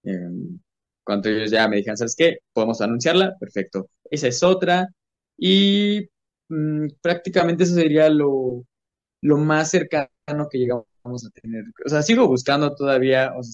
en 0.04 0.62
cuanto 1.04 1.30
ellos 1.30 1.52
ya 1.52 1.68
me 1.68 1.78
dijeran, 1.78 1.98
¿sabes 1.98 2.16
qué? 2.16 2.40
¿Podemos 2.54 2.82
anunciarla? 2.82 3.38
Perfecto. 3.40 3.90
Esa 4.10 4.28
es 4.28 4.44
otra. 4.44 4.88
Y 5.38 6.10
mm, 6.50 6.88
prácticamente 7.02 7.64
eso 7.64 7.76
sería 7.76 8.10
lo, 8.10 8.66
lo 9.22 9.38
más 9.38 9.72
cercano 9.72 10.10
que 10.50 10.60
llegamos 10.60 10.86
a 11.26 11.30
tener. 11.42 11.66
O 11.86 11.90
sea, 11.90 12.02
sigo 12.04 12.28
buscando 12.28 12.76
todavía, 12.76 13.34
o 13.38 13.44
sea, 13.44 13.54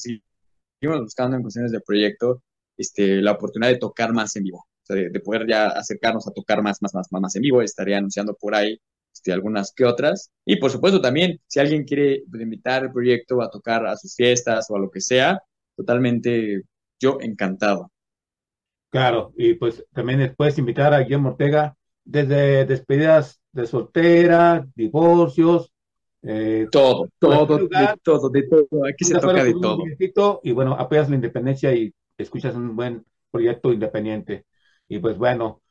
seguimos 0.80 1.02
buscando 1.04 1.38
en 1.38 1.44
cuestiones 1.44 1.72
de 1.72 1.82
proyecto, 1.82 2.44
este, 2.78 3.22
la 3.22 3.34
oportunidad 3.34 3.72
de 3.72 3.80
tocar 3.80 4.14
más 4.14 4.36
en 4.36 4.44
vivo 4.46 4.67
de, 4.88 5.20
poder 5.20 5.48
ya 5.48 5.68
acercarnos 5.68 6.28
a 6.28 6.32
tocar 6.32 6.62
más, 6.62 6.82
más, 6.82 6.94
más, 6.94 7.08
más 7.12 7.36
en 7.36 7.42
vivo. 7.42 7.62
Estaré 7.62 7.96
anunciando 7.96 8.36
por 8.36 8.56
ahí 8.56 8.80
este, 9.14 9.32
algunas 9.32 9.74
que 9.74 9.86
otras. 9.86 10.32
Y 10.46 10.58
por 10.58 10.72
supuesto 10.72 11.02
también, 11.02 11.40
si 11.48 11.60
alguien 11.60 11.84
quiere 11.86 12.24
pues, 12.30 12.42
invitar 12.42 12.84
el 12.84 12.92
proyecto 12.92 13.42
a 13.42 13.50
tocar 13.50 13.86
a 13.86 13.96
sus 13.98 14.16
fiestas 14.16 14.68
o 14.70 14.76
a 14.76 14.80
lo 14.80 14.90
que 14.90 15.02
sea, 15.02 15.42
totalmente 15.76 16.64
yo 17.00 17.18
encantado. 17.22 17.92
Claro, 18.90 19.34
y 19.38 19.56
pues 19.56 19.84
también 19.94 20.34
puedes 20.38 20.58
invitar 20.58 20.94
a 20.94 21.00
Guillermo 21.00 21.30
Ortega 21.30 21.76
desde 22.06 22.66
despedidas 22.66 23.42
de 23.52 23.68
soltera, 23.68 24.66
divorcios, 24.76 25.72
Eh, 26.24 26.68
Todo, 26.72 27.08
todo, 27.20 27.60
lugar, 27.60 27.96
de 27.96 28.02
todo, 28.04 28.30
de 28.30 28.44
todo. 28.44 28.86
Aquí 28.90 29.06
se 29.06 29.20
toca 29.20 29.44
de 29.44 29.54
todo. 30.12 30.42
Y 30.44 30.52
bueno, 30.52 30.74
apoyas 30.74 31.10
la 31.10 31.16
independencia 31.16 31.74
y 31.74 31.94
escuchas 32.18 32.56
un 32.56 32.76
buen 32.76 33.06
proyecto 33.32 33.72
independiente. 33.72 34.46
Y 34.88 35.00
pues 35.00 35.18
bueno, 35.18 35.62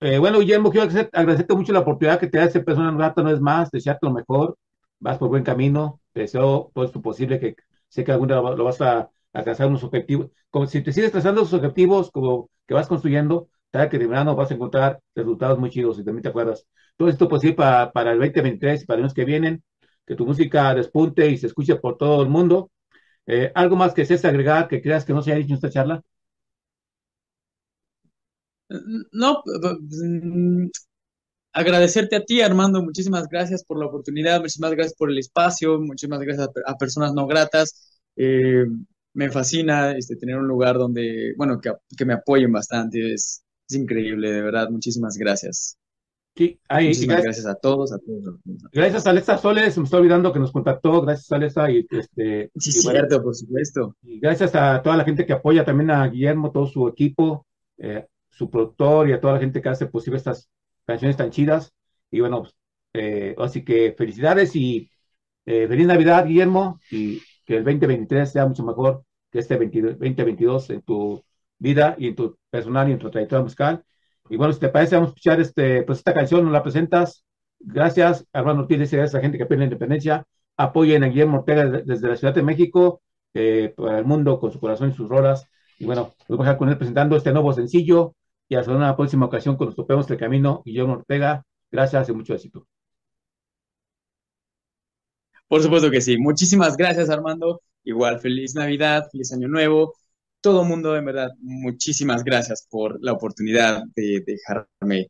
eh, 0.00 0.18
bueno, 0.18 0.40
Guillermo, 0.40 0.70
quiero 0.70 0.86
agradecer- 0.88 1.10
agradecerte 1.12 1.54
mucho 1.54 1.72
la 1.72 1.80
oportunidad 1.80 2.20
que 2.20 2.26
te 2.28 2.38
da 2.38 2.44
ese 2.44 2.60
persona 2.60 2.90
un 2.90 2.98
rato, 2.98 3.22
no 3.22 3.30
es 3.30 3.40
más, 3.40 3.70
desearte 3.70 4.06
lo 4.06 4.12
mejor, 4.12 4.58
vas 5.00 5.18
por 5.18 5.28
buen 5.28 5.44
camino, 5.44 6.00
te 6.12 6.20
deseo 6.22 6.70
todo 6.74 6.84
esto 6.84 7.00
posible, 7.02 7.40
que 7.40 7.56
sé 7.88 8.04
que 8.04 8.12
algún 8.12 8.28
día 8.28 8.36
lo, 8.38 8.56
lo 8.56 8.64
vas 8.64 8.80
a 8.82 9.10
alcanzar 9.32 9.68
unos 9.68 9.84
objetivos, 9.84 10.30
como 10.50 10.66
si 10.66 10.82
te 10.82 10.92
sigues 10.92 11.12
trazando 11.12 11.42
esos 11.42 11.54
objetivos, 11.54 12.10
como 12.10 12.50
que 12.66 12.74
vas 12.74 12.88
construyendo, 12.88 13.48
tal 13.70 13.88
que 13.88 13.98
de 13.98 14.06
verano 14.06 14.34
vas 14.36 14.50
a 14.50 14.54
encontrar 14.54 15.00
resultados 15.14 15.58
muy 15.58 15.70
chidos, 15.70 15.96
si 15.96 16.04
también 16.04 16.22
te 16.22 16.28
acuerdas. 16.30 16.66
Todo 16.96 17.08
esto 17.08 17.28
posible 17.28 17.56
para, 17.56 17.92
para 17.92 18.12
el 18.12 18.18
2023 18.18 18.82
y 18.82 18.86
para 18.86 19.00
los 19.02 19.14
que 19.14 19.24
vienen, 19.24 19.62
que 20.06 20.14
tu 20.14 20.26
música 20.26 20.74
despunte 20.74 21.28
y 21.30 21.36
se 21.38 21.46
escuche 21.48 21.76
por 21.76 21.96
todo 21.98 22.22
el 22.22 22.28
mundo. 22.28 22.70
Eh, 23.26 23.52
¿algo 23.54 23.76
más 23.76 23.94
que 23.94 24.02
desees 24.02 24.24
agregar 24.26 24.68
que 24.68 24.82
creas 24.82 25.04
que 25.06 25.12
no 25.14 25.22
se 25.22 25.32
haya 25.32 25.40
dicho 25.40 25.52
en 25.52 25.56
esta 25.56 25.70
charla? 25.70 26.02
No, 29.12 29.42
mm, 29.46 30.68
agradecerte 31.52 32.16
a 32.16 32.24
ti, 32.24 32.40
Armando, 32.42 32.82
muchísimas 32.82 33.28
gracias 33.28 33.64
por 33.64 33.78
la 33.78 33.86
oportunidad, 33.86 34.40
muchísimas 34.40 34.72
gracias 34.72 34.94
por 34.96 35.10
el 35.10 35.18
espacio, 35.18 35.80
muchísimas 35.80 36.20
gracias 36.20 36.48
a, 36.48 36.52
per- 36.52 36.64
a 36.66 36.76
personas 36.76 37.14
no 37.14 37.26
gratas. 37.26 38.00
Eh, 38.16 38.66
me 39.14 39.30
fascina 39.30 39.92
este, 39.96 40.16
tener 40.16 40.38
un 40.38 40.48
lugar 40.48 40.76
donde, 40.78 41.34
bueno, 41.36 41.60
que, 41.60 41.72
que 41.96 42.04
me 42.04 42.14
apoyen 42.14 42.52
bastante, 42.52 43.14
es, 43.14 43.44
es 43.68 43.76
increíble, 43.76 44.32
de 44.32 44.42
verdad, 44.42 44.70
muchísimas 44.70 45.16
gracias. 45.18 45.78
Sí, 46.36 46.60
ahí, 46.68 46.90
y 47.00 47.06
Muchísimas 47.06 47.20
gracias, 47.22 47.24
gracias 47.24 47.46
a 47.46 47.54
todos, 47.56 47.92
a 47.92 47.98
todos. 47.98 48.40
gracias 48.72 49.06
a 49.06 49.10
Alexa 49.10 49.38
Soles, 49.38 49.74
se 49.74 49.80
me 49.80 49.84
está 49.84 49.96
olvidando 49.98 50.32
que 50.32 50.38
nos 50.38 50.52
contactó, 50.52 51.00
gracias 51.02 51.30
a 51.32 51.36
Alexa 51.36 51.70
y, 51.70 51.86
este, 51.90 52.50
Sí, 52.58 52.72
y 52.72 52.80
bueno, 52.80 53.04
cierto, 53.04 53.22
por 53.22 53.34
supuesto. 53.34 53.96
y 54.02 54.20
gracias 54.20 54.54
a 54.54 54.82
toda 54.82 54.96
la 54.96 55.04
gente 55.04 55.26
que 55.26 55.32
apoya 55.34 55.64
también 55.64 55.90
a 55.90 56.06
Guillermo, 56.08 56.52
todo 56.52 56.66
su 56.66 56.88
equipo, 56.88 57.46
eh, 57.78 58.06
su 58.36 58.50
productor 58.50 59.08
y 59.08 59.12
a 59.12 59.20
toda 59.20 59.34
la 59.34 59.40
gente 59.40 59.62
que 59.62 59.68
hace 59.68 59.86
posible 59.86 60.18
estas 60.18 60.50
canciones 60.86 61.16
tan 61.16 61.30
chidas. 61.30 61.72
Y 62.10 62.20
bueno, 62.20 62.42
pues, 62.42 62.54
eh, 62.94 63.34
así 63.38 63.64
que 63.64 63.94
felicidades 63.96 64.54
y 64.56 64.90
eh, 65.46 65.66
feliz 65.68 65.86
Navidad, 65.86 66.26
Guillermo, 66.26 66.80
y 66.90 67.20
que 67.44 67.56
el 67.58 67.64
2023 67.64 68.30
sea 68.32 68.46
mucho 68.46 68.64
mejor 68.64 69.04
que 69.30 69.38
este 69.40 69.56
22 69.56 69.98
2022 69.98 70.70
en 70.70 70.82
tu 70.82 71.24
vida 71.58 71.94
y 71.98 72.08
en 72.08 72.16
tu 72.16 72.36
personal 72.50 72.88
y 72.88 72.92
en 72.92 72.98
tu 72.98 73.10
trayectoria 73.10 73.42
musical. 73.44 73.84
Y 74.28 74.36
bueno, 74.36 74.52
si 74.52 74.60
te 74.60 74.68
parece, 74.68 74.96
vamos 74.96 75.08
a 75.08 75.10
escuchar 75.10 75.40
este, 75.40 75.82
pues 75.82 75.98
esta 75.98 76.12
canción, 76.14 76.42
nos 76.44 76.52
la 76.52 76.62
presentas. 76.62 77.24
Gracias, 77.60 78.26
Armando 78.32 78.62
Ortiz, 78.62 78.78
gracias 78.78 79.14
a 79.14 79.18
la 79.18 79.22
gente 79.22 79.38
que 79.38 79.46
pide 79.46 79.58
la 79.58 79.64
independencia. 79.64 80.24
Apoyen 80.56 81.04
a 81.04 81.08
Guillermo 81.08 81.38
Ortega 81.38 81.64
de- 81.66 81.82
desde 81.82 82.08
la 82.08 82.16
Ciudad 82.16 82.34
de 82.34 82.42
México, 82.42 83.02
eh, 83.34 83.72
para 83.76 83.98
el 83.98 84.04
mundo, 84.04 84.38
con 84.40 84.50
su 84.52 84.58
corazón 84.60 84.90
y 84.90 84.92
sus 84.94 85.08
rolas. 85.08 85.46
Y 85.78 85.84
bueno, 85.84 86.14
nos 86.28 86.38
vamos 86.38 86.40
a 86.46 86.50
dejar 86.50 86.58
con 86.58 86.68
él 86.70 86.78
presentando 86.78 87.16
este 87.16 87.32
nuevo 87.32 87.52
sencillo. 87.52 88.14
Y 88.48 88.54
hasta 88.56 88.72
una 88.72 88.96
próxima 88.96 89.26
ocasión 89.26 89.56
cuando 89.56 89.74
topemos 89.74 90.10
el 90.10 90.18
camino, 90.18 90.62
Guillermo 90.64 90.94
Ortega. 90.94 91.44
Gracias 91.70 92.08
y 92.08 92.12
mucho 92.12 92.34
éxito. 92.34 92.66
Por 95.48 95.62
supuesto 95.62 95.90
que 95.90 96.00
sí. 96.00 96.16
Muchísimas 96.18 96.76
gracias, 96.76 97.10
Armando. 97.10 97.60
Igual, 97.84 98.20
feliz 98.20 98.54
Navidad, 98.54 99.04
feliz 99.12 99.32
Año 99.32 99.48
Nuevo. 99.48 99.94
Todo 100.40 100.64
mundo, 100.64 100.96
en 100.96 101.04
verdad, 101.04 101.30
muchísimas 101.40 102.24
gracias 102.24 102.66
por 102.70 103.02
la 103.02 103.12
oportunidad 103.12 103.84
de 103.94 104.22
dejarme 104.26 105.08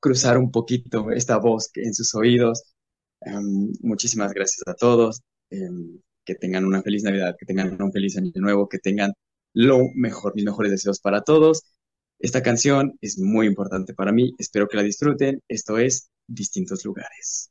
cruzar 0.00 0.38
un 0.38 0.50
poquito 0.50 1.10
esta 1.10 1.38
voz 1.38 1.70
en 1.74 1.94
sus 1.94 2.14
oídos. 2.14 2.74
Em, 3.20 3.72
muchísimas 3.80 4.32
gracias 4.32 4.62
a 4.66 4.74
todos. 4.74 5.20
Em, 5.50 6.00
que 6.24 6.34
tengan 6.34 6.64
una 6.64 6.82
feliz 6.82 7.02
Navidad, 7.04 7.36
que 7.38 7.46
tengan 7.46 7.80
un 7.80 7.92
feliz 7.92 8.16
Año 8.18 8.32
Nuevo, 8.36 8.68
que 8.68 8.78
tengan 8.78 9.12
lo 9.54 9.80
mejor, 9.94 10.34
mis 10.34 10.44
mejores 10.44 10.72
deseos 10.72 11.00
para 11.00 11.22
todos. 11.22 11.62
Esta 12.18 12.42
canción 12.42 12.96
es 13.00 13.18
muy 13.18 13.46
importante 13.46 13.94
para 13.94 14.12
mí. 14.12 14.34
Espero 14.38 14.68
que 14.68 14.76
la 14.76 14.82
disfruten. 14.82 15.42
Esto 15.48 15.78
es 15.78 16.10
Distintos 16.26 16.84
Lugares. 16.84 17.50